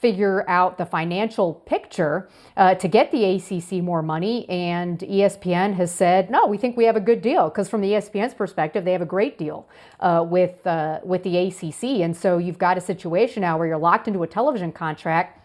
figure 0.03 0.43
out 0.49 0.77
the 0.77 0.85
financial 0.85 1.53
picture 1.65 2.27
uh, 2.57 2.75
to 2.75 2.89
get 2.89 3.09
the 3.09 3.23
ACC 3.23 3.81
more 3.81 4.01
money. 4.01 4.47
And 4.49 4.99
ESPN 4.99 5.75
has 5.75 5.91
said, 5.91 6.29
no, 6.29 6.45
we 6.45 6.57
think 6.57 6.75
we 6.75 6.83
have 6.83 6.97
a 6.97 7.05
good 7.09 7.21
deal 7.21 7.47
because 7.47 7.69
from 7.69 7.79
the 7.79 7.91
ESPN's 7.93 8.33
perspective, 8.33 8.83
they 8.83 8.91
have 8.91 9.01
a 9.01 9.13
great 9.17 9.37
deal 9.37 9.65
uh, 10.01 10.25
with 10.27 10.67
uh, 10.67 10.99
with 11.05 11.23
the 11.23 11.37
ACC. 11.37 12.01
And 12.03 12.15
so 12.15 12.37
you've 12.37 12.57
got 12.57 12.77
a 12.77 12.81
situation 12.81 13.41
now 13.41 13.57
where 13.57 13.65
you're 13.65 13.77
locked 13.77 14.09
into 14.09 14.23
a 14.23 14.27
television 14.27 14.73
contract. 14.73 15.39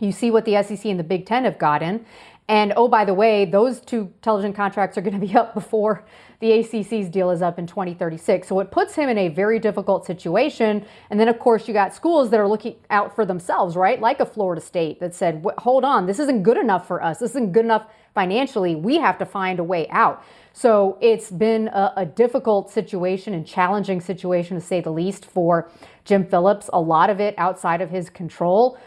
You 0.00 0.12
see 0.12 0.30
what 0.30 0.44
the 0.44 0.62
SEC 0.62 0.84
and 0.84 1.00
the 1.00 1.04
Big 1.14 1.24
Ten 1.24 1.44
have 1.44 1.58
gotten. 1.58 2.04
And 2.46 2.74
oh, 2.76 2.88
by 2.88 3.04
the 3.04 3.14
way, 3.14 3.46
those 3.46 3.80
two 3.80 4.12
television 4.20 4.52
contracts 4.52 4.98
are 4.98 5.00
going 5.00 5.18
to 5.18 5.26
be 5.26 5.34
up 5.36 5.54
before 5.54 6.04
the 6.40 6.50
ACC's 6.50 7.08
deal 7.08 7.30
is 7.30 7.40
up 7.40 7.58
in 7.58 7.66
2036. 7.66 8.46
So 8.46 8.60
it 8.60 8.70
puts 8.70 8.94
him 8.94 9.08
in 9.08 9.16
a 9.16 9.28
very 9.28 9.58
difficult 9.58 10.04
situation. 10.04 10.84
And 11.08 11.18
then, 11.18 11.28
of 11.28 11.38
course, 11.38 11.66
you 11.66 11.72
got 11.72 11.94
schools 11.94 12.28
that 12.30 12.40
are 12.40 12.48
looking 12.48 12.76
out 12.90 13.14
for 13.14 13.24
themselves, 13.24 13.76
right? 13.76 13.98
Like 13.98 14.20
a 14.20 14.26
Florida 14.26 14.60
State 14.60 15.00
that 15.00 15.14
said, 15.14 15.42
hold 15.58 15.84
on, 15.84 16.06
this 16.06 16.18
isn't 16.18 16.42
good 16.42 16.58
enough 16.58 16.86
for 16.86 17.02
us. 17.02 17.18
This 17.18 17.30
isn't 17.30 17.52
good 17.52 17.64
enough 17.64 17.86
financially. 18.14 18.74
We 18.74 18.98
have 18.98 19.16
to 19.18 19.24
find 19.24 19.58
a 19.58 19.64
way 19.64 19.88
out. 19.88 20.22
So 20.52 20.98
it's 21.00 21.30
been 21.30 21.68
a, 21.68 21.94
a 21.96 22.06
difficult 22.06 22.70
situation 22.70 23.32
and 23.32 23.46
challenging 23.46 24.02
situation, 24.02 24.56
to 24.56 24.60
say 24.60 24.82
the 24.82 24.92
least, 24.92 25.24
for 25.24 25.70
Jim 26.04 26.26
Phillips. 26.26 26.68
A 26.74 26.80
lot 26.80 27.08
of 27.08 27.20
it 27.20 27.34
outside 27.38 27.80
of 27.80 27.88
his 27.88 28.10
control. 28.10 28.78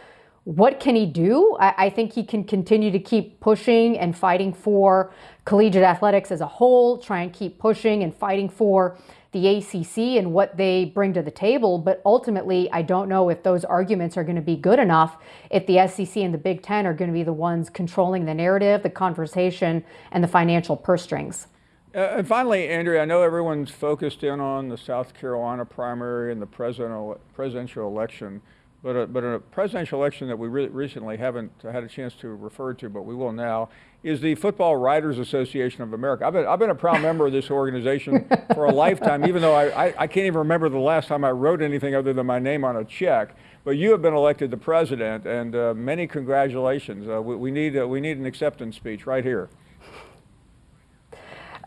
What 0.47 0.79
can 0.79 0.95
he 0.95 1.05
do? 1.05 1.57
I, 1.59 1.73
I, 1.77 1.89
think 1.89 2.13
he 2.13 2.23
can 2.23 2.45
continue 2.45 2.89
to 2.91 2.99
keep 2.99 3.41
pushing 3.41 3.99
and 3.99 4.17
fighting 4.17 4.53
for 4.53 5.11
collegiate 5.43 5.83
athletics 5.83 6.31
as 6.31 6.39
a 6.39 6.47
whole, 6.47 6.99
try 6.99 7.19
and 7.19 7.33
keep 7.33 7.59
pushing 7.59 8.01
and 8.01 8.15
fighting 8.15 8.47
for 8.47 8.97
the 9.33 9.45
ACC 9.57 9.97
and 10.17 10.31
what 10.31 10.55
they 10.55 10.85
bring 10.85 11.11
to 11.15 11.21
the 11.21 11.31
table. 11.31 11.77
But 11.77 12.01
ultimately, 12.05 12.71
I 12.71 12.81
don't 12.81 13.09
know 13.09 13.27
if 13.27 13.43
those 13.43 13.65
arguments 13.65 14.15
are 14.15 14.23
going 14.23 14.37
to 14.37 14.41
be 14.41 14.55
good 14.55 14.79
enough 14.79 15.17
if 15.51 15.67
the 15.67 15.85
SEC 15.85 16.15
and 16.15 16.33
the 16.33 16.37
Big 16.37 16.61
Ten 16.61 16.87
are 16.87 16.93
going 16.93 17.09
to 17.09 17.13
be 17.13 17.23
the 17.23 17.33
ones 17.33 17.69
controlling 17.69 18.23
the 18.23 18.33
narrative, 18.33 18.83
the 18.83 18.89
conversation, 18.89 19.83
and 20.13 20.23
the 20.23 20.29
financial 20.29 20.77
purse 20.77 21.03
strings. 21.03 21.47
Uh, 21.93 22.19
and 22.19 22.25
finally, 22.25 22.69
Andrea, 22.69 23.01
I 23.01 23.05
know 23.05 23.21
everyone's 23.21 23.69
focused 23.69 24.23
in 24.23 24.39
on 24.39 24.69
the 24.69 24.77
South 24.77 25.13
Carolina 25.13 25.65
primary 25.65 26.31
and 26.31 26.41
the 26.41 26.45
presidential 26.45 27.85
election. 27.89 28.41
But 28.84 28.95
a, 28.95 29.07
but 29.07 29.23
a 29.23 29.39
presidential 29.39 29.99
election 29.99 30.28
that 30.28 30.38
we 30.38 30.47
re- 30.47 30.67
recently 30.67 31.17
haven't 31.17 31.51
had 31.63 31.84
a 31.84 31.88
chance 31.88 32.13
to 32.15 32.30
refer 32.30 32.73
to, 32.75 32.89
but 32.89 33.01
we 33.01 33.15
will 33.15 33.32
now, 33.32 33.69
is 34.03 34.21
the 34.21 34.36
Football 34.36 34.78
Writers 34.78 35.17
Association 35.17 35.82
of 35.82 35.93
America. 35.93 36.25
I've 36.25 36.34
been, 36.34 36.45
I've 36.45 36.59
been 36.59 36.69
a 36.69 36.75
proud 36.75 37.01
member 37.01 37.25
of 37.25 37.34
this 37.34 37.49
organization 37.49 38.30
for 38.53 38.65
a 38.65 38.71
lifetime, 38.71 39.25
even 39.25 39.41
though 39.41 39.55
I, 39.55 39.88
I, 39.88 39.93
I, 39.97 40.07
can't 40.07 40.28
even 40.28 40.38
remember 40.38 40.69
the 40.69 40.78
last 40.78 41.07
time 41.07 41.25
I 41.25 41.32
wrote 41.32 41.61
anything 41.61 41.95
other 41.95 42.13
than 42.13 42.28
my 42.28 42.38
name 42.38 42.63
on 42.63 42.78
a 42.78 42.86
check. 42.86 43.36
But 43.63 43.71
you 43.71 43.91
have 43.91 44.01
been 44.01 44.13
elected 44.13 44.51
the 44.51 44.57
president, 44.57 45.25
and 45.25 45.55
uh, 45.55 45.73
many 45.75 46.05
congratulations. 46.05 47.09
Uh, 47.09 47.21
we, 47.21 47.36
we, 47.36 47.51
need, 47.51 47.78
uh, 47.78 47.88
we 47.88 47.99
need 47.99 48.17
an 48.17 48.25
acceptance 48.25 48.75
speech 48.75 49.07
right 49.07 49.25
here. 49.25 49.49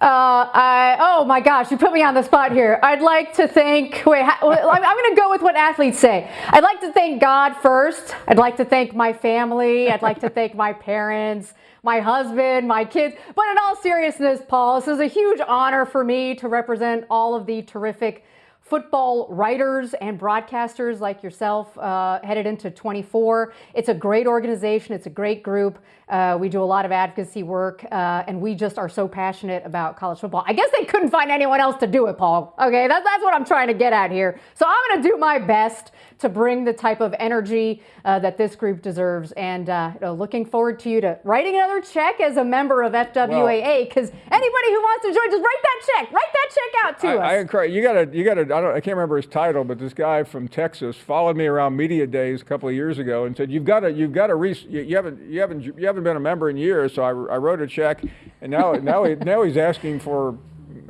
Uh, 0.01 0.49
I, 0.55 0.97
oh 0.99 1.27
my 1.27 1.41
gosh, 1.41 1.71
you 1.71 1.77
put 1.77 1.93
me 1.93 2.03
on 2.03 2.15
the 2.15 2.23
spot 2.23 2.53
here. 2.53 2.81
I'd 2.83 3.03
like 3.03 3.35
to 3.35 3.47
thank, 3.47 4.03
wait, 4.07 4.23
I'm 4.23 4.41
going 4.41 5.15
to 5.15 5.21
go 5.21 5.29
with 5.29 5.43
what 5.43 5.57
athletes 5.57 5.99
say. 5.99 6.31
I'd 6.49 6.63
like 6.63 6.81
to 6.81 6.91
thank 6.91 7.21
God 7.21 7.53
first. 7.57 8.15
I'd 8.27 8.39
like 8.39 8.57
to 8.57 8.65
thank 8.65 8.95
my 8.95 9.13
family. 9.13 9.91
I'd 9.91 10.01
like 10.01 10.21
to 10.21 10.31
thank 10.31 10.55
my 10.55 10.73
parents, 10.73 11.53
my 11.83 12.01
husband, 12.01 12.67
my 12.67 12.83
kids. 12.87 13.15
But 13.37 13.45
in 13.51 13.59
all 13.59 13.77
seriousness, 13.77 14.41
Paul, 14.49 14.81
this 14.81 14.89
is 14.89 15.01
a 15.01 15.07
huge 15.07 15.41
honor 15.47 15.85
for 15.85 16.03
me 16.03 16.35
to 16.37 16.49
represent 16.49 17.05
all 17.11 17.35
of 17.35 17.45
the 17.45 17.61
terrific 17.61 18.25
football 18.71 19.27
writers 19.31 19.95
and 19.95 20.19
broadcasters 20.19 21.01
like 21.01 21.25
yourself 21.25 21.77
uh, 21.77 22.21
headed 22.23 22.47
into 22.47 22.71
24. 22.71 23.53
It's 23.75 23.89
a 23.89 23.95
great 23.95 24.29
organization, 24.29 24.95
it's 24.95 25.07
a 25.07 25.11
great 25.11 25.43
group. 25.43 25.81
Uh, 26.09 26.37
we 26.41 26.49
do 26.49 26.61
a 26.61 26.65
lot 26.65 26.85
of 26.85 26.91
advocacy 26.91 27.45
work, 27.45 27.85
uh, 27.93 28.25
and 28.27 28.41
we 28.41 28.55
just 28.55 28.79
are 28.79 28.89
so 28.89 29.07
passionate 29.07 29.65
about 29.65 29.97
college 29.97 30.19
football. 30.19 30.45
I 30.47 30.53
guess 30.53 30.69
they 30.77 30.85
couldn't 30.85 31.11
find 31.11 31.31
anyone 31.31 31.61
else 31.61 31.77
to 31.77 31.87
do 31.87 32.07
it, 32.07 32.19
Paul. 32.19 32.55
Okay, 32.61 32.89
that's, 32.89 33.05
that's 33.05 33.23
what 33.23 33.33
I'm 33.33 33.45
trying 33.45 33.69
to 33.69 33.75
get 33.75 33.93
at 33.93 34.11
here. 34.11 34.41
So 34.55 34.67
I'm 34.67 34.77
going 34.89 35.03
to 35.03 35.09
do 35.09 35.17
my 35.17 35.39
best 35.39 35.93
to 36.21 36.29
bring 36.29 36.65
the 36.65 36.73
type 36.73 37.01
of 37.01 37.15
energy 37.19 37.83
uh, 38.05 38.19
that 38.19 38.37
this 38.37 38.55
group 38.55 38.83
deserves. 38.83 39.33
And 39.33 39.69
uh, 39.69 39.93
you 39.95 40.01
know, 40.01 40.15
looking 40.15 40.45
forward 40.45 40.79
to 40.81 40.91
you 40.91 41.01
to 41.01 41.19
writing 41.25 41.55
another 41.55 41.81
check 41.81 42.21
as 42.21 42.37
a 42.37 42.45
member 42.45 42.83
of 42.83 42.93
FWAA. 42.93 43.89
Because 43.89 44.11
well, 44.11 44.21
anybody 44.31 44.69
who 44.69 44.81
wants 44.81 45.07
to 45.07 45.15
join, 45.15 45.31
just 45.31 45.43
write 45.43 45.63
that 45.63 45.81
check. 45.87 46.13
Write 46.13 46.33
that 46.33 46.49
check 46.55 46.85
out 46.85 47.01
to 47.01 47.09
I, 47.09 47.15
us. 47.15 47.33
I 47.33 47.39
encourage 47.39 47.73
you. 47.73 47.83
Got 47.83 47.93
to 47.93 48.17
you 48.17 48.25
got 48.25 48.35
to. 48.35 48.60
I, 48.65 48.77
I 48.77 48.81
can't 48.81 48.97
remember 48.97 49.17
his 49.17 49.27
title, 49.27 49.65
but 49.65 49.79
this 49.79 49.93
guy 49.93 50.23
from 50.23 50.49
Texas 50.49 50.97
followed 50.97 51.37
me 51.37 51.47
around 51.47 51.77
media 51.77 52.07
days 52.07 52.43
a 52.43 52.45
couple 52.45 52.69
of 52.69 52.75
years 52.75 52.99
ago 52.99 53.25
and 53.25 53.37
said, 53.37 53.51
"You've 53.51 53.65
got 53.65 53.81
to 53.81 53.93
you've 53.93 54.13
got 54.13 54.29
to 54.29 54.35
re- 54.35 54.67
you, 54.69 54.81
you 54.83 54.97
haven't 54.97 55.31
you 55.31 55.41
haven't 55.41 55.63
you 55.63 55.87
haven't 55.87 56.05
been 56.05 56.17
a 56.17 56.21
member 56.21 56.51
in 56.51 56.57
years." 56.57 56.95
So 56.95 57.03
I, 57.03 57.09
I 57.09 57.39
wrote 57.39 57.61
a 57.61 57.67
check, 57.67 58.03
and 58.41 58.51
now 58.51 58.73
now 58.73 59.05
he, 59.05 59.15
now 59.17 59.43
he's 59.43 59.57
asking 59.57 60.01
for. 60.01 60.39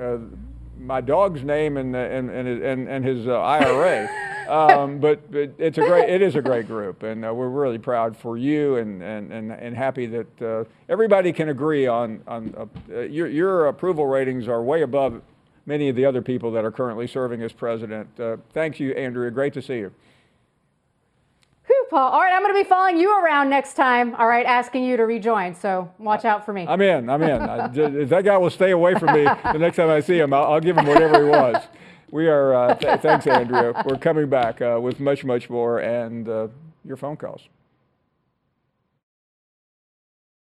Uh, 0.01 0.18
my 0.79 1.01
dog's 1.01 1.43
name 1.43 1.77
and 1.77 1.95
and 1.95 2.31
and 2.31 2.49
and, 2.49 2.89
and 2.89 3.05
his 3.05 3.27
uh, 3.27 3.39
IRA. 3.41 4.09
Um, 4.49 4.99
but, 4.99 5.31
but 5.31 5.53
it's 5.59 5.79
a 5.79 5.83
great 5.83 6.11
it 6.11 6.23
is 6.23 6.35
a 6.35 6.43
great 6.43 6.66
group, 6.66 7.05
and 7.05 7.25
uh, 7.25 7.33
we're 7.33 7.49
really 7.49 7.79
proud 7.79 8.16
for 8.16 8.37
you 8.37 8.77
and 8.79 9.01
and 9.01 9.31
and, 9.33 9.53
and 9.53 9.77
happy 9.77 10.07
that 10.07 10.43
uh, 10.43 10.64
everybody 10.89 11.33
can 11.33 11.51
agree 11.51 11.87
on 11.87 12.21
on 12.27 12.68
uh, 12.91 13.01
your 13.03 13.29
your 13.29 13.66
approval 13.68 14.07
ratings 14.07 14.49
are 14.49 14.61
way 14.61 14.83
above 14.83 15.23
many 15.71 15.89
of 15.89 15.95
the 15.95 16.05
other 16.05 16.21
people 16.21 16.51
that 16.51 16.64
are 16.64 16.73
currently 16.73 17.07
serving 17.07 17.41
as 17.43 17.53
president. 17.53 18.09
Uh, 18.18 18.37
thanks 18.53 18.81
you, 18.81 18.91
Andrea. 18.91 19.31
Great 19.31 19.55
to 19.55 19.62
see 19.62 19.77
you. 19.77 19.93
Whew, 21.68 21.87
Paul. 21.89 22.11
All 22.11 22.21
right, 22.21 22.33
I'm 22.35 22.43
going 22.43 22.53
to 22.53 22.61
be 22.61 22.68
following 22.68 22.99
you 22.99 23.16
around 23.16 23.51
next 23.51 23.75
time. 23.75 24.16
All 24.16 24.27
right, 24.27 24.45
asking 24.45 24.83
you 24.83 24.97
to 24.97 25.05
rejoin. 25.05 25.55
So 25.55 25.89
watch 26.01 26.25
out 26.25 26.45
for 26.45 26.53
me. 26.53 26.66
I'm 26.68 26.81
in. 26.81 27.09
I'm 27.09 27.23
in. 27.23 27.41
if 28.03 28.09
that 28.09 28.25
guy 28.25 28.37
will 28.37 28.51
stay 28.51 28.73
away 28.73 28.97
from 28.97 29.14
me 29.14 29.23
the 29.23 29.59
next 29.59 29.77
time 29.77 29.91
I 29.91 30.01
see 30.01 30.18
him, 30.18 30.35
I'll, 30.35 30.55
I'll 30.55 30.61
give 30.61 30.77
him 30.77 30.87
whatever 30.87 31.25
he 31.25 31.31
wants. 31.31 31.68
We 32.11 32.27
are. 32.27 32.53
Uh, 32.53 32.75
th- 32.75 33.01
thanks, 33.01 33.29
Andrea. 33.29 33.85
We're 33.87 33.97
coming 33.97 34.29
back 34.29 34.61
uh, 34.61 34.81
with 34.83 34.99
much, 34.99 35.25
much 35.25 35.49
more 35.49 35.79
and 35.79 36.29
uh, 36.29 36.49
your 36.85 36.97
phone 36.97 37.16
calls. 37.16 37.43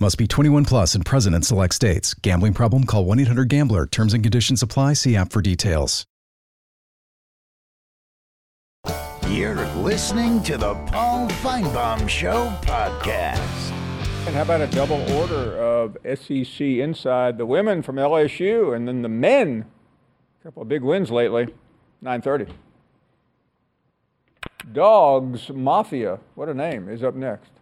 Must 0.00 0.16
be 0.16 0.28
21 0.28 0.64
plus 0.64 0.94
and 0.94 1.04
present 1.04 1.34
in 1.34 1.42
select 1.42 1.74
states. 1.74 2.14
Gambling 2.14 2.54
problem? 2.54 2.84
Call 2.84 3.04
1 3.04 3.18
800 3.18 3.48
GAMBLER. 3.48 3.86
Terms 3.86 4.14
and 4.14 4.22
conditions 4.22 4.62
apply. 4.62 4.92
See 4.92 5.16
app 5.16 5.32
for 5.32 5.42
details. 5.42 6.04
You're 9.28 9.66
listening 9.78 10.40
to 10.44 10.56
the 10.56 10.74
Paul 10.86 11.28
Finebaum 11.28 12.08
Show 12.08 12.48
podcast. 12.62 13.72
And 14.26 14.36
how 14.36 14.42
about 14.42 14.60
a 14.60 14.68
double 14.68 15.00
order 15.14 15.56
of 15.58 15.96
SEC 16.04 16.60
inside? 16.60 17.36
The 17.36 17.44
women 17.44 17.82
from 17.82 17.96
LSU 17.96 18.76
and 18.76 18.86
then 18.86 19.02
the 19.02 19.08
men. 19.08 19.66
A 20.40 20.44
couple 20.44 20.62
of 20.62 20.68
big 20.68 20.82
wins 20.82 21.10
lately. 21.10 21.48
930. 22.02 22.52
Dogs 24.72 25.50
Mafia, 25.50 26.20
what 26.36 26.48
a 26.48 26.54
name, 26.54 26.88
is 26.88 27.02
up 27.02 27.16
next. 27.16 27.57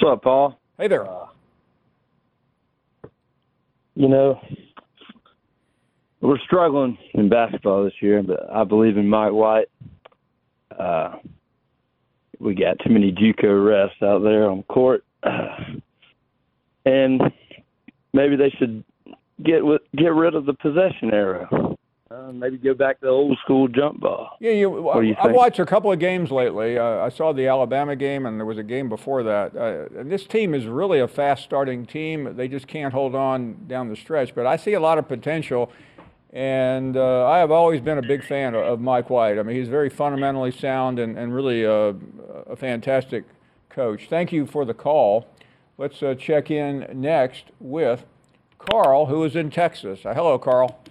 What's 0.00 0.12
up, 0.14 0.22
Paul? 0.22 0.58
Hey 0.78 0.88
there. 0.88 1.06
Uh, 1.06 1.26
you 3.94 4.08
know, 4.08 4.40
we're 6.22 6.38
struggling 6.38 6.96
in 7.12 7.28
basketball 7.28 7.84
this 7.84 7.92
year, 8.00 8.22
but 8.22 8.50
I 8.50 8.64
believe 8.64 8.96
in 8.96 9.06
Mike 9.06 9.32
White. 9.32 9.68
Uh, 10.78 11.16
we 12.38 12.54
got 12.54 12.78
too 12.78 12.90
many 12.90 13.12
JUCO 13.12 13.44
refs 13.44 14.02
out 14.02 14.22
there 14.22 14.48
on 14.48 14.62
court, 14.62 15.04
uh, 15.22 15.56
and 16.86 17.20
maybe 18.14 18.36
they 18.36 18.50
should 18.58 18.82
get 19.44 19.60
get 19.94 20.14
rid 20.14 20.34
of 20.34 20.46
the 20.46 20.54
possession 20.54 21.12
arrow. 21.12 21.69
Uh, 22.12 22.32
maybe 22.32 22.58
go 22.58 22.74
back 22.74 22.98
to 22.98 23.06
the 23.06 23.10
old 23.10 23.38
school 23.38 23.68
jump 23.68 24.00
ball. 24.00 24.36
Yeah, 24.40 24.50
you, 24.50 24.90
do 24.94 25.02
you 25.02 25.14
I've 25.16 25.30
watched 25.30 25.60
a 25.60 25.64
couple 25.64 25.92
of 25.92 26.00
games 26.00 26.32
lately. 26.32 26.76
Uh, 26.76 27.04
I 27.04 27.08
saw 27.08 27.32
the 27.32 27.46
Alabama 27.46 27.94
game, 27.94 28.26
and 28.26 28.36
there 28.36 28.46
was 28.46 28.58
a 28.58 28.64
game 28.64 28.88
before 28.88 29.22
that. 29.22 29.54
Uh, 29.54 30.00
and 30.00 30.10
this 30.10 30.26
team 30.26 30.52
is 30.52 30.66
really 30.66 30.98
a 30.98 31.06
fast 31.06 31.44
starting 31.44 31.86
team. 31.86 32.34
They 32.34 32.48
just 32.48 32.66
can't 32.66 32.92
hold 32.92 33.14
on 33.14 33.64
down 33.68 33.88
the 33.88 33.94
stretch. 33.94 34.34
But 34.34 34.44
I 34.44 34.56
see 34.56 34.72
a 34.72 34.80
lot 34.80 34.98
of 34.98 35.06
potential. 35.06 35.70
And 36.32 36.96
uh, 36.96 37.28
I 37.28 37.38
have 37.38 37.52
always 37.52 37.80
been 37.80 37.98
a 37.98 38.02
big 38.02 38.24
fan 38.24 38.56
of, 38.56 38.64
of 38.64 38.80
Mike 38.80 39.08
White. 39.08 39.38
I 39.38 39.44
mean, 39.44 39.54
he's 39.54 39.68
very 39.68 39.88
fundamentally 39.88 40.50
sound 40.50 40.98
and, 40.98 41.16
and 41.16 41.32
really 41.32 41.62
a, 41.62 41.94
a 42.48 42.56
fantastic 42.56 43.24
coach. 43.68 44.08
Thank 44.10 44.32
you 44.32 44.46
for 44.46 44.64
the 44.64 44.74
call. 44.74 45.28
Let's 45.78 46.02
uh, 46.02 46.16
check 46.16 46.50
in 46.50 46.88
next 46.92 47.44
with 47.60 48.04
Carl, 48.58 49.06
who 49.06 49.22
is 49.22 49.36
in 49.36 49.48
Texas. 49.50 50.04
Uh, 50.04 50.12
hello, 50.12 50.38
Carl. 50.40 50.82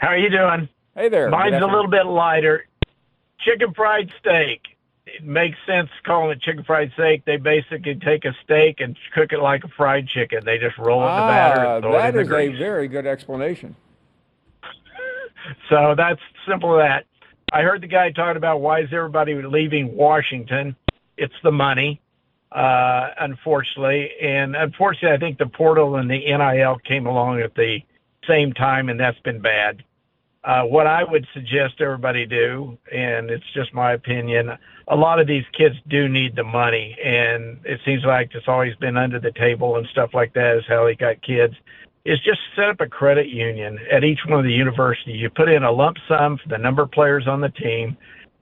How 0.00 0.08
are 0.08 0.18
you 0.18 0.30
doing? 0.30 0.66
Hey 0.94 1.10
there. 1.10 1.28
Mine's 1.28 1.62
a 1.62 1.66
little 1.66 1.86
bit 1.90 2.06
lighter. 2.06 2.66
Chicken 3.40 3.74
fried 3.74 4.10
steak. 4.18 4.62
It 5.06 5.24
makes 5.24 5.58
sense 5.66 5.90
calling 6.04 6.30
it 6.30 6.40
chicken 6.40 6.64
fried 6.64 6.90
steak. 6.94 7.24
They 7.26 7.36
basically 7.36 7.96
take 7.96 8.24
a 8.24 8.34
steak 8.42 8.80
and 8.80 8.96
cook 9.14 9.32
it 9.32 9.40
like 9.40 9.62
a 9.64 9.68
fried 9.68 10.08
chicken. 10.08 10.40
They 10.44 10.56
just 10.56 10.78
roll 10.78 11.00
in 11.00 11.14
the 11.14 11.20
batter 11.22 11.60
Ah, 11.66 11.74
and 11.76 11.82
throw 11.82 11.92
it 11.92 11.96
in 11.96 12.02
that 12.02 12.12
the 12.14 12.20
is 12.20 12.54
a 12.54 12.58
very 12.58 12.88
good 12.88 13.06
explanation. 13.06 13.76
So 15.68 15.94
that's 15.96 16.20
simple 16.48 16.78
as 16.78 16.84
that. 16.86 17.06
I 17.52 17.62
heard 17.62 17.80
the 17.82 17.86
guy 17.88 18.10
talking 18.12 18.36
about 18.36 18.60
why 18.60 18.80
is 18.82 18.88
everybody 18.92 19.34
leaving 19.34 19.96
Washington? 19.96 20.76
It's 21.16 21.34
the 21.42 21.50
money, 21.50 22.00
uh, 22.52 23.08
unfortunately. 23.18 24.10
And 24.22 24.54
unfortunately, 24.54 25.16
I 25.16 25.18
think 25.18 25.38
the 25.38 25.46
portal 25.46 25.96
and 25.96 26.08
the 26.10 26.18
NIL 26.18 26.78
came 26.86 27.06
along 27.06 27.40
at 27.40 27.54
the 27.54 27.78
same 28.28 28.52
time, 28.52 28.90
and 28.90 29.00
that's 29.00 29.18
been 29.20 29.40
bad. 29.40 29.82
Uh, 30.42 30.62
what 30.62 30.86
I 30.86 31.04
would 31.04 31.26
suggest 31.34 31.80
everybody 31.80 32.24
do, 32.24 32.78
and 32.90 33.30
it's 33.30 33.44
just 33.52 33.74
my 33.74 33.92
opinion, 33.92 34.50
a 34.88 34.96
lot 34.96 35.20
of 35.20 35.26
these 35.26 35.44
kids 35.56 35.74
do 35.88 36.08
need 36.08 36.34
the 36.34 36.44
money, 36.44 36.96
and 37.04 37.58
it 37.64 37.78
seems 37.84 38.04
like 38.04 38.30
it's 38.34 38.48
always 38.48 38.74
been 38.76 38.96
under 38.96 39.20
the 39.20 39.32
table 39.32 39.76
and 39.76 39.86
stuff 39.88 40.10
like 40.14 40.32
that 40.34 40.56
is 40.56 40.64
how 40.66 40.86
they 40.86 40.94
got 40.94 41.20
kids. 41.22 41.54
Is 42.06 42.18
just 42.20 42.40
set 42.56 42.70
up 42.70 42.80
a 42.80 42.86
credit 42.86 43.28
union 43.28 43.78
at 43.92 44.02
each 44.02 44.20
one 44.26 44.38
of 44.38 44.44
the 44.46 44.52
universities. 44.52 45.20
You 45.20 45.28
put 45.28 45.50
in 45.50 45.64
a 45.64 45.70
lump 45.70 45.98
sum 46.08 46.38
for 46.38 46.48
the 46.48 46.56
number 46.56 46.82
of 46.82 46.90
players 46.90 47.28
on 47.28 47.42
the 47.42 47.50
team. 47.50 47.94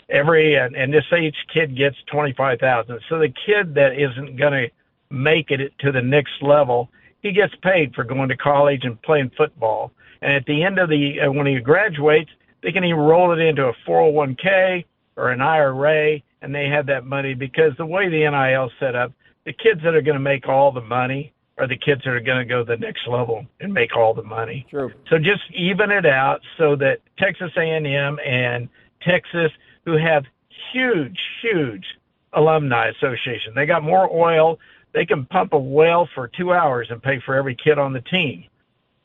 Every 0.08 0.54
and, 0.54 0.76
and 0.76 0.92
just 0.92 1.10
say 1.10 1.26
each 1.26 1.36
kid 1.52 1.76
gets 1.76 1.96
twenty 2.06 2.32
five 2.34 2.60
thousand. 2.60 3.00
So 3.08 3.18
the 3.18 3.34
kid 3.44 3.74
that 3.74 3.98
isn't 3.98 4.36
going 4.36 4.52
to 4.52 4.68
make 5.10 5.50
it 5.50 5.72
to 5.80 5.90
the 5.90 6.00
next 6.00 6.40
level, 6.40 6.88
he 7.22 7.32
gets 7.32 7.54
paid 7.62 7.94
for 7.94 8.04
going 8.04 8.28
to 8.28 8.36
college 8.36 8.84
and 8.84 9.00
playing 9.02 9.30
football. 9.36 9.92
And 10.22 10.32
at 10.32 10.44
the 10.46 10.64
end 10.64 10.78
of 10.78 10.88
the 10.88 11.20
uh, 11.20 11.32
when 11.32 11.46
he 11.46 11.58
graduates, 11.60 12.30
they 12.62 12.72
can 12.72 12.84
even 12.84 12.98
roll 12.98 13.32
it 13.32 13.40
into 13.40 13.66
a 13.66 13.72
401k 13.88 14.84
or 15.16 15.30
an 15.30 15.40
IRA, 15.40 16.18
and 16.42 16.54
they 16.54 16.68
have 16.68 16.86
that 16.86 17.04
money 17.04 17.34
because 17.34 17.72
the 17.76 17.86
way 17.86 18.08
the 18.08 18.28
NIL 18.28 18.70
set 18.80 18.94
up, 18.94 19.12
the 19.44 19.52
kids 19.52 19.80
that 19.84 19.94
are 19.94 20.02
going 20.02 20.16
to 20.16 20.22
make 20.22 20.48
all 20.48 20.72
the 20.72 20.80
money 20.80 21.32
are 21.58 21.66
the 21.66 21.76
kids 21.76 22.02
that 22.04 22.10
are 22.10 22.20
going 22.20 22.38
to 22.38 22.44
go 22.44 22.64
to 22.64 22.64
the 22.64 22.76
next 22.76 23.06
level 23.08 23.44
and 23.60 23.72
make 23.72 23.96
all 23.96 24.14
the 24.14 24.22
money. 24.22 24.66
True. 24.70 24.92
So 25.10 25.18
just 25.18 25.42
even 25.54 25.90
it 25.90 26.06
out 26.06 26.40
so 26.56 26.76
that 26.76 26.98
Texas 27.18 27.50
A&M 27.56 28.18
and 28.24 28.68
Texas, 29.02 29.50
who 29.84 29.96
have 29.96 30.24
huge, 30.72 31.18
huge 31.42 31.84
alumni 32.32 32.88
association, 32.90 33.52
they 33.54 33.66
got 33.66 33.82
more 33.82 34.08
oil. 34.12 34.58
They 34.94 35.06
can 35.06 35.26
pump 35.26 35.52
a 35.52 35.58
well 35.58 36.08
for 36.14 36.28
two 36.28 36.52
hours 36.52 36.88
and 36.90 37.02
pay 37.02 37.20
for 37.24 37.34
every 37.34 37.54
kid 37.54 37.78
on 37.78 37.92
the 37.92 38.00
team. 38.00 38.44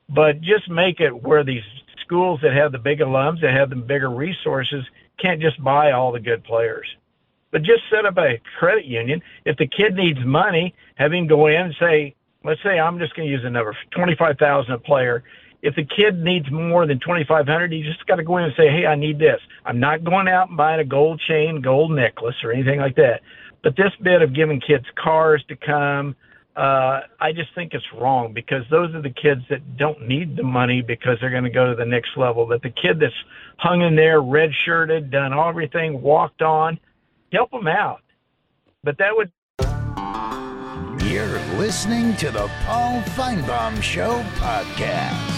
But 0.10 0.42
just 0.42 0.70
make 0.70 1.00
it 1.00 1.24
where 1.24 1.44
these 1.44 1.64
schools 2.02 2.40
that 2.42 2.54
have 2.54 2.72
the 2.72 2.78
big 2.78 3.00
alums, 3.00 3.42
that 3.42 3.54
have 3.54 3.70
the 3.70 3.76
bigger 3.76 4.10
resources, 4.10 4.84
can't 5.20 5.42
just 5.42 5.62
buy 5.64 5.92
all 5.92 6.12
the 6.12 6.20
good 6.20 6.44
players. 6.44 6.88
But 7.52 7.64
just 7.64 7.84
set 7.92 8.06
up 8.06 8.18
a 8.18 8.42
credit 8.58 8.86
union. 8.86 9.22
If 9.46 9.58
the 9.58 9.68
kid 9.68 9.96
needs 9.96 10.20
money, 10.26 10.74
have 10.96 11.14
him 11.14 11.28
go 11.28 11.48
in 11.48 11.62
and 11.62 11.76
say, 11.80 12.16
let's 12.44 12.62
say 12.64 12.80
I'm 12.80 13.00
just 13.00 13.16
going 13.16 13.28
to 13.28 13.32
use 13.32 13.46
a 13.46 13.50
number, 13.50 13.78
twenty-five 13.92 14.38
thousand 14.38 14.74
a 14.74 14.80
player. 14.80 15.24
If 15.62 15.76
the 15.76 15.86
kid 15.86 16.22
needs 16.22 16.50
more 16.52 16.86
than 16.88 17.00
twenty-five 17.00 17.48
hundred, 17.48 17.72
you 17.72 17.84
just 17.84 18.06
got 18.08 18.16
to 18.16 18.24
go 18.24 18.38
in 18.38 18.46
and 18.46 18.54
say, 18.58 18.70
hey, 18.70 18.86
I 18.86 18.96
need 18.96 19.20
this. 19.20 19.40
I'm 19.66 19.80
not 19.80 20.04
going 20.04 20.28
out 20.28 20.50
and 20.50 20.58
buying 20.58 20.80
a 20.80 20.86
gold 20.86 21.22
chain, 21.28 21.62
gold 21.62 21.92
necklace, 21.92 22.36
or 22.44 22.52
anything 22.52 22.80
like 22.80 22.96
that. 22.96 23.22
But 23.64 23.76
this 23.78 23.92
bit 24.02 24.22
of 24.22 24.36
giving 24.36 24.60
kids 24.60 24.86
cars 24.96 25.44
to 25.48 25.56
come, 25.56 26.16
uh, 26.56 27.02
I 27.20 27.32
just 27.34 27.56
think 27.56 27.74
it's 27.74 27.86
wrong 28.00 28.34
because 28.34 28.64
those 28.70 28.94
are 28.94 29.02
the 29.02 29.10
kids 29.10 29.42
that 29.50 29.78
don't 29.78 30.08
need 30.08 30.36
the 30.36 30.44
money 30.44 30.82
because 30.82 31.18
they're 31.20 31.32
going 31.32 31.46
to 31.46 31.50
go 31.50 31.70
to 31.70 31.76
the 31.76 31.86
next 31.86 32.10
level. 32.16 32.46
But 32.46 32.62
the 32.62 32.70
kid 32.70 33.00
that's 33.00 33.14
hung 33.58 33.82
in 33.82 33.96
there, 33.96 34.22
red 34.22 34.52
shirted, 34.66 35.10
done 35.10 35.34
everything, 35.34 36.02
walked 36.02 36.42
on, 36.42 36.80
help 37.32 37.50
them 37.52 37.68
out. 37.68 38.02
But 38.84 38.98
that 39.00 39.16
would 39.16 39.32
You're 41.10 41.40
listening 41.58 42.16
to 42.18 42.30
the 42.32 42.52
Paul 42.66 43.02
Finebaum 43.02 43.82
Show 43.82 44.22
podcast. 44.36 45.33